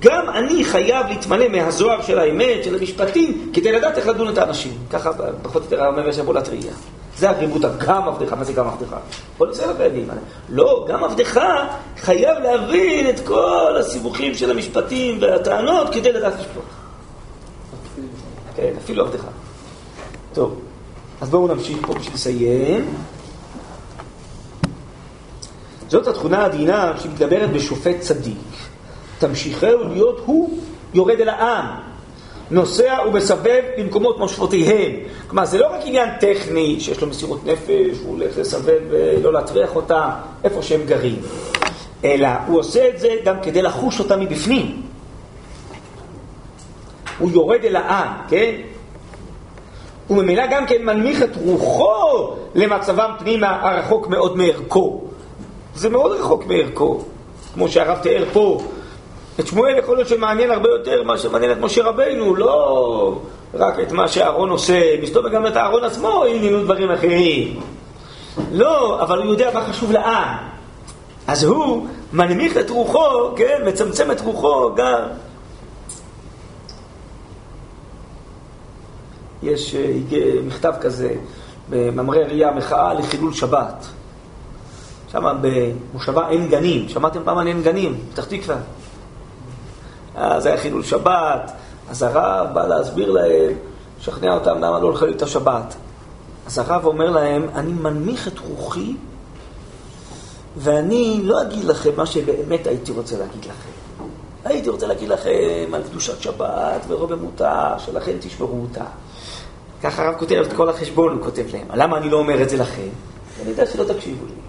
גם 0.00 0.30
אני 0.30 0.64
חייב 0.64 1.06
להתמלא 1.08 1.48
מהזוהר 1.48 2.02
של 2.02 2.18
האמת, 2.18 2.64
של 2.64 2.74
המשפטים, 2.74 3.50
כדי 3.52 3.72
לדעת 3.72 3.98
איך 3.98 4.06
לדון 4.06 4.28
את 4.28 4.38
האנשים. 4.38 4.72
ככה 4.90 5.10
פחות 5.42 5.62
או 5.62 5.68
יותר 5.70 5.86
אומר 5.86 6.08
יש 6.08 6.18
עבודת 6.18 6.48
ראייה. 6.48 6.72
זה 7.18 7.30
הריבות, 7.30 7.62
גם 7.78 8.08
עבדך, 8.08 8.32
מה 8.32 8.44
זה 8.44 8.52
גם 8.52 8.68
עבדך? 8.68 8.96
כל 9.38 9.48
ישראל 9.52 9.76
חייבים. 9.76 10.08
לא, 10.48 10.86
גם 10.88 11.04
עבדך 11.04 11.40
חייב 11.98 12.38
להבין 12.42 13.10
את 13.10 13.20
כל 13.20 13.76
הסיבוכים 13.80 14.34
של 14.34 14.50
המשפטים 14.50 15.18
והטענות 15.20 15.94
כדי 15.94 16.12
לדעת 16.12 16.34
לשפוט. 16.38 16.64
כן, 18.56 18.72
אפילו 18.84 19.04
עבדך. 19.04 19.24
טוב, 20.34 20.60
אז 21.20 21.30
בואו 21.30 21.54
נמשיך 21.54 21.78
פה 21.86 21.94
בשביל 21.94 22.14
לסיים. 22.14 22.94
זאת 25.88 26.06
התכונה 26.06 26.38
העדינה 26.42 26.92
שמתגברת 27.02 27.50
בשופט 27.50 28.00
צדיק. 28.00 28.38
תמשיכהו 29.18 29.88
להיות 29.92 30.20
הוא 30.24 30.58
יורד 30.94 31.20
אל 31.20 31.28
העם, 31.28 31.66
נוסע 32.50 32.98
ומסבב 33.08 33.62
במקומות 33.78 34.18
מושבותיהם. 34.18 34.92
כלומר, 35.26 35.44
זה 35.44 35.58
לא 35.58 35.66
רק 35.66 35.80
עניין 35.84 36.08
טכני 36.20 36.80
שיש 36.80 37.00
לו 37.00 37.08
מסירות 37.08 37.46
נפש, 37.46 37.98
הוא 38.04 38.12
הולך 38.12 38.38
לסבב 38.38 38.80
ולא 38.90 39.32
להטריח 39.32 39.76
אותם 39.76 40.08
איפה 40.44 40.62
שהם 40.62 40.80
גרים, 40.86 41.16
אלא 42.04 42.28
הוא 42.46 42.58
עושה 42.58 42.88
את 42.88 43.00
זה 43.00 43.08
גם 43.24 43.36
כדי 43.42 43.62
לחוש 43.62 44.00
אותם 44.00 44.20
מבפנים. 44.20 44.82
הוא 47.18 47.30
יורד 47.30 47.64
אל 47.64 47.76
העם, 47.76 48.12
כן? 48.28 48.54
וממילא 50.10 50.42
גם 50.50 50.66
כן 50.66 50.82
מנמיך 50.82 51.22
את 51.22 51.36
רוחו 51.36 52.34
למצבם 52.54 53.10
פנימה 53.18 53.58
הרחוק 53.62 54.08
מאוד 54.08 54.36
מערכו. 54.36 55.06
זה 55.76 55.88
מאוד 55.88 56.12
רחוק 56.12 56.46
מערכו, 56.46 57.04
כמו 57.54 57.68
שהרב 57.68 57.98
תיאר 58.02 58.24
פה. 58.32 58.60
את 59.40 59.46
שמואל 59.46 59.78
יכול 59.78 59.96
להיות 59.96 60.08
שמעניין 60.08 60.50
הרבה 60.50 60.68
יותר 60.68 61.02
מה 61.02 61.18
שמעניין 61.18 61.52
את 61.52 61.58
משה 61.60 61.84
רבינו, 61.84 62.34
לא 62.34 63.20
רק 63.54 63.80
את 63.80 63.92
מה 63.92 64.08
שאהרון 64.08 64.50
עושה, 64.50 65.02
מסתובב 65.02 65.28
גם 65.28 65.46
את 65.46 65.56
אהרון 65.56 65.84
עצמו 65.84 66.24
עניינו 66.24 66.64
דברים 66.64 66.90
אחרים. 66.90 67.60
לא, 68.52 69.02
אבל 69.02 69.22
הוא 69.22 69.30
יודע 69.32 69.50
מה 69.54 69.64
חשוב 69.64 69.92
לעם. 69.92 70.36
אז 71.26 71.44
הוא 71.44 71.86
מנמיך 72.12 72.56
את 72.56 72.70
רוחו, 72.70 73.34
כן, 73.36 73.62
מצמצם 73.66 74.10
את 74.10 74.20
רוחו 74.20 74.74
גם. 74.74 75.02
יש 79.42 79.74
אה, 79.74 79.92
מכתב 80.46 80.72
כזה 80.80 81.14
במאמרי 81.70 82.24
ראייה, 82.24 82.50
מחאה 82.50 82.94
לחילול 82.94 83.32
שבת. 83.32 83.86
שם 85.16 85.36
במושבה 85.40 86.28
עין 86.28 86.48
גנים, 86.48 86.88
שמעתם 86.88 87.20
פעם 87.24 87.38
על 87.38 87.46
עין 87.46 87.62
גנים? 87.62 88.00
פתח 88.12 88.24
תקווה. 88.24 88.56
אז 90.14 90.46
היה 90.46 90.56
חילול 90.56 90.82
שבת, 90.82 91.52
אז 91.90 92.02
הרב 92.02 92.54
בא 92.54 92.66
להסביר 92.66 93.10
להם, 93.10 93.52
לשכנע 94.00 94.34
אותם 94.34 94.58
למה 94.58 94.80
לא 94.80 94.92
לחלל 94.92 95.10
את 95.10 95.22
השבת. 95.22 95.74
אז 96.46 96.58
הרב 96.58 96.84
אומר 96.84 97.10
להם, 97.10 97.46
אני 97.54 97.72
מנמיך 97.72 98.28
את 98.28 98.38
רוחי, 98.38 98.94
ואני 100.56 101.20
לא 101.22 101.42
אגיד 101.42 101.64
לכם 101.64 101.90
מה 101.96 102.06
שבאמת 102.06 102.66
הייתי 102.66 102.92
רוצה 102.92 103.18
להגיד 103.18 103.44
לכם. 103.44 103.70
הייתי 104.44 104.68
רוצה 104.68 104.86
להגיד 104.86 105.08
לכם 105.08 105.74
על 105.74 105.82
קדושת 105.82 106.22
שבת 106.22 106.84
ורובמותה, 106.88 107.74
שלכם 107.78 108.12
תשמרו 108.20 108.60
אותה. 108.62 108.84
ככה 109.82 110.06
הרב 110.06 110.14
כותב 110.18 110.42
את 110.46 110.52
כל 110.52 110.68
החשבון, 110.68 111.12
הוא 111.12 111.22
כותב 111.24 111.44
להם. 111.52 111.66
למה 111.74 111.98
אני 111.98 112.10
לא 112.10 112.16
אומר 112.16 112.42
את 112.42 112.48
זה 112.48 112.56
לכם? 112.56 112.88
אני 113.42 113.50
יודע 113.50 113.66
שלא 113.66 113.84
תקשיבו 113.84 114.26
לי. 114.26 114.45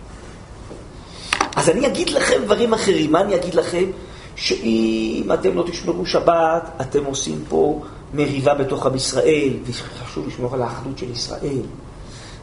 אז 1.58 1.70
אני 1.70 1.88
אגיד 1.88 2.10
לכם 2.10 2.42
דברים 2.46 2.74
אחרים. 2.74 3.12
מה 3.12 3.22
אני 3.22 3.36
אגיד 3.36 3.56
לכם? 3.56 3.84
שאם 4.36 5.30
אתם 5.34 5.56
לא 5.56 5.64
תשמרו 5.64 6.06
שבת, 6.06 6.70
אתם 6.82 7.06
עושים 7.06 7.44
פה 7.50 7.82
מריבה 8.14 8.54
בתוך 8.54 8.86
עם 8.86 8.96
ישראל, 8.96 9.54
וחשוב 9.66 10.28
לשמור 10.28 10.54
על 10.54 10.62
האחדות 10.62 10.98
של 10.98 11.12
ישראל. 11.12 11.62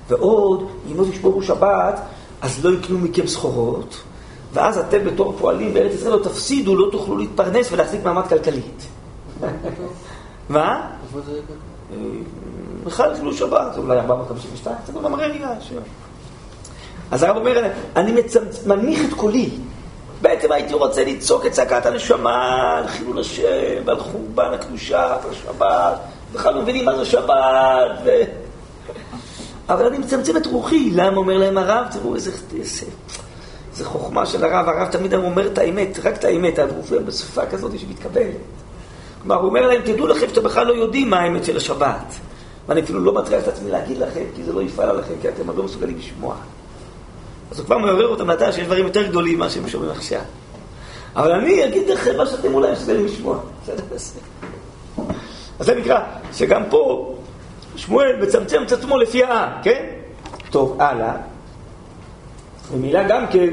ועוד, 0.08 0.68
אם 0.92 1.00
לא 1.00 1.04
תשמרו 1.10 1.42
שבת, 1.42 2.00
אז 2.42 2.64
לא 2.64 2.70
יקנו 2.78 2.98
מכם 2.98 3.26
סחורות, 3.26 4.02
ואז 4.52 4.78
אתם 4.78 5.04
בתור 5.04 5.34
פועלים 5.38 5.74
בארץ 5.74 5.94
ישראל 5.94 6.12
לא 6.12 6.24
תפסידו, 6.24 6.76
לא 6.76 6.90
תוכלו 6.92 7.18
להתפרנס 7.18 7.72
ולהחזיק 7.72 8.04
מעמד 8.04 8.26
כלכלית. 8.28 8.86
מה? 10.48 10.90
בכלל 12.84 13.14
חילול 13.14 13.34
שבת, 13.34 13.74
זה 13.74 13.80
אולי 13.80 13.98
452, 13.98 14.76
זה 14.86 14.92
גם 14.92 15.12
מראה 15.12 15.28
מילה. 15.28 15.54
אז 17.10 17.22
הרב 17.22 17.36
אומר, 17.36 17.66
אני 17.96 18.12
מנמיך 18.66 19.00
את 19.08 19.14
קולי. 19.14 19.50
בעצם 20.22 20.52
הייתי 20.52 20.74
רוצה 20.74 21.04
לצעוק 21.04 21.46
את 21.46 21.52
צעקת 21.52 21.86
הנשמה 21.86 22.76
על 22.78 22.86
חילול 22.86 23.18
השם 23.18 23.82
ועל 23.84 24.00
חורבן 24.00 24.52
הקדושה 24.54 25.16
ועל 25.22 25.32
השבת. 25.32 26.00
בכלל 26.32 26.54
לא 26.54 26.62
מבינים 26.62 26.84
מה 26.84 26.96
זה 26.96 27.04
שבת. 27.04 27.90
ו... 28.04 28.10
אבל 29.68 29.86
אני 29.86 29.98
מצמצם 29.98 30.36
את 30.36 30.46
רוחי. 30.46 30.90
למה 30.94 31.16
אומר 31.16 31.38
להם 31.38 31.58
הרב? 31.58 31.86
תראו 31.90 32.14
איזה, 32.14 32.30
איזה, 32.56 32.86
איזה 33.72 33.84
חוכמה 33.84 34.26
של 34.26 34.44
הרב. 34.44 34.68
הרב 34.68 34.88
תמיד 34.88 35.14
אומר 35.14 35.46
את 35.46 35.58
האמת, 35.58 35.98
רק 36.04 36.16
את 36.16 36.24
האמת. 36.24 36.58
הרב 36.58 36.76
מופיע 36.76 36.98
בשפה 36.98 37.46
כזאת 37.46 37.78
שמתקבלת. 37.78 38.36
כלומר, 39.22 39.36
הוא 39.36 39.48
אומר 39.48 39.66
להם, 39.68 39.82
תדעו 39.84 40.06
לכם 40.06 40.28
שאתם 40.28 40.42
בכלל 40.42 40.66
לא 40.66 40.72
יודעים 40.72 41.10
מה 41.10 41.20
האמת 41.20 41.44
של 41.44 41.56
השבת. 41.56 42.14
ואני 42.68 42.80
אפילו 42.80 43.00
לא 43.00 43.14
מטריח 43.14 43.42
את 43.42 43.48
עצמי 43.48 43.70
להגיד 43.70 43.98
לכם, 43.98 44.24
כי 44.36 44.42
זה 44.42 44.52
לא 44.52 44.62
יפעל 44.62 44.90
עליכם, 44.90 45.14
כי 45.22 45.28
אתם 45.28 45.56
לא 45.56 45.62
מסוגלים 45.62 45.98
לשמוע. 45.98 46.34
אז 47.50 47.58
הוא 47.58 47.66
כבר 47.66 47.78
מעורר 47.78 48.08
אותם 48.08 48.30
לדעת 48.30 48.54
שיש 48.54 48.66
דברים 48.66 48.86
יותר 48.86 49.06
גדולים 49.06 49.36
ממה 49.36 49.50
שהם 49.50 49.68
שומעים 49.68 49.90
עכשיו. 49.90 50.20
אבל 51.16 51.32
אני 51.32 51.64
אגיד 51.64 51.88
לכם 51.88 52.16
מה 52.16 52.26
שאתם 52.26 52.54
אולי 52.54 52.72
מסוגלים 52.72 53.06
לשמוע. 53.06 53.38
אז 55.58 55.66
זה 55.66 55.74
נקרא 55.74 56.00
שגם 56.32 56.62
פה 56.70 57.14
שמואל 57.76 58.16
מצמצם 58.22 58.62
את 58.66 58.72
עצמו 58.72 58.98
לפי 58.98 59.24
העם, 59.24 59.50
כן? 59.62 59.86
טוב, 60.50 60.76
הלאה. 60.80 61.12
ומילה 62.72 63.08
גם 63.08 63.26
כן, 63.26 63.48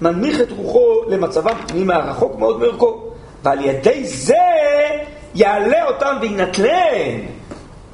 מנמיך 0.00 0.40
את 0.40 0.50
רוחו 0.56 1.02
למצבם 1.08 1.54
פנימה 1.66 1.98
רחוק 1.98 2.38
מאוד 2.38 2.60
מערכו, 2.60 3.02
ועל 3.42 3.64
ידי 3.64 4.06
זה 4.06 4.34
יעלה 5.34 5.88
אותם 5.88 6.16
וינטלם. 6.20 7.20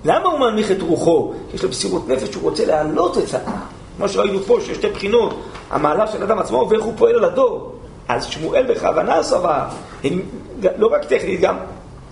למה 0.05 0.29
הוא 0.29 0.39
מנמיך 0.39 0.71
את 0.71 0.83
רוחו? 0.83 1.33
יש 1.55 1.63
לו 1.63 1.69
מסירות 1.69 2.09
נפש, 2.09 2.35
הוא 2.35 2.43
רוצה 2.43 2.67
להעלות 2.67 3.19
את 3.19 3.35
העם. 3.35 3.76
כמו 3.97 4.09
שראינו 4.09 4.43
פה, 4.43 4.59
שיש 4.61 4.77
שתי 4.77 4.89
בחינות, 4.89 5.43
המעלה 5.71 6.07
של 6.07 6.23
אדם 6.23 6.39
עצמו 6.39 6.67
ואיך 6.71 6.83
הוא 6.83 6.93
פועל 6.97 7.15
על 7.15 7.25
הדור. 7.25 7.73
אז 8.09 8.25
שמואל 8.25 8.67
בכוונה 8.67 9.23
סבר, 9.23 9.63
לא 10.77 10.87
רק 10.87 11.05
טכנית, 11.05 11.41
גם 11.41 11.57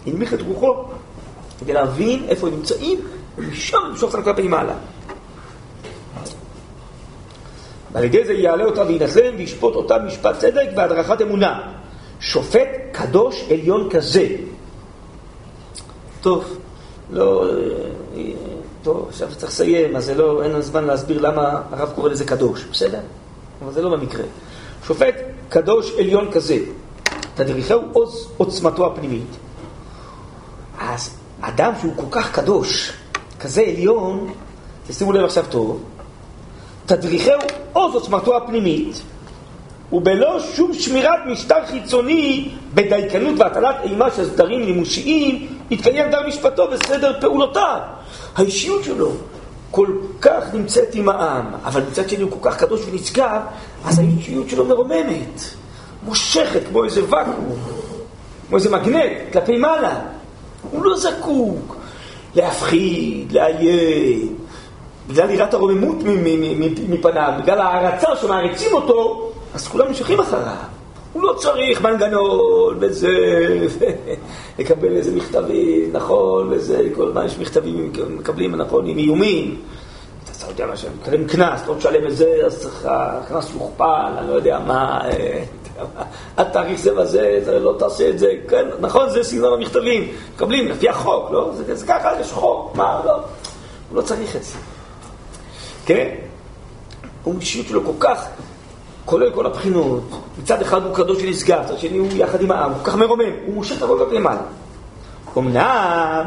הנמיך 0.07 0.35
את 0.35 0.41
רוחו, 0.41 0.75
כדי 1.61 1.73
להבין 1.73 2.25
איפה 2.29 2.47
הם 2.47 2.55
נמצאים, 2.55 3.01
ומשם 3.39 3.79
למשוך 3.89 4.15
אותם 4.15 4.25
כלפי 4.25 4.49
מעלה. 4.49 4.75
ועל 7.93 8.05
ידי 8.05 8.25
זה 8.25 8.33
יעלה 8.33 8.65
אותם 8.65 8.83
וינתלם 8.87 9.35
וישפוט 9.37 9.75
אותם 9.75 9.97
משפט 10.07 10.39
צדק 10.39 10.67
והדרכת 10.77 11.23
אמונה. 11.23 11.61
שופט 12.21 12.69
קדוש 12.93 13.45
עליון 13.51 13.91
כזה. 13.91 14.29
טוב, 16.21 16.59
לא... 17.11 17.45
טוב, 18.85 19.07
עכשיו 19.09 19.29
צריך 19.37 19.53
לסיים, 19.53 19.97
אז 19.97 20.11
לא, 20.11 20.43
אין 20.43 20.51
לנו 20.51 20.63
זמן 20.63 20.85
להסביר 20.85 21.21
למה 21.21 21.63
הרב 21.71 21.93
קורא 21.95 22.09
לזה 22.09 22.25
קדוש, 22.25 22.65
בסדר? 22.65 23.01
אבל 23.65 23.73
זה 23.73 23.83
לא 23.83 23.91
במקרה. 23.97 24.25
שופט 24.87 25.15
קדוש 25.49 25.93
עליון 25.99 26.31
כזה, 26.33 26.59
תדריכהו 27.35 27.81
עוז 27.93 28.29
עוצמתו 28.37 28.87
הפנימית. 28.87 29.27
אז 30.79 31.17
אדם 31.41 31.73
שהוא 31.81 31.93
כל 31.97 32.07
כך 32.11 32.33
קדוש, 32.33 32.93
כזה 33.41 33.61
עליון, 33.61 34.33
תשימו 34.89 35.13
לב 35.13 35.25
עכשיו 35.25 35.45
טוב, 35.51 35.83
תדריכהו 36.87 37.41
עוז 37.73 37.95
עוצמתו 37.95 38.37
הפנימית, 38.37 39.03
ובלא 39.95 40.41
שום 40.41 40.75
שמירת 40.75 41.19
משטר 41.27 41.67
חיצוני 41.67 42.49
בדייקנות 42.75 43.35
והטלת 43.39 43.77
אימה 43.85 44.11
של 44.17 44.31
סדרים 44.31 44.63
לימושיים, 44.63 45.47
יתקיים 45.71 46.11
דר 46.11 46.27
משפטו 46.27 46.69
וסדר 46.73 47.21
פעולותיו. 47.21 47.79
האישיות 48.37 48.85
שלו 48.85 49.13
כל 49.71 49.87
כך 50.21 50.45
נמצאת 50.55 50.95
עם 50.95 51.09
העם, 51.09 51.45
אבל 51.65 51.83
מצד 51.91 52.11
שני 52.11 52.23
הוא 52.23 52.31
כל 52.31 52.51
כך 52.51 52.57
קדוש 52.57 52.81
ונשגב, 52.91 53.41
אז 53.85 53.99
האישיות 53.99 54.49
שלו 54.49 54.65
מרוממת, 54.65 55.43
מושכת 56.03 56.61
כמו 56.69 56.85
איזה 56.85 57.01
ואקום, 57.11 57.57
כמו 58.49 58.57
איזה 58.57 58.71
מגנט 58.71 59.13
כלפי 59.33 59.59
מעלה. 59.59 60.01
הוא 60.71 60.85
לא 60.85 60.97
זקוק 60.97 61.77
להפחיד, 62.35 63.33
לאיים, 63.33 64.37
בגלל 65.09 65.31
יראת 65.31 65.55
הרוממות 65.55 65.97
מפניו, 66.89 67.33
בגלל 67.43 67.61
ההערצה 67.61 68.17
שמעריצים 68.17 68.73
אותו, 68.73 69.31
אז 69.55 69.69
כולם 69.69 69.89
נמשכים 69.89 70.21
אחריו. 70.21 70.57
הוא 71.13 71.23
לא 71.23 71.33
צריך 71.33 71.83
מנגנון 71.83 72.77
וזה, 72.81 73.09
לקבל 74.59 74.97
איזה 74.97 75.17
מכתבים, 75.17 75.93
נכון, 75.93 76.49
וזה, 76.53 76.89
כל 76.95 77.09
הזמן 77.09 77.27
יש 77.27 77.39
מכתבים, 77.39 77.93
מקבלים, 78.09 78.55
נכון, 78.55 78.87
עם 78.87 78.99
איומים. 78.99 79.61
אתה 80.39 80.53
יודע 80.53 80.67
מה, 80.67 80.73
מקבלים 81.01 81.27
קנס, 81.27 81.67
לא 81.67 81.75
תשלם 81.75 82.07
את 82.07 82.17
זה, 82.17 82.41
אז 82.47 82.61
צריך, 82.61 82.87
הקנס 82.91 83.51
יוכפל, 83.55 84.13
אני 84.19 84.29
לא 84.29 84.33
יודע 84.33 84.59
מה, 84.59 85.01
עד 86.37 86.49
תאריך 86.53 86.81
זה 86.81 86.99
וזה, 86.99 87.59
לא 87.61 87.75
תעשה 87.79 88.11
את 88.11 88.19
זה, 88.19 88.33
כן, 88.49 88.67
נכון, 88.81 89.11
זה 89.11 89.23
סגנון 89.23 89.53
המכתבים, 89.53 90.09
מקבלים 90.35 90.69
לפי 90.69 90.89
החוק, 90.89 91.31
לא? 91.31 91.51
זה, 91.55 91.75
זה 91.75 91.87
ככה, 91.87 92.21
יש 92.21 92.33
חוק, 92.33 92.77
מה, 92.77 93.01
לא, 93.05 93.13
הוא 93.15 93.97
לא 93.97 94.03
צריך 94.03 94.37
את 94.37 94.45
זה. 94.45 94.59
כן? 95.87 96.09
הוא 97.25 97.35
אישיות 97.41 97.67
שלו 97.67 97.85
כל 97.85 97.93
כך, 98.01 98.27
כולל 99.05 99.31
כל 99.31 99.47
הבחינות, 99.47 100.03
מצד 100.43 100.63
אחד 100.63 100.83
הוא 100.83 100.95
קדוש 100.95 101.23
ונשגב, 101.23 101.61
מצד 101.65 101.79
שני 101.79 101.99
הוא 101.99 102.09
יחד 102.15 102.43
עם 102.43 102.51
העם, 102.51 102.73
הוא 102.73 102.79
כל 102.85 102.91
כך 102.91 102.97
מרומם, 102.97 103.33
הוא 103.47 103.55
מושך 103.55 103.77
את 103.79 103.83
הכל 103.83 104.05
למעלה. 104.13 104.41
אמנם, 105.39 106.25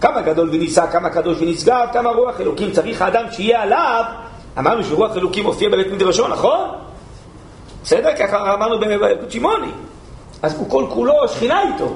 כמה 0.00 0.20
גדול 0.20 0.48
ונישא, 0.52 0.86
כמה 0.92 1.10
קדוש 1.10 1.38
ונשגב, 1.40 1.86
כמה 1.92 2.10
רוח 2.10 2.40
אלוקים 2.40 2.72
צריך 2.72 3.02
האדם 3.02 3.24
שיהיה 3.30 3.62
עליו, 3.62 4.04
אמרנו 4.58 4.84
שרוח 4.84 5.16
אלוקים 5.16 5.44
מופיע 5.44 5.68
בבית 5.68 5.92
מדרשו, 5.92 6.28
נכון? 6.28 6.68
בסדר? 7.84 8.10
ככה 8.18 8.54
אמרנו 8.54 8.80
בילקוט 8.80 9.30
שמעוני. 9.30 9.70
אז 10.42 10.54
הוא 10.54 10.70
כל 10.70 10.86
כולו 10.90 11.28
שכינה 11.28 11.62
איתו. 11.62 11.94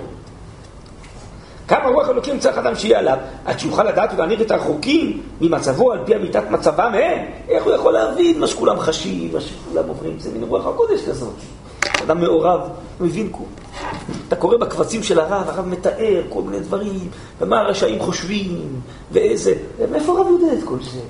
כמה 1.69 1.89
רוח 1.89 2.09
אלוקים 2.09 2.39
צריך 2.39 2.59
אדם 2.59 2.75
שיהיה 2.75 2.99
עליו, 2.99 3.19
עד 3.45 3.59
שיוכל 3.59 3.85
לדעת 3.85 4.11
ולהנהיג 4.15 4.41
את 4.41 4.51
הרחוקים 4.51 5.23
ממצבו 5.41 5.93
על 5.93 5.99
פי 6.05 6.17
אמיתת 6.17 6.51
מצבם 6.51 6.93
הם. 6.95 7.19
איך 7.49 7.65
הוא 7.65 7.73
יכול 7.73 7.93
להבין 7.93 8.41
מה 8.41 8.47
שכולם 8.47 8.81
חשים, 8.81 9.31
מה 9.33 9.41
שכולם 9.41 9.89
עוברים, 9.89 10.19
זה 10.19 10.31
מין 10.33 10.43
רוח 10.43 10.67
הקודש 10.67 11.01
כזאת. 11.09 11.35
אדם 12.03 12.21
מעורב, 12.21 12.61
מבין 13.01 13.29
כול. 13.33 13.47
אתה 14.29 14.37
קורא 14.37 14.57
בקבצים 14.57 15.03
של 15.03 15.21
הרב, 15.21 15.49
הרב 15.49 15.69
מתאר 15.69 16.23
כל 16.29 16.43
מיני 16.43 16.61
דברים, 16.61 17.09
ומה 17.41 17.61
הרשעים 17.61 18.01
חושבים, 18.01 18.81
ואיזה... 19.13 19.55
מאיפה 19.91 20.13
הרב 20.13 20.27
יודע 20.31 20.53
את 20.53 20.65
כל 20.65 20.77
זה? 20.93 21.01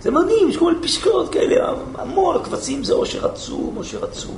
זה 0.00 0.10
מדהים, 0.10 0.48
יש 0.48 0.56
כל 0.56 0.72
מיני 0.72 0.86
פסקאות 0.86 1.32
כאלה, 1.32 1.72
המון 1.98 2.36
הקבצים 2.36 2.84
זה 2.84 2.94
עושר 2.94 3.26
עצום, 3.26 3.74
עושר 3.76 4.04
עצום. 4.04 4.36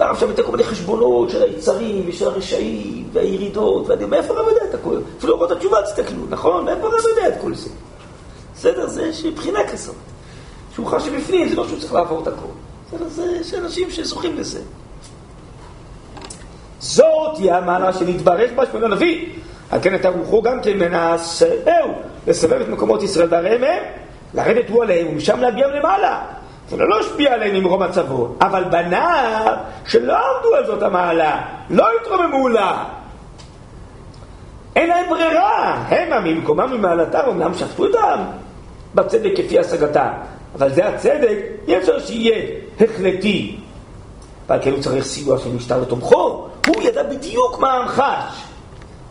והרב 0.00 0.16
שם 0.16 0.30
מתאר 0.30 0.44
כל 0.44 0.52
מיני 0.52 0.64
חשבונות 0.64 1.30
של 1.30 1.42
היצרים 1.42 2.04
ושל 2.08 2.26
הרשעים 2.26 3.08
והירידות, 3.12 3.88
ואני 3.88 4.04
אומר, 4.04 4.16
מאיפה 4.16 4.34
הרב 4.34 4.48
יודע 4.48 4.64
את 4.70 4.74
הכל? 4.74 5.00
אפילו 5.18 5.32
אורות 5.32 5.50
התשובה 5.50 5.82
תסתכלו, 5.82 6.22
נכון? 6.28 6.64
מאיפה 6.64 6.86
הרב 6.86 7.00
יודע 7.08 7.28
את 7.28 7.34
כל 7.40 7.54
זה? 7.54 7.70
בסדר, 8.54 8.86
זה 8.86 9.02
יש 9.02 9.24
בחינה 9.24 9.58
כזאת. 9.72 9.94
שהוא 10.74 10.86
חש 10.86 11.06
שבפנים, 11.06 11.48
זה 11.48 11.56
לא 11.56 11.68
שהוא 11.68 11.78
צריך 11.78 11.92
לעבור 11.92 12.22
את 12.22 12.26
הכל. 12.26 12.46
בסדר, 12.86 13.08
זה 13.08 13.36
יש 13.40 13.54
אנשים 13.54 13.90
שזוכים 13.90 14.36
לזה. 14.36 14.60
זאת 16.80 17.38
היא 17.38 17.52
המעלה 17.52 17.92
שנתברך 17.92 18.50
בה 18.54 18.66
שמואל 18.66 18.84
הנביא. 18.84 19.26
על 19.70 19.80
כן 19.82 19.92
הייתה 19.92 20.08
רוחו 20.08 20.42
גם 20.42 20.62
כן 20.62 20.78
מנסהו 20.78 21.48
לסבב 22.26 22.60
את 22.60 22.68
מקומות 22.68 23.02
ישראל 23.02 23.28
בעריהם 23.28 23.64
הם, 23.64 23.82
לרדת 24.34 24.68
הוא 24.68 24.82
עליהם 24.82 25.06
ומשם 25.08 25.40
להגיע 25.40 25.66
למעלה. 25.66 26.39
ולא 26.70 26.88
לא 26.88 27.00
השפיע 27.00 27.34
עליהם 27.34 27.54
ממרום 27.54 27.82
מצבו, 27.82 28.34
אבל 28.40 28.64
בניו 28.64 29.54
שלא 29.86 30.12
עמדו 30.12 30.54
על 30.54 30.66
זאת 30.66 30.82
המעלה, 30.82 31.40
לא 31.70 31.86
התרוממו 32.00 32.48
לה. 32.48 32.84
אין 34.76 34.88
להם 34.88 35.10
ברירה, 35.10 35.74
המה 35.88 36.20
ממקומם 36.20 36.72
ומעלתם 36.72 37.20
אמנם 37.28 37.54
שפטו 37.54 37.86
אותם 37.86 38.18
בצדק 38.94 39.30
כפי 39.36 39.58
השגתם, 39.58 40.08
אבל 40.54 40.72
זה 40.72 40.88
הצדק, 40.88 41.38
אי 41.68 41.78
אפשר 41.78 42.00
שיהיה 42.00 42.46
החלטי. 42.80 43.56
ועל 44.48 44.58
כן 44.62 44.70
הוא 44.70 44.80
צריך 44.80 45.04
סיוע 45.04 45.38
של 45.38 45.52
משטר 45.52 45.80
לתומכו, 45.80 46.48
הוא 46.66 46.82
ידע 46.82 47.02
בדיוק 47.02 47.58
מה 47.58 47.72
העם 47.72 47.88
חש, 47.88 48.42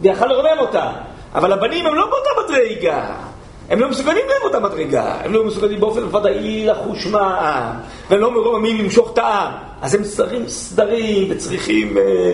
ויכל 0.01 0.25
לרומם 0.25 0.59
אותה, 0.59 0.91
אבל 1.35 1.53
הבנים 1.53 1.85
הם 1.85 1.95
לא 1.95 2.05
באותה 2.05 2.29
מדרגה. 2.53 3.28
הם 3.69 3.79
לא 3.79 3.89
מסוגלים 3.89 4.23
לאותה 4.41 4.59
מדרגה, 4.59 5.13
הם 5.23 5.33
לא 5.33 5.45
מסוגלים 5.45 5.79
באופן 5.79 6.15
ודאי 6.15 6.65
לחוש 6.65 7.05
מה 7.05 7.73
והם 8.09 8.19
לא 8.19 8.31
מרוממים 8.31 8.77
למשוך 8.77 9.13
את 9.13 9.17
העם. 9.17 9.51
אז 9.81 9.95
הם 9.95 10.03
סדרים 10.03 10.49
סדרים 10.49 11.27
וצריכים 11.31 11.97
אה, 11.97 12.33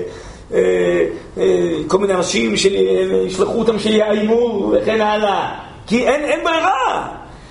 אה, 0.54 1.06
אה, 1.38 1.44
כל 1.88 1.98
מיני 1.98 2.14
אנשים 2.14 2.58
שישלחו 2.58 3.60
אותם 3.60 3.80
שיאיימו 3.80 4.72
וכן 4.74 5.02
הלאה. 5.02 5.54
כי 5.88 6.08
אין, 6.08 6.24
אין 6.24 6.44
ברירה. 6.44 7.08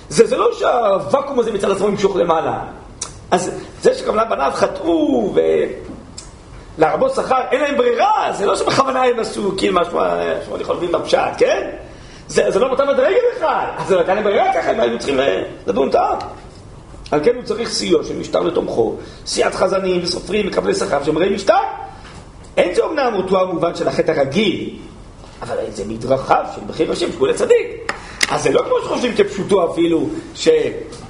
זה, 0.09 0.27
זה 0.27 0.37
לא 0.37 0.49
שהוואקום 0.59 1.39
הזה 1.39 1.51
מצד 1.51 1.71
עצמו 1.71 1.87
ימשוך 1.87 2.15
למעלה. 2.15 2.59
אז 3.31 3.51
זה 3.81 3.93
שגם 3.93 4.17
בניו 4.29 4.51
חטאו 4.53 5.33
ולהרבות 6.77 7.15
שכר, 7.15 7.41
אין 7.51 7.61
להם 7.61 7.77
ברירה, 7.77 8.31
זה 8.31 8.45
לא 8.45 8.55
שבכוונה 8.55 9.03
הם 9.03 9.19
עשו 9.19 9.51
כאילו 9.57 9.81
משהו, 9.81 9.99
להבין 10.67 10.91
בפשט, 10.91 11.19
כן? 11.37 11.69
זה, 12.27 12.51
זה 12.51 12.59
לא 12.59 12.67
באותה 12.67 12.85
מדרגה 12.85 13.15
בכלל, 13.35 13.65
אז 13.77 13.87
זה 13.87 13.99
נתן 13.99 14.15
להם 14.15 14.23
ברירה 14.23 14.53
ככה, 14.53 14.71
הם 14.71 14.79
היו 14.79 14.99
צריכים 14.99 15.19
אה, 15.19 15.43
לדון 15.67 15.89
את. 15.89 16.23
על 17.11 17.19
כן 17.23 17.35
הוא 17.35 17.43
צריך 17.43 17.69
סיוע 17.69 18.03
של 18.03 18.17
משטר 18.17 18.39
לתומכו, 18.39 18.95
סיעת 19.25 19.55
חזנים 19.55 20.03
וסופרים, 20.03 20.47
מקבלי 20.47 20.75
שכר 20.75 21.03
שומרי 21.03 21.29
משטר. 21.29 21.53
אין 22.57 22.75
זה 22.75 22.81
אומנם 22.81 23.13
אותו 23.15 23.41
המובן 23.41 23.75
של 23.75 23.87
החטא 23.87 24.11
הרגיל, 24.11 24.75
אבל 25.41 25.55
זה 25.69 25.83
מדרכיו 25.87 26.45
של 26.55 26.61
מחיר 26.69 26.91
השם, 26.91 27.11
שכולי 27.11 27.33
צדיק. 27.33 27.93
אז 28.31 28.43
זה 28.43 28.51
לא 28.51 28.61
כמו 28.61 28.75
שחושבים 28.83 29.13
כפשוטו 29.15 29.71
אפילו, 29.71 30.09
ש... 30.35 30.49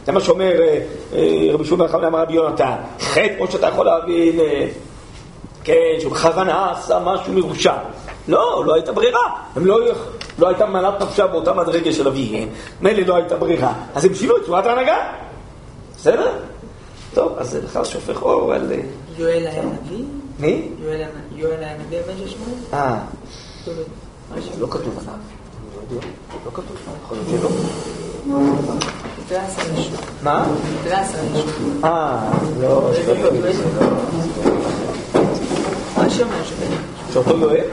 זה 0.06 0.12
מה 0.12 0.22
שאומר 0.22 0.62
אה, 0.62 0.80
אה, 1.14 1.54
רבי 1.54 1.66
שומר 1.66 1.88
חמנה 1.88 2.08
אמר 2.08 2.22
רבי 2.22 2.34
יונתן, 2.34 2.76
חטא 3.00 3.36
כמו 3.38 3.52
שאתה 3.52 3.68
יכול 3.68 3.86
להבין, 3.86 4.40
כן, 5.64 5.74
שהוא 6.00 6.12
בכוונה 6.12 6.72
עשה 6.72 7.00
משהו 7.00 7.34
מרושע. 7.34 7.74
לא, 8.28 8.64
לא 8.66 8.74
הייתה 8.74 8.92
ברירה. 8.92 9.30
הם 9.56 9.66
לא, 9.66 9.80
לא 10.40 10.48
הייתה 10.48 10.66
מנת 10.66 11.02
נפשה 11.02 11.28
באותה 11.28 11.54
מדרגה 11.54 11.94
של 11.94 12.08
אביהם, 12.08 12.48
מילא 12.82 13.02
לא 13.02 13.16
הייתה 13.16 13.38
ברירה. 13.38 13.74
אז 13.96 14.06
הם 14.06 14.16
שינו 14.16 14.38
את 14.38 14.46
צורת 14.46 14.66
ההנהגה. 14.66 14.98
בסדר? 15.96 16.32
טוב, 17.14 17.34
אז 17.38 17.50
זה 17.50 17.62
בכלל 17.62 17.86
שופך 17.86 18.22
אור 18.22 18.54
על... 18.54 18.72
יואל 19.18 19.48
היה 19.48 19.64
נביא? 19.64 20.04
מי? 20.40 20.70
יואל 21.36 21.64
היה 21.64 21.78
נביא 21.78 22.00
בן 22.08 22.14
ששמואל? 22.28 22.60
אה. 22.74 23.00
לא 24.60 24.68
כתוב 24.70 25.00
עליו. 25.02 25.20
לא 26.46 26.52
כתוב, 26.54 26.78
יכול 27.04 27.18
להיות 27.18 27.42
שלא. 27.42 27.50
מה? 30.24 30.46
אה, 31.84 32.32
לא, 32.62 32.92
מה 35.98 36.10
שאומר 36.10 36.44
שאותו 37.14 37.38
יואל? 37.38 37.68